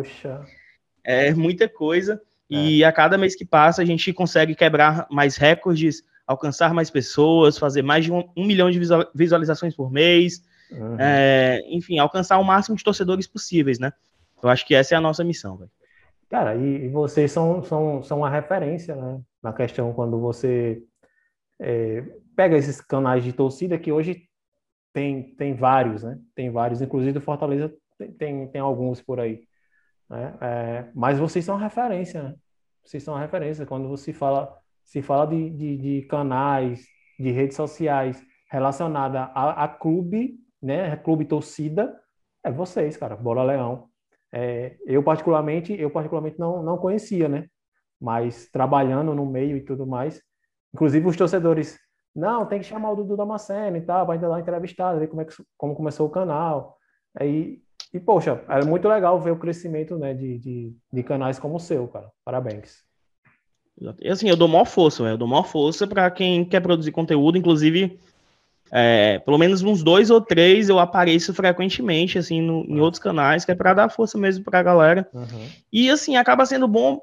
é 1.05 1.33
muita 1.33 1.69
coisa. 1.69 2.21
É. 2.51 2.55
E 2.55 2.83
a 2.83 2.91
cada 2.91 3.17
mês 3.17 3.33
que 3.33 3.45
passa, 3.45 3.81
a 3.81 3.85
gente 3.85 4.11
consegue 4.11 4.55
quebrar 4.55 5.07
mais 5.09 5.37
recordes, 5.37 6.03
alcançar 6.29 6.73
mais 6.73 6.89
pessoas, 6.89 7.57
fazer 7.57 7.81
mais 7.81 8.05
de 8.05 8.11
um, 8.11 8.23
um 8.37 8.45
milhão 8.45 8.69
de 8.69 8.79
visualizações 9.13 9.75
por 9.75 9.91
mês, 9.91 10.41
Uhum. 10.71 10.97
É, 10.99 11.61
enfim, 11.67 11.97
alcançar 11.97 12.37
o 12.37 12.43
máximo 12.43 12.77
de 12.77 12.83
torcedores 12.83 13.27
possíveis, 13.27 13.79
né? 13.79 13.91
Eu 14.41 14.49
acho 14.49 14.65
que 14.65 14.75
essa 14.75 14.93
é 14.93 14.97
a 14.97 15.01
nossa 15.01 15.23
missão, 15.23 15.57
velho. 15.57 15.71
Cara, 16.29 16.55
e, 16.55 16.85
e, 16.85 16.89
vocês 16.89 17.31
são, 17.31 17.63
são, 17.63 18.03
são 18.03 18.19
uma 18.19 18.29
referência, 18.29 18.95
né? 18.95 19.19
Na 19.41 19.51
questão 19.51 19.93
quando 19.93 20.19
você 20.19 20.83
é, 21.59 22.03
pega 22.35 22.55
esses 22.55 22.79
canais 22.79 23.23
de 23.23 23.33
torcida 23.33 23.79
que 23.79 23.91
hoje 23.91 24.27
tem, 24.93 25.35
tem 25.35 25.55
vários, 25.55 26.03
né? 26.03 26.19
Tem 26.35 26.51
vários, 26.51 26.81
inclusive 26.81 27.13
do 27.13 27.21
Fortaleza 27.21 27.73
tem, 27.97 28.11
tem, 28.11 28.47
tem 28.47 28.61
alguns 28.61 29.01
por 29.01 29.19
aí. 29.19 29.41
Né? 30.09 30.37
É, 30.39 30.85
mas 30.93 31.17
vocês 31.17 31.43
são 31.43 31.55
uma 31.55 31.63
referência, 31.63 32.21
né? 32.21 32.35
Vocês 32.83 33.03
são 33.03 33.15
uma 33.15 33.21
referência. 33.21 33.65
Quando 33.65 33.87
você 33.87 34.13
fala, 34.13 34.55
se 34.89 35.03
fala 35.03 35.27
de, 35.27 35.51
de, 35.51 35.77
de 35.77 36.01
canais, 36.07 36.83
de 37.19 37.29
redes 37.29 37.55
sociais 37.55 38.19
relacionada 38.51 39.25
a, 39.35 39.63
a 39.63 39.67
clube, 39.67 40.39
né, 40.59 40.95
clube 40.97 41.25
torcida, 41.25 41.95
é 42.43 42.51
vocês, 42.51 42.97
cara, 42.97 43.15
Bola 43.15 43.43
Leão. 43.43 43.87
É, 44.33 44.77
eu 44.87 45.03
particularmente, 45.03 45.79
eu 45.79 45.91
particularmente 45.91 46.39
não, 46.39 46.63
não 46.63 46.77
conhecia, 46.77 47.29
né? 47.29 47.47
Mas 48.01 48.49
trabalhando 48.51 49.13
no 49.13 49.25
meio 49.27 49.57
e 49.57 49.61
tudo 49.61 49.85
mais, 49.85 50.21
inclusive 50.73 51.07
os 51.07 51.15
torcedores, 51.15 51.77
não, 52.15 52.45
tem 52.47 52.59
que 52.59 52.65
chamar 52.65 52.91
o 52.91 52.95
Dudu 52.95 53.15
Damasceno 53.15 53.77
e 53.77 53.81
tal, 53.81 54.07
para 54.07 54.17
dar 54.17 54.29
uma 54.29 54.39
entrevistada, 54.39 54.99
ver 54.99 55.07
como, 55.07 55.21
é 55.21 55.25
que, 55.25 55.33
como 55.55 55.75
começou 55.75 56.07
o 56.07 56.11
canal. 56.11 56.77
Aí, 57.15 57.61
e, 57.93 57.99
poxa, 57.99 58.43
é 58.49 58.65
muito 58.65 58.87
legal 58.87 59.19
ver 59.19 59.31
o 59.31 59.39
crescimento 59.39 59.97
né, 59.99 60.15
de, 60.15 60.39
de, 60.39 60.77
de 60.91 61.03
canais 61.03 61.37
como 61.37 61.57
o 61.57 61.59
seu, 61.59 61.87
cara. 61.87 62.11
Parabéns. 62.25 62.88
E 64.01 64.09
assim, 64.09 64.29
eu 64.29 64.35
dou 64.35 64.47
maior 64.47 64.65
força, 64.65 65.03
eu 65.03 65.17
dou 65.17 65.27
maior 65.27 65.47
força 65.47 65.87
para 65.87 66.09
quem 66.11 66.43
quer 66.43 66.59
produzir 66.59 66.91
conteúdo, 66.91 67.37
inclusive 67.37 67.97
é, 68.71 69.19
pelo 69.19 69.37
menos 69.37 69.63
uns 69.63 69.81
dois 69.81 70.09
ou 70.09 70.21
três 70.21 70.69
eu 70.69 70.79
apareço 70.79 71.33
frequentemente, 71.33 72.17
assim, 72.17 72.41
no, 72.41 72.63
em 72.65 72.79
outros 72.79 73.01
canais, 73.01 73.43
que 73.43 73.51
é 73.51 73.55
para 73.55 73.73
dar 73.73 73.89
força 73.89 74.17
mesmo 74.17 74.43
para 74.43 74.59
a 74.59 74.63
galera. 74.63 75.07
Uhum. 75.13 75.47
E, 75.71 75.89
assim, 75.89 76.15
acaba 76.15 76.45
sendo 76.45 76.67
bom 76.67 77.01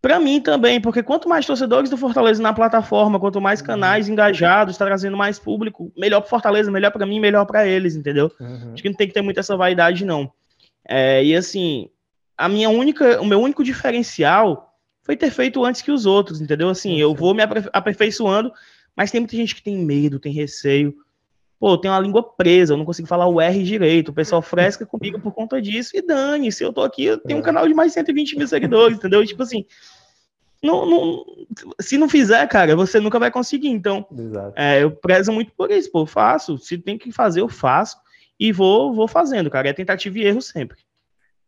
para 0.00 0.18
mim 0.18 0.40
também, 0.40 0.80
porque 0.80 1.02
quanto 1.02 1.28
mais 1.28 1.44
torcedores 1.44 1.90
do 1.90 1.96
Fortaleza 1.96 2.42
na 2.42 2.54
plataforma, 2.54 3.20
quanto 3.20 3.40
mais 3.40 3.60
uhum. 3.60 3.66
canais 3.66 4.06
uhum. 4.06 4.14
engajados, 4.14 4.74
está 4.74 4.86
trazendo 4.86 5.16
mais 5.16 5.38
público, 5.38 5.92
melhor 5.96 6.20
para 6.20 6.30
Fortaleza, 6.30 6.70
melhor 6.70 6.90
para 6.90 7.04
mim, 7.04 7.20
melhor 7.20 7.44
para 7.44 7.66
eles, 7.66 7.94
entendeu? 7.94 8.32
Uhum. 8.40 8.70
Acho 8.72 8.82
que 8.82 8.88
não 8.88 8.96
tem 8.96 9.08
que 9.08 9.14
ter 9.14 9.22
muita 9.22 9.40
essa 9.40 9.56
vaidade, 9.56 10.06
não. 10.06 10.32
É, 10.88 11.22
e, 11.22 11.36
assim, 11.36 11.90
a 12.38 12.48
minha 12.48 12.70
única, 12.70 13.20
o 13.20 13.26
meu 13.26 13.38
único 13.38 13.62
diferencial 13.62 14.69
foi 15.02 15.16
ter 15.16 15.30
feito 15.30 15.64
antes 15.64 15.82
que 15.82 15.90
os 15.90 16.06
outros, 16.06 16.40
entendeu? 16.40 16.68
Assim, 16.68 17.00
eu 17.00 17.14
vou 17.14 17.34
me 17.34 17.42
aperfeiçoando 17.72 18.52
mas 19.00 19.10
tem 19.10 19.20
muita 19.20 19.36
gente 19.36 19.54
que 19.54 19.62
tem 19.62 19.78
medo, 19.78 20.18
tem 20.18 20.32
receio. 20.32 20.94
Pô, 21.58 21.72
eu 21.72 21.78
tenho 21.78 21.92
uma 21.92 22.00
língua 22.00 22.22
presa, 22.22 22.72
eu 22.72 22.76
não 22.76 22.84
consigo 22.84 23.08
falar 23.08 23.26
o 23.26 23.40
R 23.40 23.62
direito. 23.62 24.10
O 24.10 24.14
pessoal 24.14 24.40
fresca 24.40 24.86
comigo 24.86 25.20
por 25.20 25.32
conta 25.32 25.60
disso. 25.60 25.92
E 25.94 26.02
dane, 26.02 26.50
se 26.50 26.64
eu 26.64 26.72
tô 26.72 26.82
aqui, 26.82 27.04
eu 27.04 27.18
tenho 27.18 27.38
um 27.38 27.42
é. 27.42 27.44
canal 27.44 27.66
de 27.68 27.74
mais 27.74 27.92
de 27.92 27.94
120 27.94 28.36
mil 28.36 28.48
seguidores, 28.48 28.98
entendeu? 28.98 29.24
Tipo 29.24 29.42
assim, 29.42 29.64
não, 30.62 30.84
não, 30.84 31.24
se 31.80 31.98
não 31.98 32.08
fizer, 32.08 32.46
cara, 32.46 32.76
você 32.76 32.98
nunca 32.98 33.18
vai 33.18 33.30
conseguir. 33.30 33.68
Então, 33.68 34.06
é, 34.56 34.82
eu 34.82 34.90
prezo 34.90 35.32
muito 35.32 35.52
por 35.52 35.70
isso, 35.70 35.90
pô, 35.90 36.00
eu 36.00 36.06
faço. 36.06 36.58
Se 36.58 36.78
tem 36.78 36.98
que 36.98 37.12
fazer, 37.12 37.40
eu 37.40 37.48
faço. 37.48 37.96
E 38.38 38.52
vou, 38.52 38.94
vou 38.94 39.06
fazendo, 39.06 39.50
cara. 39.50 39.68
É 39.68 39.72
tentativa 39.72 40.18
e 40.18 40.24
erro 40.24 40.40
sempre. 40.40 40.78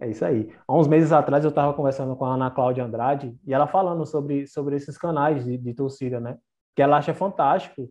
É 0.02 0.08
isso 0.08 0.24
aí. 0.24 0.52
Há 0.66 0.76
uns 0.76 0.88
meses 0.88 1.12
atrás 1.12 1.44
eu 1.44 1.50
estava 1.50 1.72
conversando 1.72 2.16
com 2.16 2.24
a 2.24 2.34
Ana 2.34 2.50
Cláudia 2.50 2.84
Andrade 2.84 3.38
e 3.46 3.54
ela 3.54 3.68
falando 3.68 4.04
sobre, 4.04 4.48
sobre 4.48 4.74
esses 4.74 4.98
canais 4.98 5.44
de, 5.44 5.56
de 5.56 5.74
torcida, 5.74 6.18
né? 6.18 6.36
que 6.74 6.82
ela 6.82 6.96
acha 6.96 7.14
fantástico, 7.14 7.88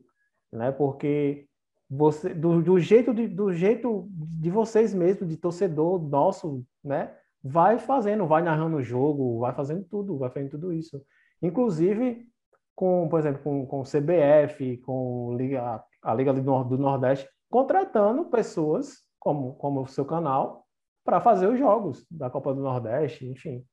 né? 0.52 0.72
Porque 0.72 1.48
você, 1.90 2.34
do, 2.34 2.62
do 2.62 2.80
jeito 2.80 3.14
de, 3.14 3.28
do 3.28 3.54
jeito 3.54 4.08
de 4.10 4.50
vocês 4.50 4.94
mesmo, 4.94 5.26
de 5.26 5.38
torcedor 5.38 6.02
nosso, 6.02 6.66
né? 6.84 7.16
Vai 7.44 7.80
fazendo, 7.80 8.28
vai 8.28 8.42
narrando 8.42 8.78
o 8.78 8.84
jogo, 8.84 9.40
vai 9.40 9.54
fazendo 9.54 9.84
tudo, 9.86 10.18
vai 10.18 10.30
fazendo 10.30 10.52
tudo 10.52 10.74
isso. 10.74 11.02
Inclusive 11.42 12.28
com, 12.76 13.08
por 13.10 13.20
exemplo, 13.20 13.42
com, 13.44 13.66
com 13.66 13.82
o 13.82 13.84
CBF, 13.84 14.78
com 14.78 15.36
Liga, 15.38 15.84
a 16.02 16.14
Liga 16.14 16.34
do 16.34 16.78
Nordeste, 16.78 17.30
contratando 17.50 18.26
pessoas 18.26 19.04
como, 19.20 19.54
como 19.56 19.82
o 19.82 19.88
seu 19.88 20.06
canal 20.06 20.61
para 21.04 21.20
fazer 21.20 21.48
os 21.48 21.58
jogos 21.58 22.06
da 22.10 22.30
Copa 22.30 22.54
do 22.54 22.62
Nordeste, 22.62 23.26
enfim. 23.26 23.64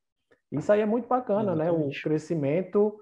Isso 0.51 0.71
aí 0.71 0.81
é 0.81 0.85
muito 0.85 1.07
bacana, 1.07 1.53
Exatamente. 1.53 1.81
né? 1.81 1.99
O 1.99 2.01
crescimento 2.01 2.99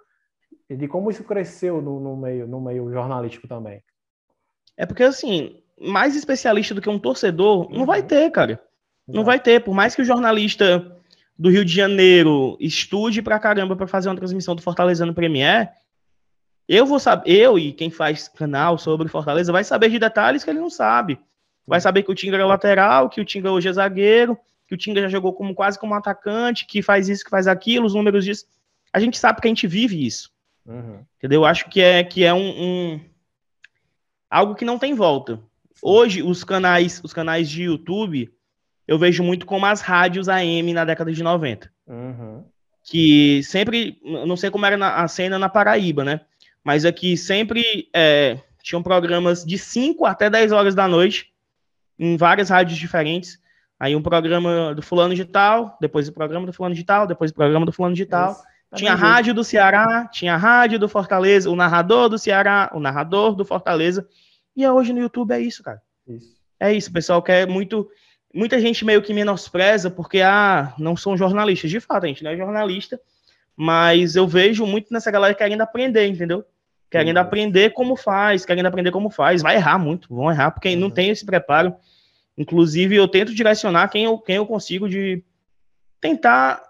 de 0.69 0.87
como 0.87 1.09
isso 1.09 1.23
cresceu 1.23 1.81
no, 1.81 1.99
no, 1.99 2.17
meio, 2.17 2.47
no 2.47 2.59
meio 2.59 2.91
jornalístico 2.91 3.47
também. 3.47 3.81
É 4.75 4.85
porque, 4.85 5.03
assim, 5.03 5.61
mais 5.79 6.15
especialista 6.15 6.75
do 6.75 6.81
que 6.81 6.89
um 6.89 6.99
torcedor, 6.99 7.69
não 7.71 7.85
vai 7.85 8.01
uhum. 8.01 8.07
ter, 8.07 8.31
cara. 8.31 8.61
Não 9.07 9.23
vai 9.23 9.39
ter. 9.39 9.63
Por 9.63 9.73
mais 9.73 9.95
que 9.95 10.01
o 10.01 10.05
jornalista 10.05 10.97
do 11.37 11.49
Rio 11.49 11.63
de 11.63 11.73
Janeiro 11.73 12.57
estude 12.59 13.21
pra 13.21 13.39
caramba 13.39 13.75
para 13.75 13.87
fazer 13.87 14.09
uma 14.09 14.15
transmissão 14.15 14.55
do 14.55 14.61
Fortaleza 14.61 15.05
no 15.05 15.13
Premier, 15.13 15.71
eu 16.67 16.85
vou 16.85 16.99
saber, 16.99 17.31
eu 17.31 17.57
e 17.57 17.71
quem 17.71 17.89
faz 17.89 18.27
canal 18.27 18.77
sobre 18.77 19.07
Fortaleza 19.07 19.53
vai 19.53 19.63
saber 19.63 19.89
de 19.89 19.99
detalhes 19.99 20.43
que 20.43 20.49
ele 20.49 20.59
não 20.59 20.69
sabe. 20.69 21.17
Vai 21.67 21.81
saber 21.81 22.03
que 22.03 22.11
o 22.11 22.15
Tinga 22.15 22.37
é 22.37 22.45
lateral, 22.45 23.09
que 23.09 23.19
o 23.19 23.25
Tinga 23.25 23.51
hoje 23.51 23.67
é 23.67 23.73
zagueiro, 23.73 24.37
que 24.65 24.73
o 24.73 24.77
Tinga 24.77 25.01
já 25.01 25.09
jogou 25.09 25.33
como 25.33 25.53
quase 25.53 25.77
como 25.77 25.93
atacante, 25.93 26.65
que 26.65 26.81
faz 26.81 27.09
isso, 27.09 27.25
que 27.25 27.29
faz 27.29 27.45
aquilo, 27.45 27.85
os 27.85 27.93
números 27.93 28.23
disso. 28.23 28.45
A 28.93 28.99
gente 28.99 29.17
sabe 29.17 29.41
que 29.41 29.47
a 29.47 29.51
gente 29.51 29.67
vive 29.67 30.05
isso. 30.05 30.31
Uhum. 30.65 31.03
Entendeu? 31.17 31.41
Eu 31.41 31.45
acho 31.45 31.69
que 31.69 31.81
é, 31.81 32.03
que 32.03 32.23
é 32.23 32.33
um, 32.33 32.39
um, 32.39 33.01
algo 34.29 34.55
que 34.55 34.63
não 34.63 34.79
tem 34.79 34.93
volta. 34.93 35.41
Hoje, 35.81 36.23
os 36.23 36.43
canais, 36.43 37.01
os 37.03 37.13
canais 37.13 37.49
de 37.49 37.63
YouTube, 37.63 38.31
eu 38.87 38.97
vejo 38.97 39.21
muito 39.21 39.45
como 39.45 39.65
as 39.65 39.81
rádios 39.81 40.29
AM 40.29 40.73
na 40.73 40.85
década 40.85 41.11
de 41.11 41.21
90. 41.21 41.69
Uhum. 41.85 42.45
Que 42.83 43.43
sempre, 43.43 43.99
não 44.03 44.37
sei 44.37 44.49
como 44.49 44.65
era 44.65 44.77
na, 44.77 45.03
a 45.03 45.07
cena 45.07 45.37
na 45.37 45.49
Paraíba, 45.49 46.05
né? 46.05 46.21
Mas 46.63 46.85
aqui 46.85 47.17
sempre 47.17 47.89
é, 47.93 48.39
tinham 48.63 48.81
programas 48.81 49.45
de 49.45 49.57
5 49.57 50.05
até 50.05 50.29
10 50.29 50.51
horas 50.51 50.75
da 50.75 50.87
noite, 50.87 51.31
em 51.99 52.17
várias 52.17 52.49
rádios 52.49 52.77
diferentes. 52.77 53.39
Aí 53.79 53.95
um 53.95 54.01
programa 54.01 54.73
do 54.73 54.81
fulano 54.81 55.13
de 55.13 55.25
tal, 55.25 55.77
depois 55.79 56.07
o 56.07 56.13
programa 56.13 56.45
do 56.45 56.53
fulano 56.53 56.73
de 56.73 56.83
tal, 56.83 57.05
depois 57.05 57.31
o 57.31 57.33
programa 57.33 57.65
do 57.65 57.71
fulano 57.71 57.95
de 57.95 58.05
tal. 58.05 58.31
Isso. 58.31 58.43
Tinha 58.75 58.93
a 58.93 58.95
rádio 58.95 59.33
do 59.33 59.43
Ceará, 59.43 60.07
tinha 60.11 60.33
a 60.33 60.37
rádio 60.37 60.77
do 60.77 60.89
Fortaleza, 60.89 61.49
o 61.49 61.55
narrador 61.55 62.09
do 62.09 62.17
Ceará, 62.17 62.69
o 62.73 62.79
narrador 62.79 63.33
do 63.33 63.45
Fortaleza. 63.45 64.07
E 64.55 64.67
hoje 64.67 64.91
no 64.91 64.99
YouTube 64.99 65.31
é 65.31 65.39
isso, 65.39 65.63
cara. 65.63 65.81
Isso. 66.07 66.35
É 66.59 66.73
isso, 66.73 66.91
pessoal 66.91 67.21
quer 67.21 67.47
muito. 67.47 67.89
Muita 68.33 68.59
gente 68.59 68.83
meio 68.83 69.01
que 69.01 69.13
menospreza 69.13 69.89
porque, 69.89 70.21
ah, 70.21 70.73
não 70.77 70.97
são 70.97 71.15
jornalistas. 71.15 71.71
De 71.71 71.79
fato, 71.79 72.03
a 72.03 72.07
gente 72.07 72.23
não 72.23 72.31
é 72.31 72.37
jornalista, 72.37 72.99
mas 73.55 74.15
eu 74.15 74.27
vejo 74.27 74.65
muito 74.65 74.93
nessa 74.93 75.09
galera 75.09 75.33
querendo 75.33 75.61
aprender, 75.61 76.05
entendeu? 76.05 76.45
Querendo 76.89 77.17
aprender 77.17 77.71
como 77.73 77.95
faz, 77.95 78.45
querendo 78.45 78.65
aprender 78.65 78.91
como 78.91 79.09
faz. 79.09 79.41
Vai 79.41 79.55
errar 79.55 79.77
muito, 79.77 80.13
vão 80.13 80.31
errar, 80.31 80.51
porque 80.51 80.69
uhum. 80.69 80.79
não 80.79 80.89
tem 80.89 81.09
esse 81.09 81.25
preparo. 81.25 81.75
Inclusive, 82.37 82.95
eu 82.95 83.07
tento 83.07 83.33
direcionar 83.33 83.89
quem 83.89 84.05
eu, 84.05 84.17
quem 84.19 84.35
eu 84.35 84.45
consigo 84.45 84.87
de 84.87 85.23
tentar 85.99 86.61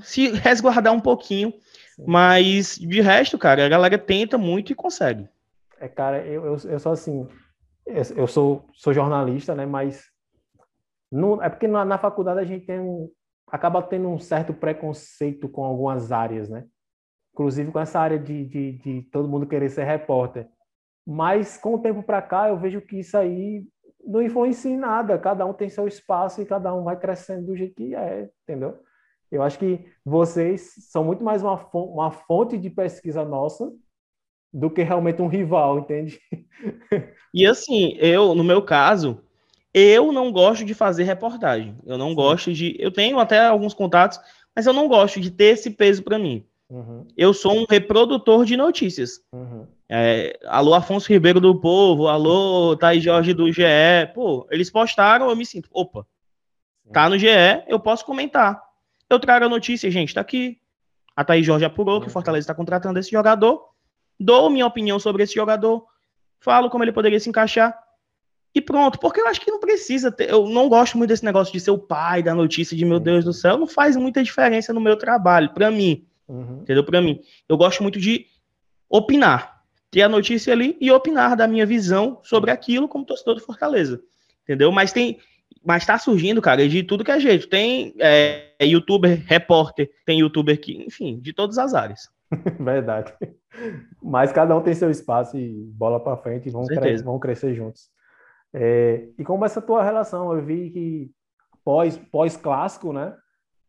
se 0.00 0.28
resguardar 0.36 0.92
um 0.92 1.00
pouquinho, 1.00 1.52
Sim. 1.96 2.04
mas 2.06 2.76
de 2.76 3.00
resto, 3.00 3.38
cara, 3.38 3.64
a 3.64 3.68
galera 3.68 3.98
tenta 3.98 4.38
muito 4.38 4.72
e 4.72 4.74
consegue. 4.74 5.28
É, 5.80 5.88
cara, 5.88 6.24
eu, 6.24 6.44
eu, 6.44 6.56
eu 6.64 6.78
sou 6.78 6.92
assim, 6.92 7.26
eu 7.86 8.26
sou, 8.26 8.64
sou 8.74 8.92
jornalista, 8.92 9.54
né, 9.54 9.66
mas 9.66 10.04
não, 11.10 11.42
é 11.42 11.48
porque 11.48 11.66
na, 11.66 11.84
na 11.84 11.98
faculdade 11.98 12.40
a 12.40 12.44
gente 12.44 12.64
tem 12.64 12.78
um, 12.78 13.10
acaba 13.46 13.82
tendo 13.82 14.08
um 14.08 14.18
certo 14.18 14.54
preconceito 14.54 15.48
com 15.48 15.64
algumas 15.64 16.10
áreas, 16.10 16.48
né? 16.48 16.64
Inclusive 17.32 17.70
com 17.70 17.80
essa 17.80 17.98
área 17.98 18.18
de, 18.18 18.44
de, 18.44 18.72
de 18.78 19.02
todo 19.10 19.28
mundo 19.28 19.46
querer 19.46 19.70
ser 19.70 19.84
repórter. 19.84 20.48
Mas 21.06 21.56
com 21.56 21.74
o 21.74 21.78
tempo 21.78 22.02
para 22.02 22.22
cá, 22.22 22.48
eu 22.48 22.56
vejo 22.56 22.80
que 22.80 23.00
isso 23.00 23.16
aí 23.16 23.64
não 24.04 24.22
influencia 24.22 24.70
em 24.70 24.76
nada. 24.76 25.18
Cada 25.18 25.44
um 25.46 25.52
tem 25.52 25.68
seu 25.68 25.88
espaço 25.88 26.40
e 26.40 26.46
cada 26.46 26.74
um 26.74 26.84
vai 26.84 26.98
crescendo 26.98 27.46
do 27.46 27.56
jeito 27.56 27.74
que 27.74 27.94
é, 27.94 28.28
entendeu? 28.42 28.78
Eu 29.30 29.42
acho 29.42 29.58
que 29.58 29.84
vocês 30.04 30.74
são 30.90 31.02
muito 31.02 31.24
mais 31.24 31.42
uma, 31.42 31.58
uma 31.72 32.10
fonte 32.10 32.58
de 32.58 32.68
pesquisa 32.68 33.24
nossa 33.24 33.72
do 34.52 34.68
que 34.68 34.82
realmente 34.82 35.22
um 35.22 35.28
rival, 35.28 35.78
entende? 35.78 36.20
E 37.34 37.46
assim, 37.46 37.96
eu, 37.98 38.34
no 38.34 38.44
meu 38.44 38.60
caso, 38.60 39.22
eu 39.72 40.12
não 40.12 40.30
gosto 40.30 40.66
de 40.66 40.74
fazer 40.74 41.04
reportagem. 41.04 41.78
Eu 41.86 41.96
não 41.96 42.14
gosto 42.14 42.52
de. 42.52 42.76
Eu 42.78 42.92
tenho 42.92 43.18
até 43.18 43.46
alguns 43.46 43.72
contatos, 43.72 44.20
mas 44.54 44.66
eu 44.66 44.72
não 44.74 44.86
gosto 44.86 45.18
de 45.18 45.30
ter 45.30 45.54
esse 45.54 45.70
peso 45.70 46.02
para 46.02 46.18
mim. 46.18 46.46
Uhum. 46.72 47.06
Eu 47.14 47.34
sou 47.34 47.54
um 47.54 47.66
reprodutor 47.68 48.46
de 48.46 48.56
notícias. 48.56 49.20
Uhum. 49.30 49.66
É, 49.90 50.40
alô, 50.46 50.72
Afonso 50.72 51.12
Ribeiro 51.12 51.38
do 51.38 51.54
Povo, 51.60 52.08
alô, 52.08 52.74
Thaís 52.78 53.04
Jorge 53.04 53.34
do 53.34 53.52
GE. 53.52 53.62
Pô, 54.14 54.46
eles 54.50 54.70
postaram, 54.70 55.28
eu 55.28 55.36
me 55.36 55.44
sinto, 55.44 55.68
opa, 55.70 56.06
tá 56.90 57.10
no 57.10 57.18
GE, 57.18 57.26
eu 57.68 57.78
posso 57.78 58.06
comentar. 58.06 58.58
Eu 59.10 59.20
trago 59.20 59.44
a 59.44 59.48
notícia, 59.50 59.90
gente, 59.90 60.14
tá 60.14 60.22
aqui. 60.22 60.58
A 61.14 61.22
Thaís 61.22 61.44
Jorge 61.44 61.66
apurou 61.66 62.00
que 62.00 62.06
o 62.06 62.10
Fortaleza 62.10 62.44
está 62.44 62.54
contratando 62.54 62.98
esse 62.98 63.10
jogador. 63.10 63.68
Dou 64.18 64.48
minha 64.48 64.66
opinião 64.66 64.98
sobre 64.98 65.24
esse 65.24 65.34
jogador. 65.34 65.84
Falo 66.40 66.70
como 66.70 66.82
ele 66.82 66.92
poderia 66.92 67.20
se 67.20 67.28
encaixar. 67.28 67.78
E 68.54 68.62
pronto, 68.62 68.98
porque 68.98 69.20
eu 69.20 69.26
acho 69.26 69.42
que 69.42 69.50
não 69.50 69.60
precisa 69.60 70.10
ter. 70.10 70.30
Eu 70.30 70.48
não 70.48 70.70
gosto 70.70 70.96
muito 70.96 71.10
desse 71.10 71.24
negócio 71.24 71.52
de 71.52 71.60
ser 71.60 71.70
o 71.70 71.78
pai 71.78 72.22
da 72.22 72.34
notícia, 72.34 72.74
de 72.74 72.84
meu 72.86 72.98
Deus 72.98 73.26
do 73.26 73.32
céu. 73.34 73.58
Não 73.58 73.66
faz 73.66 73.94
muita 73.94 74.22
diferença 74.22 74.72
no 74.72 74.80
meu 74.80 74.96
trabalho, 74.96 75.52
para 75.52 75.70
mim. 75.70 76.06
Uhum. 76.28 76.60
Entendeu? 76.62 76.84
Para 76.84 77.00
mim. 77.00 77.20
Eu 77.48 77.56
gosto 77.56 77.82
muito 77.82 77.98
de 77.98 78.26
opinar. 78.88 79.62
Ter 79.90 80.02
a 80.02 80.08
notícia 80.08 80.52
ali 80.52 80.76
e 80.80 80.90
opinar 80.90 81.36
da 81.36 81.46
minha 81.46 81.66
visão 81.66 82.18
sobre 82.22 82.50
aquilo 82.50 82.88
como 82.88 83.04
torcedor 83.04 83.34
do 83.34 83.42
Fortaleza. 83.42 84.00
Entendeu? 84.42 84.72
Mas 84.72 84.92
tem. 84.92 85.18
Mas 85.64 85.86
tá 85.86 85.98
surgindo, 85.98 86.42
cara, 86.42 86.66
de 86.66 86.82
tudo 86.82 87.04
que 87.04 87.10
é 87.10 87.20
jeito. 87.20 87.46
Tem 87.46 87.94
é, 87.98 88.54
youtuber, 88.62 89.22
repórter, 89.26 89.90
tem 90.04 90.20
youtuber 90.20 90.58
que, 90.60 90.82
enfim, 90.84 91.20
de 91.20 91.32
todas 91.32 91.58
as 91.58 91.74
áreas. 91.74 92.08
Verdade. 92.58 93.12
Mas 94.02 94.32
cada 94.32 94.56
um 94.56 94.62
tem 94.62 94.74
seu 94.74 94.90
espaço 94.90 95.36
e 95.36 95.50
bola 95.74 96.00
para 96.00 96.16
frente 96.16 96.48
e 96.48 96.50
vão, 96.50 96.64
vão 97.04 97.18
crescer 97.18 97.54
juntos. 97.54 97.90
É, 98.52 99.08
e 99.18 99.24
como 99.24 99.44
essa 99.44 99.62
tua 99.62 99.82
relação? 99.82 100.34
Eu 100.34 100.42
vi 100.42 100.70
que 100.70 101.10
pós, 101.64 101.96
pós 102.10 102.36
clássico, 102.36 102.92
né? 102.92 103.14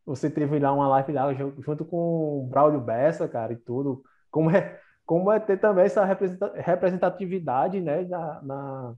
Você 0.06 0.28
teve 0.28 0.58
lá 0.58 0.72
uma 0.72 0.88
live 0.88 1.12
lá 1.12 1.32
junto 1.32 1.84
com 1.84 1.96
o 2.44 2.46
Braulio 2.48 2.80
Bessa, 2.80 3.26
cara, 3.26 3.52
e 3.52 3.56
tudo. 3.56 4.02
Como 4.30 4.50
é, 4.50 4.78
como 5.06 5.32
é 5.32 5.40
ter 5.40 5.58
também 5.58 5.84
essa 5.84 6.04
representatividade, 6.54 7.80
né, 7.80 8.02
na, 8.02 8.42
na, 8.42 8.94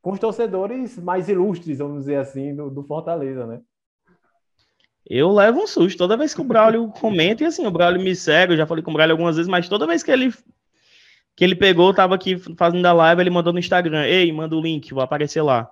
com 0.00 0.12
os 0.12 0.18
torcedores 0.18 0.98
mais 0.98 1.28
ilustres, 1.28 1.78
vamos 1.78 2.00
dizer 2.00 2.16
assim, 2.16 2.54
do, 2.54 2.70
do 2.70 2.84
Fortaleza, 2.84 3.46
né? 3.46 3.60
Eu 5.06 5.30
levo 5.30 5.62
um 5.62 5.66
susto 5.66 5.98
toda 5.98 6.16
vez 6.16 6.32
que 6.32 6.40
o 6.40 6.44
Braulio 6.44 6.88
comenta, 7.00 7.42
e 7.42 7.46
assim, 7.46 7.66
o 7.66 7.70
Braulio 7.70 8.02
me 8.02 8.16
segue, 8.16 8.54
eu 8.54 8.56
já 8.56 8.66
falei 8.66 8.82
com 8.82 8.90
o 8.90 8.94
Braulio 8.94 9.12
algumas 9.12 9.36
vezes, 9.36 9.48
mas 9.48 9.68
toda 9.68 9.86
vez 9.86 10.02
que 10.02 10.10
ele 10.10 10.32
que 11.36 11.42
ele 11.42 11.56
pegou, 11.56 11.92
tava 11.92 12.14
aqui 12.14 12.36
fazendo 12.56 12.86
a 12.86 12.92
live, 12.92 13.20
ele 13.20 13.30
mandou 13.30 13.52
no 13.52 13.58
Instagram, 13.58 14.04
ei, 14.04 14.30
manda 14.30 14.54
o 14.54 14.60
link, 14.60 14.94
vou 14.94 15.02
aparecer 15.02 15.42
lá. 15.42 15.68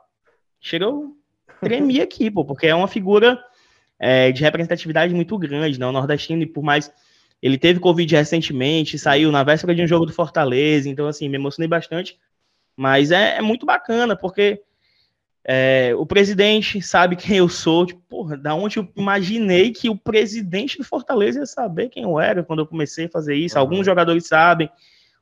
Chegou, 0.61 1.17
tremi 1.61 2.01
aqui, 2.01 2.31
pô, 2.31 2.45
porque 2.45 2.67
é 2.67 2.75
uma 2.75 2.89
figura 2.89 3.41
é, 4.05 4.33
de 4.33 4.43
representatividade 4.43 5.15
muito 5.15 5.39
grande, 5.39 5.79
né? 5.79 5.87
O 5.87 5.93
nordestino, 5.93 6.45
por 6.49 6.65
mais 6.65 6.93
ele 7.41 7.57
teve 7.57 7.79
Covid 7.79 8.17
recentemente, 8.17 8.99
saiu 8.99 9.31
na 9.31 9.45
véspera 9.45 9.73
de 9.73 9.81
um 9.81 9.87
jogo 9.87 10.05
do 10.05 10.13
Fortaleza, 10.13 10.89
então, 10.89 11.07
assim, 11.07 11.29
me 11.29 11.37
emocionei 11.37 11.69
bastante. 11.69 12.19
Mas 12.77 13.13
é, 13.13 13.37
é 13.37 13.41
muito 13.41 13.65
bacana, 13.65 14.17
porque 14.17 14.61
é, 15.45 15.95
o 15.97 16.05
presidente 16.05 16.83
sabe 16.83 17.15
quem 17.15 17.37
eu 17.37 17.49
sou. 17.49 17.87
Tipo, 17.87 18.01
porra, 18.09 18.37
da 18.37 18.57
onde 18.57 18.79
eu 18.79 18.89
imaginei 18.97 19.71
que 19.71 19.89
o 19.89 19.97
presidente 19.97 20.79
do 20.79 20.85
Fortaleza 20.85 21.39
ia 21.39 21.47
saber 21.47 21.89
quem 21.89 22.03
eu 22.03 22.19
era 22.19 22.43
quando 22.43 22.59
eu 22.59 22.67
comecei 22.67 23.05
a 23.05 23.11
fazer 23.11 23.37
isso. 23.37 23.55
Uhum. 23.55 23.61
Alguns 23.61 23.87
jogadores 23.87 24.27
sabem, 24.27 24.69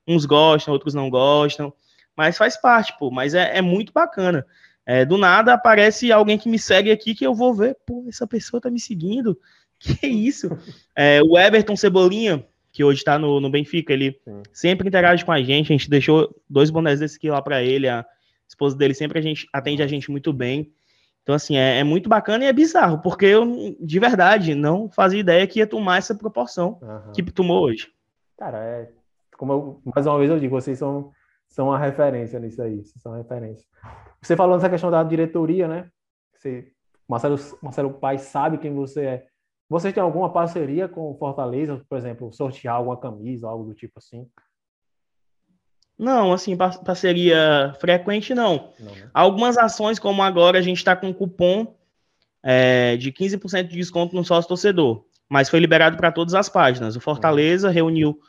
uns 0.08 0.24
gostam, 0.24 0.72
outros 0.72 0.94
não 0.94 1.10
gostam. 1.10 1.70
Mas 2.16 2.38
faz 2.38 2.58
parte, 2.58 2.96
pô. 2.98 3.10
Mas 3.10 3.34
é, 3.34 3.58
é 3.58 3.60
muito 3.60 3.92
bacana. 3.92 4.46
É, 4.86 5.04
do 5.04 5.16
nada 5.16 5.54
aparece 5.54 6.10
alguém 6.10 6.38
que 6.38 6.48
me 6.48 6.58
segue 6.58 6.90
aqui 6.90 7.14
que 7.14 7.26
eu 7.26 7.34
vou 7.34 7.54
ver, 7.54 7.76
pô, 7.86 8.04
essa 8.08 8.26
pessoa 8.26 8.60
tá 8.60 8.70
me 8.70 8.80
seguindo. 8.80 9.38
Que 9.82 10.06
isso? 10.06 10.50
É, 10.94 11.22
o 11.22 11.38
Everton 11.38 11.74
Cebolinha, 11.74 12.46
que 12.70 12.84
hoje 12.84 13.02
tá 13.02 13.18
no, 13.18 13.40
no 13.40 13.48
Benfica, 13.48 13.94
ele 13.94 14.20
Sim. 14.22 14.42
sempre 14.52 14.86
interage 14.86 15.24
com 15.24 15.32
a 15.32 15.40
gente. 15.42 15.72
A 15.72 15.76
gente 15.76 15.88
deixou 15.88 16.28
dois 16.50 16.68
bonés 16.68 17.00
desse 17.00 17.16
aqui 17.16 17.30
lá 17.30 17.40
para 17.40 17.62
ele. 17.62 17.88
A 17.88 18.04
esposa 18.46 18.76
dele 18.76 18.92
sempre 18.92 19.18
a 19.18 19.22
gente 19.22 19.48
atende 19.50 19.82
a 19.82 19.86
gente 19.86 20.10
muito 20.10 20.34
bem. 20.34 20.70
Então, 21.22 21.34
assim, 21.34 21.56
é, 21.56 21.78
é, 21.78 21.84
muito 21.84 22.08
bacana 22.08 22.44
e 22.44 22.46
é 22.48 22.52
bizarro, 22.52 22.98
porque 22.98 23.26
eu, 23.26 23.76
de 23.78 23.98
verdade, 23.98 24.54
não 24.54 24.90
fazia 24.90 25.20
ideia 25.20 25.46
que 25.46 25.60
ia 25.60 25.66
tomar 25.66 25.98
essa 25.98 26.14
proporção 26.14 26.78
uhum. 26.82 27.12
que 27.12 27.22
tomou 27.22 27.62
hoje. 27.62 27.88
Cara, 28.38 28.58
é. 28.58 28.90
Como 29.36 29.52
eu, 29.52 29.80
mais 29.94 30.06
uma 30.06 30.18
vez 30.18 30.30
eu 30.30 30.38
digo, 30.38 30.60
vocês 30.60 30.78
são, 30.78 31.12
são 31.48 31.68
uma 31.68 31.78
referência 31.78 32.38
nisso 32.40 32.60
aí. 32.60 32.84
Vocês 32.84 33.00
são 33.02 33.14
referência. 33.14 33.64
Você 34.22 34.36
falou 34.36 34.56
nessa 34.56 34.70
questão 34.70 34.90
da 34.90 35.02
diretoria, 35.02 35.66
né? 35.66 35.90
Você, 36.34 36.72
Marcelo, 37.08 37.38
Marcelo 37.62 37.94
Pai 37.94 38.18
sabe 38.18 38.58
quem 38.58 38.74
você 38.74 39.04
é. 39.04 39.26
Você 39.68 39.92
tem 39.92 40.02
alguma 40.02 40.32
parceria 40.32 40.88
com 40.88 41.16
Fortaleza, 41.16 41.84
por 41.88 41.96
exemplo, 41.96 42.32
sortear 42.32 42.74
alguma 42.74 42.96
camisa, 42.96 43.48
algo 43.48 43.64
do 43.64 43.74
tipo 43.74 43.98
assim? 43.98 44.28
Não, 45.96 46.32
assim, 46.32 46.56
parceria 46.56 47.74
frequente 47.78 48.34
não. 48.34 48.72
não 48.80 48.92
né? 48.94 49.10
Algumas 49.12 49.56
ações, 49.56 49.98
como 49.98 50.22
agora 50.22 50.58
a 50.58 50.62
gente 50.62 50.78
está 50.78 50.96
com 50.96 51.12
cupom 51.12 51.76
é, 52.42 52.96
de 52.96 53.12
15% 53.12 53.68
de 53.68 53.76
desconto 53.76 54.16
no 54.16 54.24
sócio 54.24 54.48
torcedor, 54.48 55.04
mas 55.28 55.48
foi 55.48 55.60
liberado 55.60 55.96
para 55.96 56.10
todas 56.10 56.34
as 56.34 56.48
páginas. 56.48 56.96
O 56.96 57.00
Fortaleza 57.00 57.68
uhum. 57.68 57.74
reuniu, 57.74 58.20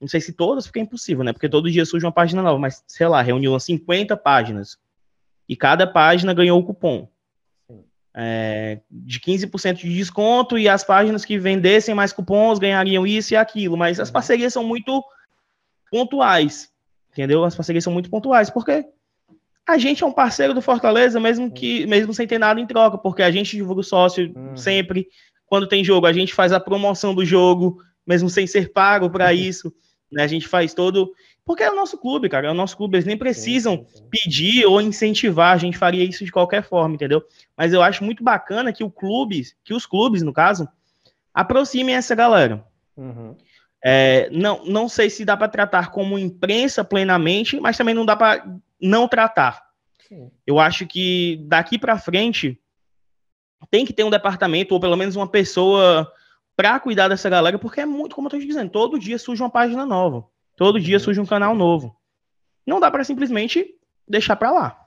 não 0.00 0.08
sei 0.08 0.20
se 0.20 0.32
todas, 0.32 0.66
porque 0.66 0.78
é 0.78 0.82
impossível, 0.82 1.24
né? 1.24 1.32
Porque 1.32 1.48
todo 1.48 1.70
dia 1.70 1.84
surge 1.84 2.06
uma 2.06 2.12
página 2.12 2.42
nova, 2.42 2.58
mas 2.58 2.82
sei 2.86 3.08
lá, 3.08 3.20
reuniu 3.20 3.52
umas 3.52 3.64
50 3.64 4.16
páginas 4.16 4.78
e 5.50 5.56
cada 5.56 5.84
página 5.84 6.32
ganhou 6.32 6.60
o 6.60 6.62
cupom. 6.62 7.08
É, 8.14 8.80
de 8.88 9.18
15% 9.18 9.78
de 9.78 9.94
desconto 9.94 10.56
e 10.56 10.68
as 10.68 10.84
páginas 10.84 11.24
que 11.24 11.38
vendessem 11.38 11.92
mais 11.92 12.12
cupons 12.12 12.60
ganhariam 12.60 13.04
isso 13.04 13.34
e 13.34 13.36
aquilo, 13.36 13.76
mas 13.76 13.98
as 13.98 14.08
uhum. 14.08 14.12
parcerias 14.12 14.52
são 14.52 14.62
muito 14.62 15.02
pontuais, 15.90 16.70
entendeu? 17.10 17.44
As 17.44 17.56
parcerias 17.56 17.82
são 17.82 17.92
muito 17.92 18.10
pontuais, 18.10 18.48
porque 18.48 18.84
a 19.66 19.76
gente 19.76 20.04
é 20.04 20.06
um 20.06 20.12
parceiro 20.12 20.54
do 20.54 20.62
Fortaleza, 20.62 21.18
mesmo 21.18 21.50
que 21.50 21.84
mesmo 21.86 22.14
sem 22.14 22.28
ter 22.28 22.38
nada 22.38 22.60
em 22.60 22.66
troca, 22.66 22.96
porque 22.96 23.22
a 23.22 23.30
gente 23.32 23.56
divulga 23.56 23.80
o 23.80 23.84
sócio 23.84 24.32
uhum. 24.36 24.56
sempre. 24.56 25.08
Quando 25.46 25.66
tem 25.66 25.82
jogo, 25.82 26.06
a 26.06 26.12
gente 26.12 26.32
faz 26.32 26.52
a 26.52 26.60
promoção 26.60 27.12
do 27.12 27.24
jogo, 27.24 27.82
mesmo 28.06 28.30
sem 28.30 28.46
ser 28.46 28.72
pago 28.72 29.10
para 29.10 29.32
isso. 29.34 29.72
Né? 30.12 30.22
A 30.22 30.28
gente 30.28 30.46
faz 30.46 30.74
todo. 30.74 31.12
Porque 31.44 31.62
é 31.62 31.70
o 31.70 31.76
nosso 31.76 31.98
clube, 31.98 32.28
cara. 32.28 32.48
É 32.48 32.50
o 32.50 32.54
nosso 32.54 32.76
clube. 32.76 32.96
Eles 32.96 33.06
nem 33.06 33.16
precisam 33.16 33.86
pedir 34.10 34.66
ou 34.66 34.80
incentivar. 34.80 35.54
A 35.54 35.58
gente 35.58 35.78
faria 35.78 36.04
isso 36.04 36.24
de 36.24 36.32
qualquer 36.32 36.62
forma, 36.62 36.94
entendeu? 36.94 37.22
Mas 37.56 37.72
eu 37.72 37.82
acho 37.82 38.04
muito 38.04 38.22
bacana 38.22 38.72
que 38.72 38.84
o 38.84 38.90
clube, 38.90 39.42
que 39.64 39.74
os 39.74 39.86
clubes, 39.86 40.22
no 40.22 40.32
caso, 40.32 40.68
aproximem 41.34 41.94
essa 41.94 42.14
galera. 42.14 42.64
Uhum. 42.96 43.34
É, 43.82 44.28
não, 44.30 44.64
não 44.64 44.88
sei 44.88 45.08
se 45.08 45.24
dá 45.24 45.36
para 45.36 45.48
tratar 45.48 45.90
como 45.90 46.18
imprensa 46.18 46.84
plenamente, 46.84 47.58
mas 47.58 47.76
também 47.76 47.94
não 47.94 48.04
dá 48.04 48.14
para 48.14 48.44
não 48.80 49.08
tratar. 49.08 49.62
Sim. 50.06 50.30
Eu 50.46 50.58
acho 50.58 50.86
que 50.86 51.42
daqui 51.46 51.78
para 51.78 51.98
frente 51.98 52.60
tem 53.70 53.84
que 53.84 53.92
ter 53.92 54.04
um 54.04 54.10
departamento 54.10 54.74
ou 54.74 54.80
pelo 54.80 54.96
menos 54.96 55.16
uma 55.16 55.28
pessoa 55.28 56.10
para 56.56 56.78
cuidar 56.78 57.08
dessa 57.08 57.30
galera, 57.30 57.58
porque 57.58 57.80
é 57.80 57.86
muito, 57.86 58.14
como 58.14 58.26
eu 58.26 58.30
tô 58.30 58.38
dizendo, 58.38 58.70
todo 58.70 58.98
dia 58.98 59.18
surge 59.18 59.42
uma 59.42 59.50
página 59.50 59.86
nova, 59.86 60.26
todo 60.60 60.78
dia 60.78 60.98
surge 60.98 61.18
um 61.18 61.24
canal 61.24 61.54
novo. 61.54 61.96
Não 62.66 62.78
dá 62.78 62.90
para 62.90 63.02
simplesmente 63.02 63.66
deixar 64.06 64.36
para 64.36 64.50
lá. 64.50 64.78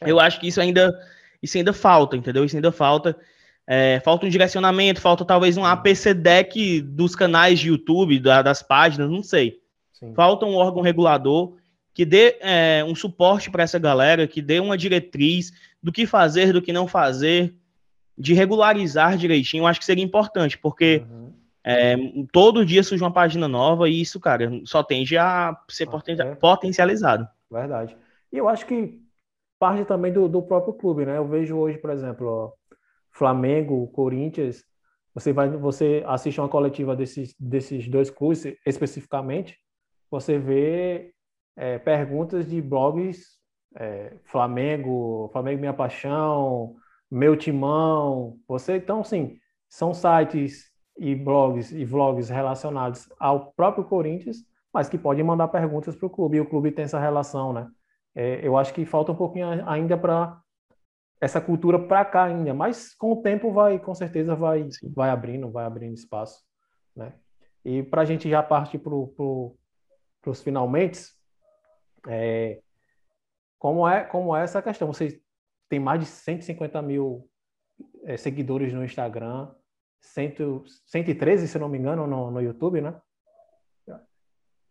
É. 0.00 0.08
Eu 0.08 0.20
acho 0.20 0.38
que 0.38 0.46
isso 0.46 0.60
ainda, 0.60 0.96
isso 1.42 1.58
ainda 1.58 1.72
falta, 1.72 2.16
entendeu? 2.16 2.44
Isso 2.44 2.54
ainda 2.54 2.70
falta. 2.70 3.18
É, 3.66 3.98
falta 4.04 4.24
um 4.24 4.28
direcionamento, 4.28 5.00
falta 5.00 5.24
talvez 5.24 5.56
um 5.56 5.64
APC 5.64 6.14
deck 6.14 6.80
dos 6.80 7.16
canais 7.16 7.58
de 7.58 7.70
YouTube, 7.70 8.20
da, 8.20 8.40
das 8.40 8.62
páginas, 8.62 9.10
não 9.10 9.20
sei. 9.20 9.58
Sim. 9.94 10.14
Falta 10.14 10.46
um 10.46 10.54
órgão 10.54 10.80
regulador 10.80 11.56
que 11.92 12.04
dê 12.04 12.36
é, 12.40 12.84
um 12.86 12.94
suporte 12.94 13.50
para 13.50 13.64
essa 13.64 13.80
galera, 13.80 14.28
que 14.28 14.40
dê 14.40 14.60
uma 14.60 14.78
diretriz 14.78 15.52
do 15.82 15.90
que 15.90 16.06
fazer, 16.06 16.52
do 16.52 16.62
que 16.62 16.72
não 16.72 16.86
fazer, 16.86 17.52
de 18.16 18.32
regularizar 18.32 19.16
direitinho. 19.16 19.62
Eu 19.62 19.66
acho 19.66 19.80
que 19.80 19.86
seria 19.86 20.04
importante, 20.04 20.56
porque 20.56 21.02
uhum. 21.10 21.32
É, 21.64 21.96
todo 22.30 22.64
dia 22.64 22.82
surge 22.82 23.02
uma 23.02 23.12
página 23.12 23.48
nova 23.48 23.88
e 23.88 24.00
isso, 24.00 24.20
cara, 24.20 24.50
só 24.64 24.82
tende 24.82 25.16
a 25.16 25.58
ser 25.68 25.88
é. 26.18 26.34
potencializado. 26.34 27.26
Verdade. 27.50 27.96
E 28.30 28.36
eu 28.36 28.48
acho 28.48 28.66
que 28.66 29.00
parte 29.58 29.84
também 29.84 30.12
do, 30.12 30.28
do 30.28 30.42
próprio 30.42 30.74
clube, 30.74 31.06
né? 31.06 31.16
Eu 31.16 31.26
vejo 31.26 31.56
hoje, 31.56 31.78
por 31.78 31.90
exemplo, 31.90 32.26
ó, 32.26 32.52
Flamengo, 33.10 33.86
Corinthians, 33.88 34.62
você 35.14 35.32
vai, 35.32 35.48
você 35.48 36.02
assiste 36.06 36.40
uma 36.40 36.48
coletiva 36.48 36.94
desses, 36.94 37.34
desses 37.38 37.88
dois 37.88 38.10
clubes 38.10 38.44
especificamente, 38.66 39.56
você 40.10 40.38
vê 40.38 41.14
é, 41.56 41.78
perguntas 41.78 42.46
de 42.46 42.60
blogs 42.60 43.38
é, 43.76 44.16
Flamengo, 44.24 45.30
Flamengo 45.32 45.60
Minha 45.60 45.72
Paixão, 45.72 46.76
Meu 47.10 47.36
Timão, 47.36 48.38
você 48.46 48.76
então 48.76 49.02
sim, 49.02 49.38
são 49.68 49.94
sites 49.94 50.73
e 50.98 51.14
blogs 51.14 51.72
e 51.72 51.84
vlogs 51.84 52.28
relacionados 52.28 53.08
ao 53.18 53.52
próprio 53.52 53.84
Corinthians, 53.84 54.44
mas 54.72 54.88
que 54.88 54.98
podem 54.98 55.24
mandar 55.24 55.48
perguntas 55.48 55.94
para 55.96 56.06
o 56.06 56.10
clube 56.10 56.36
e 56.36 56.40
o 56.40 56.48
clube 56.48 56.72
tem 56.72 56.84
essa 56.84 56.98
relação, 56.98 57.52
né? 57.52 57.68
É, 58.14 58.46
eu 58.46 58.56
acho 58.56 58.72
que 58.72 58.84
falta 58.84 59.12
um 59.12 59.16
pouquinho 59.16 59.68
ainda 59.68 59.98
para 59.98 60.40
essa 61.20 61.40
cultura 61.40 61.78
para 61.78 62.04
cá 62.04 62.24
ainda, 62.24 62.52
mas 62.52 62.94
com 62.94 63.12
o 63.12 63.22
tempo 63.22 63.52
vai, 63.52 63.78
com 63.78 63.94
certeza 63.94 64.34
vai, 64.36 64.68
vai 64.94 65.10
abrindo, 65.10 65.50
vai 65.50 65.64
abrindo 65.64 65.94
espaço, 65.94 66.42
né? 66.94 67.14
E 67.64 67.82
para 67.82 68.02
a 68.02 68.04
gente 68.04 68.28
já 68.28 68.42
partir 68.42 68.78
para 68.78 68.90
pro, 68.90 69.56
os 70.26 70.42
finalmente, 70.42 71.00
é, 72.08 72.60
como 73.58 73.88
é 73.88 74.04
como 74.04 74.36
é 74.36 74.42
essa 74.42 74.60
questão? 74.60 74.92
Vocês 74.92 75.18
têm 75.68 75.80
mais 75.80 76.00
de 76.00 76.06
150 76.06 76.82
mil 76.82 77.28
é, 78.04 78.16
seguidores 78.16 78.72
no 78.72 78.84
Instagram, 78.84 79.50
100, 80.06 80.64
113, 80.86 81.48
se 81.48 81.58
não 81.58 81.68
me 81.68 81.78
engano, 81.78 82.06
no, 82.06 82.30
no 82.30 82.40
YouTube, 82.40 82.80
né? 82.80 82.94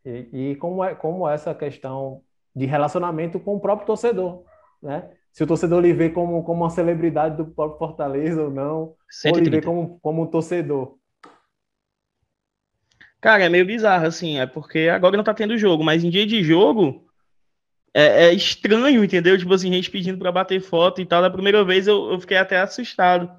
E, 0.05 0.51
e 0.51 0.55
como 0.57 0.83
é 0.83 0.93
como 0.93 1.29
é 1.29 1.33
essa 1.33 1.55
questão 1.55 2.21
de 2.53 2.65
relacionamento 2.65 3.39
com 3.39 3.55
o 3.55 3.59
próprio 3.59 3.87
torcedor, 3.87 4.43
né? 4.81 5.09
se 5.33 5.43
o 5.43 5.47
torcedor 5.47 5.81
lhe 5.81 5.91
vê 5.91 6.09
como, 6.09 6.43
como 6.43 6.63
uma 6.63 6.69
celebridade 6.69 7.35
do 7.35 7.45
próprio 7.45 7.79
Fortaleza 7.79 8.43
ou 8.43 8.51
não, 8.51 8.95
130. 9.09 9.37
ou 9.37 9.43
lhe 9.43 9.49
vê 9.49 9.61
como, 9.65 9.99
como 9.99 10.21
um 10.21 10.27
torcedor. 10.27 10.95
Cara, 13.19 13.45
é 13.45 13.49
meio 13.49 13.65
bizarro, 13.65 14.05
assim, 14.05 14.37
é 14.37 14.45
porque 14.45 14.89
agora 14.89 15.17
não 15.17 15.23
tá 15.23 15.33
tendo 15.33 15.57
jogo, 15.57 15.83
mas 15.83 16.03
em 16.03 16.09
dia 16.09 16.27
de 16.27 16.43
jogo 16.43 17.07
é, 17.93 18.25
é 18.25 18.33
estranho, 18.33 19.03
entendeu? 19.03 19.35
Tipo 19.35 19.53
assim, 19.55 19.73
gente 19.73 19.89
pedindo 19.89 20.19
para 20.19 20.31
bater 20.31 20.61
foto 20.61 21.01
e 21.01 21.05
tal. 21.05 21.21
Da 21.21 21.31
primeira 21.31 21.63
vez 21.63 21.87
eu, 21.87 22.11
eu 22.11 22.19
fiquei 22.19 22.37
até 22.37 22.59
assustado. 22.59 23.31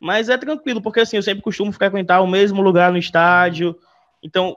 Mas 0.00 0.28
é 0.28 0.38
tranquilo, 0.38 0.80
porque 0.80 1.00
assim, 1.00 1.16
eu 1.16 1.22
sempre 1.22 1.42
costumo 1.42 1.70
frequentar 1.72 2.22
o 2.22 2.26
mesmo 2.26 2.62
lugar 2.62 2.90
no 2.90 2.98
estádio, 2.98 3.76
então 4.22 4.56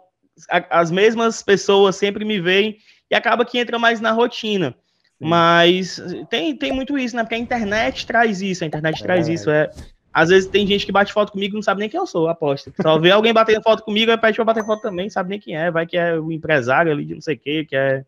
a, 0.49 0.79
as 0.79 0.89
mesmas 0.89 1.43
pessoas 1.43 1.95
sempre 1.97 2.23
me 2.23 2.39
veem 2.39 2.77
e 3.11 3.15
acaba 3.15 3.45
que 3.45 3.59
entra 3.59 3.77
mais 3.77 3.99
na 3.99 4.11
rotina. 4.11 4.75
Mas 5.19 6.01
tem, 6.29 6.55
tem 6.55 6.71
muito 6.73 6.97
isso, 6.97 7.15
né? 7.15 7.23
Porque 7.23 7.35
a 7.35 7.39
internet 7.39 8.05
traz 8.05 8.41
isso, 8.41 8.63
a 8.63 8.67
internet 8.67 9.01
é. 9.01 9.03
traz 9.03 9.27
isso. 9.27 9.49
É, 9.49 9.69
às 10.13 10.29
vezes 10.29 10.49
tem 10.49 10.67
gente 10.67 10.85
que 10.85 10.91
bate 10.91 11.13
foto 11.13 11.31
comigo 11.31 11.53
e 11.53 11.55
não 11.55 11.61
sabe 11.61 11.79
nem 11.79 11.89
quem 11.89 11.99
eu 11.99 12.05
sou, 12.05 12.27
aposto. 12.27 12.73
Só 12.81 12.99
vê 12.99 13.11
alguém 13.11 13.33
batendo 13.33 13.63
foto 13.63 13.83
comigo, 13.83 14.11
aí 14.11 14.17
pede 14.17 14.35
pra 14.35 14.45
bater 14.45 14.65
foto 14.65 14.81
também, 14.81 15.09
sabe 15.09 15.29
nem 15.29 15.39
quem 15.39 15.55
é. 15.55 15.71
Vai 15.71 15.85
que 15.85 15.97
é 15.97 16.19
o 16.19 16.31
empresário 16.31 16.91
ali 16.91 17.05
de 17.05 17.15
não 17.15 17.21
sei 17.21 17.35
o 17.35 17.39
quê, 17.39 17.65
que 17.67 17.75
é 17.75 18.03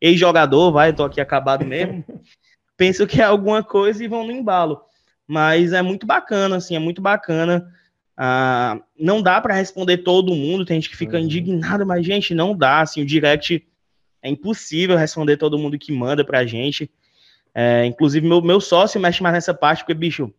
ex-jogador, 0.00 0.72
vai, 0.72 0.92
tô 0.92 1.04
aqui 1.04 1.20
acabado 1.20 1.64
mesmo. 1.64 2.04
Penso 2.76 3.06
que 3.06 3.20
é 3.20 3.24
alguma 3.24 3.62
coisa 3.62 4.02
e 4.02 4.08
vão 4.08 4.24
no 4.24 4.32
embalo. 4.32 4.80
Mas 5.26 5.72
é 5.72 5.82
muito 5.82 6.06
bacana, 6.06 6.56
assim, 6.56 6.76
é 6.76 6.78
muito 6.78 7.00
bacana. 7.00 7.66
Ah, 8.16 8.80
não 8.98 9.22
dá 9.22 9.40
para 9.40 9.54
responder 9.54 9.98
todo 9.98 10.34
mundo, 10.34 10.64
tem 10.64 10.80
gente 10.80 10.90
que 10.90 10.96
fica 10.96 11.16
uhum. 11.16 11.24
indignado, 11.24 11.86
mas, 11.86 12.04
gente, 12.04 12.34
não 12.34 12.56
dá, 12.56 12.80
assim, 12.80 13.02
o 13.02 13.06
direct 13.06 13.66
é 14.22 14.28
impossível 14.28 14.96
responder 14.96 15.36
todo 15.36 15.58
mundo 15.58 15.78
que 15.78 15.92
manda 15.92 16.24
pra 16.24 16.46
gente. 16.46 16.90
É, 17.54 17.84
inclusive, 17.84 18.26
meu, 18.26 18.40
meu 18.40 18.60
sócio 18.60 19.00
mexe 19.00 19.22
mais 19.22 19.34
nessa 19.34 19.54
parte, 19.54 19.80
porque, 19.80 19.94
bicho, 19.94 20.32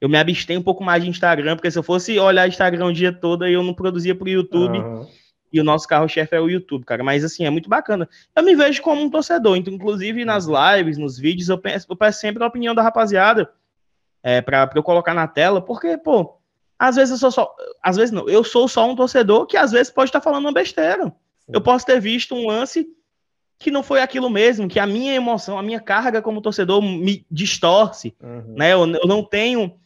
eu 0.00 0.08
me 0.08 0.18
abstenho 0.18 0.60
um 0.60 0.62
pouco 0.62 0.82
mais 0.82 1.02
de 1.02 1.10
Instagram, 1.10 1.56
porque 1.56 1.70
se 1.70 1.78
eu 1.78 1.82
fosse 1.82 2.18
olhar 2.18 2.48
Instagram 2.48 2.86
o 2.86 2.92
dia 2.92 3.12
todo, 3.12 3.46
eu 3.46 3.62
não 3.62 3.74
produzia 3.74 4.14
pro 4.14 4.28
YouTube. 4.28 4.78
Uhum. 4.78 5.06
E 5.52 5.60
o 5.60 5.64
nosso 5.64 5.86
carro-chefe 5.88 6.36
é 6.36 6.40
o 6.40 6.48
YouTube, 6.48 6.84
cara. 6.84 7.02
Mas, 7.02 7.24
assim, 7.24 7.44
é 7.44 7.50
muito 7.50 7.68
bacana. 7.68 8.08
Eu 8.36 8.42
me 8.42 8.54
vejo 8.54 8.80
como 8.82 9.02
um 9.02 9.10
torcedor. 9.10 9.56
Então, 9.56 9.74
inclusive, 9.74 10.24
nas 10.24 10.46
lives, 10.46 10.96
nos 10.96 11.18
vídeos, 11.18 11.48
eu 11.48 11.58
peço, 11.58 11.86
eu 11.90 11.96
peço 11.96 12.20
sempre 12.20 12.42
a 12.42 12.46
opinião 12.46 12.74
da 12.74 12.82
rapaziada 12.82 13.50
é, 14.22 14.40
pra 14.40 14.70
eu 14.74 14.82
colocar 14.82 15.14
na 15.14 15.26
tela, 15.26 15.60
porque, 15.60 15.96
pô, 15.96 16.36
às 16.78 16.96
vezes 16.96 17.12
eu 17.12 17.18
sou 17.18 17.30
só. 17.30 17.54
Às 17.82 17.96
vezes 17.96 18.10
não, 18.10 18.28
eu 18.28 18.42
sou 18.42 18.66
só 18.66 18.88
um 18.88 18.96
torcedor 18.96 19.46
que 19.46 19.56
às 19.56 19.70
vezes 19.70 19.92
pode 19.92 20.08
estar 20.08 20.20
falando 20.20 20.44
uma 20.46 20.52
besteira. 20.52 21.12
Eu 21.52 21.60
posso 21.60 21.84
ter 21.84 22.00
visto 22.00 22.34
um 22.34 22.46
lance 22.46 22.86
que 23.58 23.70
não 23.70 23.82
foi 23.82 24.00
aquilo 24.00 24.30
mesmo, 24.30 24.68
que 24.68 24.80
a 24.80 24.86
minha 24.86 25.14
emoção, 25.14 25.58
a 25.58 25.62
minha 25.62 25.80
carga 25.80 26.22
como 26.22 26.40
torcedor 26.40 26.80
me 26.80 27.26
distorce, 27.30 28.16
uhum. 28.22 28.54
né? 28.56 28.72
Eu, 28.72 28.86
eu, 28.86 29.06
não 29.06 29.22
tenho, 29.22 29.78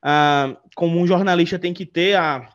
ah, 0.00 0.56
como 0.76 1.00
um 1.00 1.06
jornalista 1.06 1.58
tem 1.58 1.74
que 1.74 1.84
ter 1.84 2.14
a, 2.14 2.48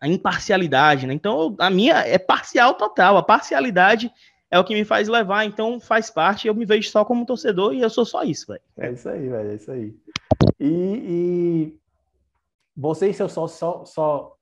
a 0.00 0.08
imparcialidade, 0.08 1.06
né? 1.06 1.14
Então, 1.14 1.54
a 1.60 1.70
minha 1.70 1.98
é 1.98 2.18
parcial 2.18 2.74
total, 2.74 3.16
a 3.16 3.22
parcialidade 3.22 4.10
é 4.50 4.58
o 4.58 4.64
que 4.64 4.74
me 4.74 4.84
faz 4.84 5.06
levar, 5.06 5.44
então 5.44 5.78
faz 5.78 6.10
parte, 6.10 6.48
eu 6.48 6.54
me 6.54 6.64
vejo 6.64 6.90
só 6.90 7.04
como 7.04 7.26
torcedor 7.26 7.72
e 7.72 7.80
eu 7.80 7.90
sou 7.90 8.04
só 8.04 8.24
isso, 8.24 8.46
velho. 8.48 8.62
É 8.76 8.90
isso 8.90 9.08
aí, 9.08 9.28
velho, 9.28 9.50
é 9.50 9.54
isso 9.54 9.70
aí. 9.70 9.94
E, 10.60 10.66
e 10.68 11.78
você 12.76 13.08
e 13.08 13.14
seu 13.14 13.28
sócio 13.28 13.58
só, 13.58 13.84
só 13.84 14.36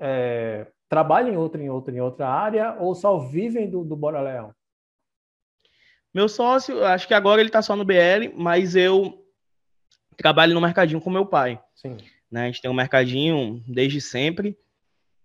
é, 0.00 0.66
trabalham 0.88 1.32
em 1.32 1.36
outra, 1.36 1.62
em 1.62 1.70
outra, 1.70 1.94
em 1.94 2.00
outra 2.00 2.28
área 2.28 2.76
ou 2.78 2.94
só 2.94 3.18
vivem 3.18 3.68
do, 3.70 3.84
do 3.84 3.96
Bora 3.96 4.20
Leão? 4.20 4.52
Meu 6.12 6.28
sócio, 6.28 6.84
acho 6.84 7.06
que 7.06 7.14
agora 7.14 7.40
ele 7.40 7.50
tá 7.50 7.60
só 7.60 7.76
no 7.76 7.84
BL, 7.84 8.32
mas 8.34 8.74
eu 8.74 9.24
trabalho 10.16 10.54
no 10.54 10.60
mercadinho 10.60 11.00
com 11.00 11.10
meu 11.10 11.26
pai. 11.26 11.60
Sim. 11.74 11.96
Né? 12.30 12.42
A 12.42 12.46
gente 12.46 12.60
tem 12.60 12.70
um 12.70 12.74
mercadinho 12.74 13.62
desde 13.66 14.00
sempre. 14.00 14.58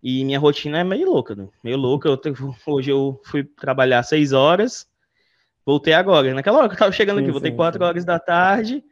E 0.01 0.25
minha 0.25 0.37
rotina 0.37 0.79
é 0.79 0.83
meio 0.83 1.09
louca, 1.09 1.33
né? 1.33 1.47
meio 1.63 1.77
louca. 1.77 2.09
Eu, 2.09 2.19
hoje 2.67 2.91
eu 2.91 3.19
fui 3.23 3.43
trabalhar 3.43 4.03
seis 4.03 4.33
horas, 4.33 4.85
voltei 5.65 5.93
agora. 5.93 6.33
Naquela 6.33 6.59
hora 6.59 6.67
que 6.67 6.75
eu 6.75 6.79
tava 6.79 6.91
chegando 6.91 7.17
sim, 7.17 7.23
aqui, 7.23 7.31
voltei 7.31 7.51
sim, 7.51 7.57
quatro 7.57 7.79
sim. 7.79 7.85
horas 7.85 8.05
da 8.05 8.19
tarde. 8.19 8.83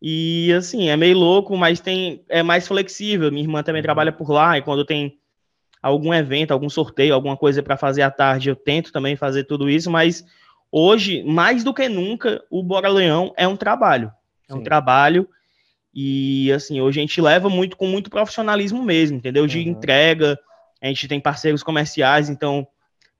E 0.00 0.52
assim, 0.52 0.88
é 0.88 0.96
meio 0.96 1.18
louco, 1.18 1.56
mas 1.56 1.80
tem 1.80 2.22
é 2.28 2.42
mais 2.42 2.66
flexível. 2.68 3.30
Minha 3.30 3.44
irmã 3.44 3.62
também 3.62 3.80
uhum. 3.80 3.84
trabalha 3.84 4.12
por 4.12 4.30
lá, 4.30 4.56
e 4.56 4.62
quando 4.62 4.84
tem 4.84 5.18
algum 5.82 6.12
evento, 6.12 6.52
algum 6.52 6.68
sorteio, 6.68 7.14
alguma 7.14 7.36
coisa 7.36 7.62
para 7.62 7.76
fazer 7.76 8.02
à 8.02 8.10
tarde, 8.10 8.48
eu 8.48 8.56
tento 8.56 8.92
também 8.92 9.16
fazer 9.16 9.44
tudo 9.44 9.68
isso, 9.68 9.90
mas 9.90 10.24
hoje, 10.70 11.22
mais 11.22 11.64
do 11.64 11.72
que 11.72 11.88
nunca, 11.88 12.42
o 12.50 12.62
Bora 12.62 12.88
Leão 12.88 13.32
é 13.36 13.46
um 13.46 13.56
trabalho. 13.56 14.12
É 14.48 14.54
um 14.54 14.58
Sim. 14.58 14.64
trabalho. 14.64 15.28
E 15.94 16.52
assim, 16.52 16.80
hoje 16.80 17.00
a 17.00 17.02
gente 17.02 17.20
leva 17.20 17.48
muito 17.48 17.76
com 17.76 17.86
muito 17.86 18.10
profissionalismo 18.10 18.82
mesmo, 18.84 19.16
entendeu? 19.16 19.46
De 19.46 19.58
uhum. 19.58 19.68
entrega. 19.68 20.38
A 20.80 20.86
gente 20.86 21.08
tem 21.08 21.20
parceiros 21.20 21.62
comerciais, 21.62 22.28
então 22.28 22.66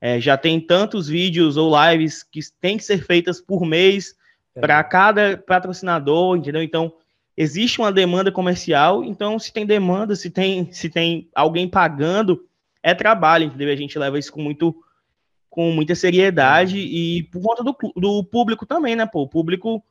é, 0.00 0.20
já 0.20 0.36
tem 0.36 0.60
tantos 0.60 1.08
vídeos 1.08 1.56
ou 1.56 1.74
lives 1.90 2.22
que 2.22 2.40
tem 2.60 2.76
que 2.76 2.84
ser 2.84 3.04
feitas 3.04 3.40
por 3.40 3.64
mês. 3.64 4.14
Para 4.60 4.82
cada 4.84 5.36
patrocinador, 5.36 6.36
entendeu? 6.36 6.62
Então 6.62 6.92
existe 7.36 7.78
uma 7.78 7.92
demanda 7.92 8.32
comercial, 8.32 9.04
então 9.04 9.38
se 9.38 9.52
tem 9.52 9.64
demanda, 9.64 10.16
se 10.16 10.30
tem 10.30 10.72
se 10.72 10.88
tem 10.88 11.28
alguém 11.34 11.68
pagando, 11.68 12.44
é 12.82 12.94
trabalho, 12.94 13.44
entendeu? 13.44 13.72
A 13.72 13.76
gente 13.76 13.98
leva 13.98 14.18
isso 14.18 14.32
com 14.32 14.42
muito 14.42 14.74
com 15.48 15.70
muita 15.72 15.94
seriedade 15.94 16.78
e 16.78 17.24
por 17.24 17.42
conta 17.42 17.64
do, 17.64 17.76
do 17.96 18.24
público 18.24 18.66
também, 18.66 18.94
né, 18.94 19.06
pô? 19.06 19.22
O 19.22 19.28
público 19.28 19.82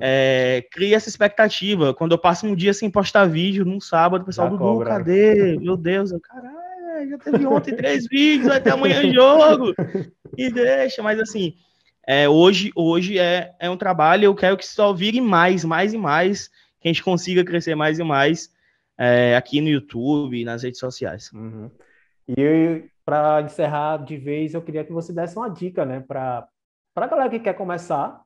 é, 0.00 0.64
cria 0.70 0.96
essa 0.96 1.08
expectativa. 1.08 1.94
Quando 1.94 2.12
eu 2.12 2.18
passo 2.18 2.46
um 2.46 2.54
dia 2.54 2.74
sem 2.74 2.90
postar 2.90 3.26
vídeo, 3.26 3.64
num 3.64 3.80
sábado, 3.80 4.22
o 4.22 4.24
pessoal, 4.24 4.50
Dudu, 4.50 4.84
cadê? 4.84 5.58
Meu 5.58 5.76
Deus, 5.76 6.12
eu, 6.12 6.20
caralho, 6.20 7.08
já 7.08 7.18
teve 7.18 7.46
ontem 7.46 7.74
três 7.76 8.06
vídeos, 8.06 8.58
ter 8.60 8.70
amanhã 8.70 9.12
jogo. 9.12 9.74
E 10.38 10.50
deixa, 10.50 11.02
mas 11.02 11.18
assim, 11.18 11.54
é, 12.06 12.28
hoje, 12.28 12.70
hoje 12.76 13.18
é, 13.18 13.54
é 13.58 13.68
um 13.68 13.76
trabalho, 13.76 14.24
eu 14.24 14.34
quero 14.34 14.56
que 14.56 14.66
só 14.66 14.92
vire 14.92 15.20
mais, 15.20 15.64
mais 15.64 15.92
e 15.92 15.98
mais, 15.98 16.48
que 16.80 16.88
a 16.88 16.92
gente 16.92 17.02
consiga 17.02 17.44
crescer 17.44 17.74
mais 17.74 17.98
e 17.98 18.04
mais 18.04 18.54
é, 18.96 19.34
aqui 19.36 19.60
no 19.60 19.68
YouTube, 19.68 20.44
nas 20.44 20.62
redes 20.62 20.78
sociais. 20.78 21.32
Uhum. 21.32 21.70
E 22.28 22.88
para 23.04 23.42
encerrar 23.42 23.98
de 23.98 24.16
vez, 24.16 24.54
eu 24.54 24.62
queria 24.62 24.84
que 24.84 24.92
você 24.92 25.12
desse 25.12 25.36
uma 25.36 25.48
dica, 25.48 25.84
né, 25.84 26.00
para 26.00 26.48
a 26.94 27.06
galera 27.06 27.30
que 27.30 27.40
quer 27.40 27.54
começar, 27.54 28.22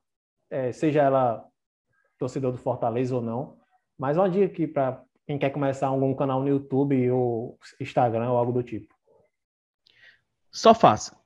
é, 0.50 0.72
seja 0.72 1.02
ela 1.02 1.46
torcedor 2.18 2.52
do 2.52 2.58
Fortaleza 2.58 3.16
ou 3.16 3.22
não, 3.22 3.56
mas 3.98 4.18
uma 4.18 4.28
dica 4.28 4.44
aqui 4.44 4.66
para 4.66 5.02
quem 5.26 5.38
quer 5.38 5.50
começar 5.50 5.86
algum 5.86 6.14
canal 6.14 6.40
no 6.40 6.48
YouTube 6.48 7.10
ou 7.10 7.58
Instagram 7.80 8.30
ou 8.30 8.36
algo 8.36 8.52
do 8.52 8.62
tipo. 8.62 8.94
Só 10.50 10.74
faça. 10.74 11.19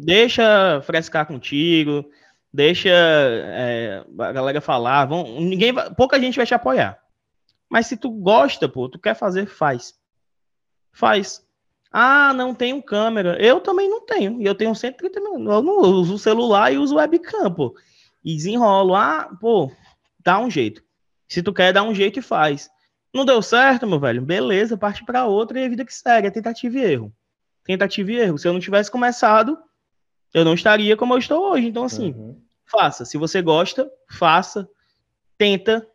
Deixa 0.00 0.80
frescar 0.82 1.26
contigo, 1.26 2.08
deixa 2.52 2.88
é, 2.88 4.04
a 4.18 4.32
galera 4.32 4.60
falar. 4.60 5.06
Vão, 5.06 5.40
ninguém 5.40 5.72
vai, 5.72 5.92
pouca 5.92 6.20
gente 6.20 6.36
vai 6.36 6.46
te 6.46 6.54
apoiar. 6.54 6.98
Mas 7.68 7.86
se 7.86 7.96
tu 7.96 8.10
gosta, 8.10 8.68
pô, 8.68 8.88
tu 8.88 8.98
quer 8.98 9.14
fazer, 9.14 9.46
faz. 9.46 9.94
Faz. 10.92 11.44
Ah, 11.90 12.32
não 12.32 12.54
tenho 12.54 12.82
câmera. 12.82 13.36
Eu 13.42 13.60
também 13.60 13.88
não 13.88 14.04
tenho. 14.04 14.40
E 14.40 14.44
eu 14.44 14.54
tenho 14.54 14.74
130 14.74 15.20
minutos. 15.20 15.52
Eu 15.52 15.62
não 15.62 15.80
uso 15.80 16.14
o 16.14 16.18
celular 16.18 16.72
e 16.72 16.78
uso 16.78 16.96
webcam, 16.96 17.52
pô. 17.52 17.74
E 18.24 18.36
desenrolo. 18.36 18.94
Ah, 18.94 19.28
pô, 19.40 19.70
dá 20.20 20.38
um 20.38 20.50
jeito. 20.50 20.82
Se 21.28 21.42
tu 21.42 21.52
quer, 21.52 21.72
dá 21.72 21.82
um 21.82 21.94
jeito 21.94 22.18
e 22.18 22.22
faz. 22.22 22.70
Não 23.12 23.24
deu 23.24 23.42
certo, 23.42 23.86
meu 23.86 23.98
velho? 23.98 24.22
Beleza, 24.22 24.76
parte 24.76 25.04
para 25.04 25.26
outra 25.26 25.58
e 25.60 25.64
a 25.64 25.68
vida 25.68 25.84
que 25.84 25.92
segue. 25.92 26.28
É 26.28 26.30
tentativa 26.30 26.78
e 26.78 26.82
erro. 26.82 27.12
Tentativa 27.64 28.12
e 28.12 28.16
erro. 28.16 28.38
Se 28.38 28.46
eu 28.46 28.52
não 28.52 28.60
tivesse 28.60 28.90
começado, 28.90 29.58
eu 30.32 30.44
não 30.44 30.54
estaria 30.54 30.96
como 30.96 31.14
eu 31.14 31.18
estou 31.18 31.52
hoje. 31.52 31.66
Então, 31.66 31.84
assim, 31.84 32.12
uhum. 32.12 32.40
faça. 32.64 33.04
Se 33.04 33.16
você 33.18 33.42
gosta, 33.42 33.90
faça. 34.08 34.68
Tenta. 35.36 35.86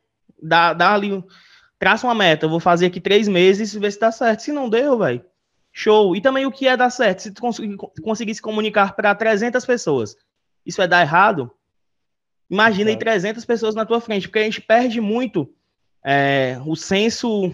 Dá, 0.41 0.73
dá 0.73 0.93
ali 0.93 1.23
traça 1.84 2.07
uma 2.07 2.15
meta, 2.15 2.45
eu 2.45 2.49
vou 2.49 2.61
fazer 2.61 2.86
aqui 2.86 3.01
três 3.01 3.27
meses 3.27 3.73
e 3.73 3.79
ver 3.79 3.91
se 3.91 3.99
dá 3.99 4.09
certo. 4.09 4.39
Se 4.39 4.53
não 4.53 4.69
deu, 4.69 4.97
velho, 4.97 5.21
show. 5.69 6.15
E 6.15 6.21
também 6.21 6.45
o 6.45 6.51
que 6.51 6.65
é 6.65 6.77
dar 6.77 6.89
certo? 6.89 7.23
Se 7.23 7.31
tu 7.31 7.41
conseguir 8.01 8.34
se 8.34 8.41
comunicar 8.41 8.95
para 8.95 9.13
300 9.13 9.65
pessoas, 9.65 10.15
isso 10.65 10.81
é 10.81 10.88
dar 10.88 11.01
errado? 11.01 11.51
Imagina 12.49 12.89
aí 12.89 12.95
300 12.95 13.43
pessoas 13.43 13.75
na 13.75 13.86
tua 13.86 13.99
frente, 13.99 14.29
porque 14.29 14.39
a 14.39 14.43
gente 14.43 14.61
perde 14.61 15.01
muito 15.01 15.53
é, 16.01 16.57
o 16.65 16.73
senso 16.73 17.53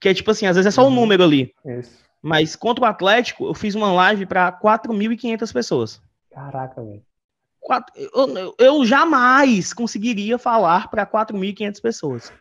que 0.00 0.08
é 0.08 0.14
tipo 0.14 0.32
assim, 0.32 0.46
às 0.46 0.56
vezes 0.56 0.66
é 0.66 0.72
só 0.72 0.82
um 0.82 0.86
uhum. 0.86 0.94
número 0.96 1.22
ali. 1.22 1.54
Isso. 1.64 2.05
Mas 2.26 2.56
contra 2.56 2.84
o 2.84 2.88
Atlético, 2.88 3.46
eu 3.46 3.54
fiz 3.54 3.76
uma 3.76 3.92
live 3.92 4.26
para 4.26 4.50
4.500 4.50 5.52
pessoas. 5.52 6.02
Caraca, 6.28 6.82
velho. 6.82 7.00
Eu, 7.94 8.54
eu, 8.58 8.84
jamais 8.84 9.72
conseguiria 9.72 10.36
falar 10.36 10.90
para 10.90 11.06
4.500 11.06 11.80
pessoas. 11.80 12.32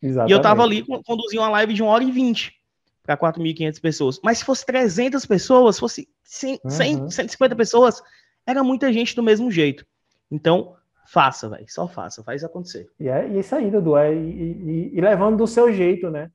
Exatamente. 0.00 0.30
E 0.30 0.32
eu 0.32 0.40
tava 0.40 0.62
ali 0.62 0.84
conduzindo 1.04 1.40
uma 1.40 1.50
live 1.50 1.74
de 1.74 1.82
1 1.82 1.86
hora 1.86 2.04
e 2.04 2.12
20 2.12 2.54
para 3.02 3.16
4.500 3.16 3.80
pessoas. 3.80 4.20
Mas 4.22 4.38
se 4.38 4.44
fosse 4.44 4.64
300 4.66 5.26
pessoas, 5.26 5.80
fosse 5.80 6.08
100, 6.22 6.60
uhum. 6.62 6.70
100, 6.70 7.10
150 7.10 7.56
pessoas, 7.56 8.00
era 8.46 8.62
muita 8.62 8.92
gente 8.92 9.16
do 9.16 9.22
mesmo 9.22 9.50
jeito. 9.50 9.84
Então, 10.30 10.76
faça, 11.08 11.48
velho. 11.48 11.66
Só 11.68 11.88
faça, 11.88 12.22
faz 12.22 12.44
acontecer. 12.44 12.88
E 13.00 13.08
é 13.08 13.26
isso 13.26 13.52
aí, 13.52 13.68
Dudu. 13.68 13.96
É, 13.96 14.14
e, 14.14 14.16
e, 14.16 14.90
e, 14.94 15.00
levando 15.00 15.38
do 15.38 15.46
seu 15.48 15.72
jeito, 15.72 16.08
né? 16.08 16.30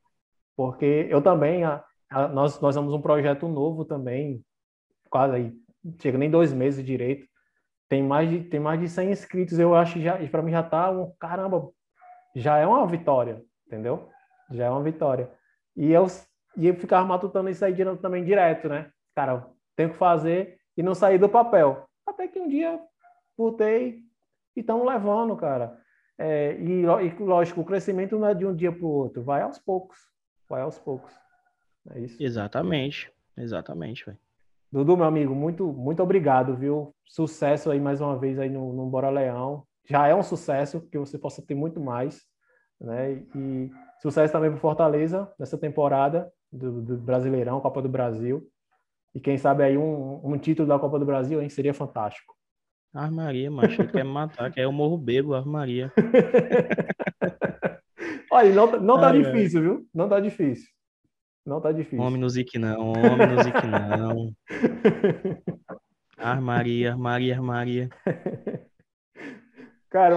Porque 0.54 1.08
eu 1.10 1.22
também, 1.22 1.64
a, 1.64 1.82
nós, 2.12 2.60
nós 2.60 2.76
temos 2.76 2.94
um 2.94 3.02
projeto 3.02 3.48
novo 3.48 3.86
também, 3.86 4.44
quase 5.10 5.36
aí, 5.36 5.54
chega 6.02 6.18
nem 6.18 6.30
dois 6.30 6.54
meses 6.54 6.86
direito. 6.86 7.28
Tem 7.88 8.04
mais 8.04 8.30
de, 8.30 8.44
tem 8.44 8.60
mais 8.60 8.80
de 8.80 8.88
100 8.88 9.12
inscritos. 9.12 9.58
Eu 9.58 9.74
acho 9.76 10.00
já, 10.00 10.18
para 10.30 10.42
mim 10.42 10.52
já 10.52 10.62
tá 10.62 10.92
um, 10.92 11.12
caramba, 11.20 11.70
já 12.36 12.58
é 12.58 12.68
uma 12.68 12.86
vitória 12.86 13.44
entendeu? 13.70 14.10
Já 14.50 14.66
é 14.66 14.70
uma 14.70 14.82
vitória. 14.82 15.32
E 15.76 15.92
eu, 15.92 16.08
e 16.58 16.68
eu 16.68 17.06
matutando 17.06 17.50
isso 17.50 17.64
aí 17.64 17.76
também 18.02 18.26
direto, 18.26 18.68
né? 18.68 18.92
Cara, 19.16 19.48
tenho 19.76 19.92
que 19.92 19.98
fazer 19.98 20.60
e 20.76 20.82
não 20.82 20.96
sair 20.96 21.20
do 21.20 21.30
papel. 21.30 21.88
Até 22.06 22.28
que 22.28 22.40
um 22.40 22.50
dia 22.50 22.80
voltei 23.38 24.02
e 24.56 24.62
estamos 24.62 24.86
levando, 24.86 25.38
cara. 25.38 25.80
É, 26.18 26.56
e, 26.56 26.82
e, 26.82 27.16
lógico, 27.20 27.62
o 27.62 27.66
crescimento 27.66 28.18
não 28.18 28.28
é 28.28 28.34
de 28.34 28.46
um 28.46 28.54
dia 28.54 28.72
para 28.72 28.86
o 28.86 28.90
outro, 28.90 29.24
vai 29.24 29.42
aos 29.42 29.60
poucos. 29.60 29.98
Vai 30.50 30.62
aos 30.62 30.80
poucos. 30.80 31.14
É 31.92 32.00
isso. 32.00 32.22
Exatamente, 32.22 33.12
exatamente, 33.38 34.06
velho. 34.06 34.18
Dudu, 34.72 34.96
meu 34.96 35.06
amigo, 35.06 35.34
muito, 35.34 35.72
muito 35.74 36.04
obrigado, 36.04 36.56
viu? 36.56 36.94
Sucesso 37.06 37.72
aí 37.72 37.80
mais 37.80 38.02
uma 38.02 38.18
vez 38.18 38.38
aí 38.38 38.50
no, 38.50 38.74
no 38.74 38.88
Bora 38.88 39.10
Leão. 39.10 39.66
Já 39.86 40.08
é 40.08 40.14
um 40.14 40.22
sucesso, 40.22 40.82
que 40.82 40.98
você 40.98 41.18
possa 41.18 41.42
ter 41.42 41.56
muito 41.56 41.80
mais 41.80 42.30
né? 42.80 43.24
E 43.36 43.70
sucesso 44.02 44.32
também 44.32 44.50
para 44.50 44.60
Fortaleza 44.60 45.30
nessa 45.38 45.58
temporada 45.58 46.32
do, 46.52 46.82
do, 46.82 46.98
Brasileirão, 46.98 47.60
Copa 47.60 47.82
do 47.82 47.90
Brasil. 47.90 48.48
E 49.14 49.20
quem 49.20 49.38
sabe 49.38 49.64
aí 49.64 49.78
um, 49.78 50.22
um 50.24 50.38
título 50.38 50.68
da 50.68 50.80
Copa 50.80 51.00
do 51.00 51.06
Brasil, 51.06 51.42
hein? 51.42 51.50
Seria 51.50 51.74
fantástico. 51.74 52.34
Armaria, 52.94 53.52
macho, 53.52 53.82
ele 53.82 53.92
quer 53.92 54.04
me 54.04 54.12
matar, 54.12 54.52
quer 54.52 54.64
eu 54.64 54.72
morro 54.72 54.98
bebo, 54.98 55.36
armaria. 55.36 55.92
Olha, 58.32 58.54
não, 58.54 58.72
não 58.80 59.00
tá 59.00 59.10
ai, 59.10 59.22
difícil, 59.22 59.60
ai. 59.60 59.66
viu? 59.66 59.88
Não 59.94 60.10
tá 60.10 60.20
difícil. 60.20 60.68
Não 61.50 61.60
tá 61.60 61.72
difícil. 61.72 62.00
Homem 62.00 62.30
Zic 62.30 62.60
não, 62.60 62.92
homem 62.92 63.44
Zic 63.44 63.66
não. 63.66 64.32
Armaria, 66.16 66.92
armaria, 66.92 67.34
armaria. 67.36 67.90
Cara, 69.90 70.16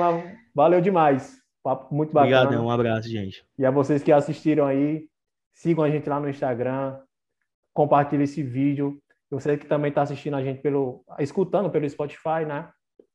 valeu 0.54 0.82
demais. 0.82 1.40
Papo 1.62 1.94
muito 1.94 2.12
bacana. 2.12 2.42
Obrigado, 2.42 2.62
um 2.62 2.70
abraço, 2.70 3.08
gente. 3.08 3.42
E 3.56 3.64
a 3.64 3.70
vocês 3.70 4.02
que 4.02 4.12
assistiram 4.12 4.66
aí, 4.66 5.06
sigam 5.54 5.82
a 5.82 5.88
gente 5.88 6.06
lá 6.06 6.20
no 6.20 6.28
Instagram, 6.28 6.98
compartilhem 7.72 8.24
esse 8.24 8.42
vídeo. 8.42 9.00
Você 9.30 9.56
que 9.56 9.64
também 9.64 9.88
está 9.88 10.02
assistindo 10.02 10.36
a 10.36 10.42
gente 10.42 10.60
pelo, 10.60 11.02
escutando 11.18 11.70
pelo 11.70 11.88
Spotify, 11.88 12.44
né? 12.46 12.68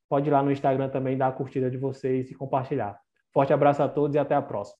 Pode 0.08 0.28
ir 0.28 0.32
lá 0.32 0.42
no 0.42 0.50
Instagram 0.50 0.88
também 0.88 1.16
dar 1.16 1.28
a 1.28 1.32
curtida 1.32 1.70
de 1.70 1.76
vocês 1.76 2.30
e 2.30 2.34
compartilhar. 2.34 2.98
Forte 3.32 3.52
abraço 3.52 3.80
a 3.82 3.88
todos 3.88 4.16
e 4.16 4.18
até 4.18 4.34
a 4.34 4.42
próxima. 4.42 4.78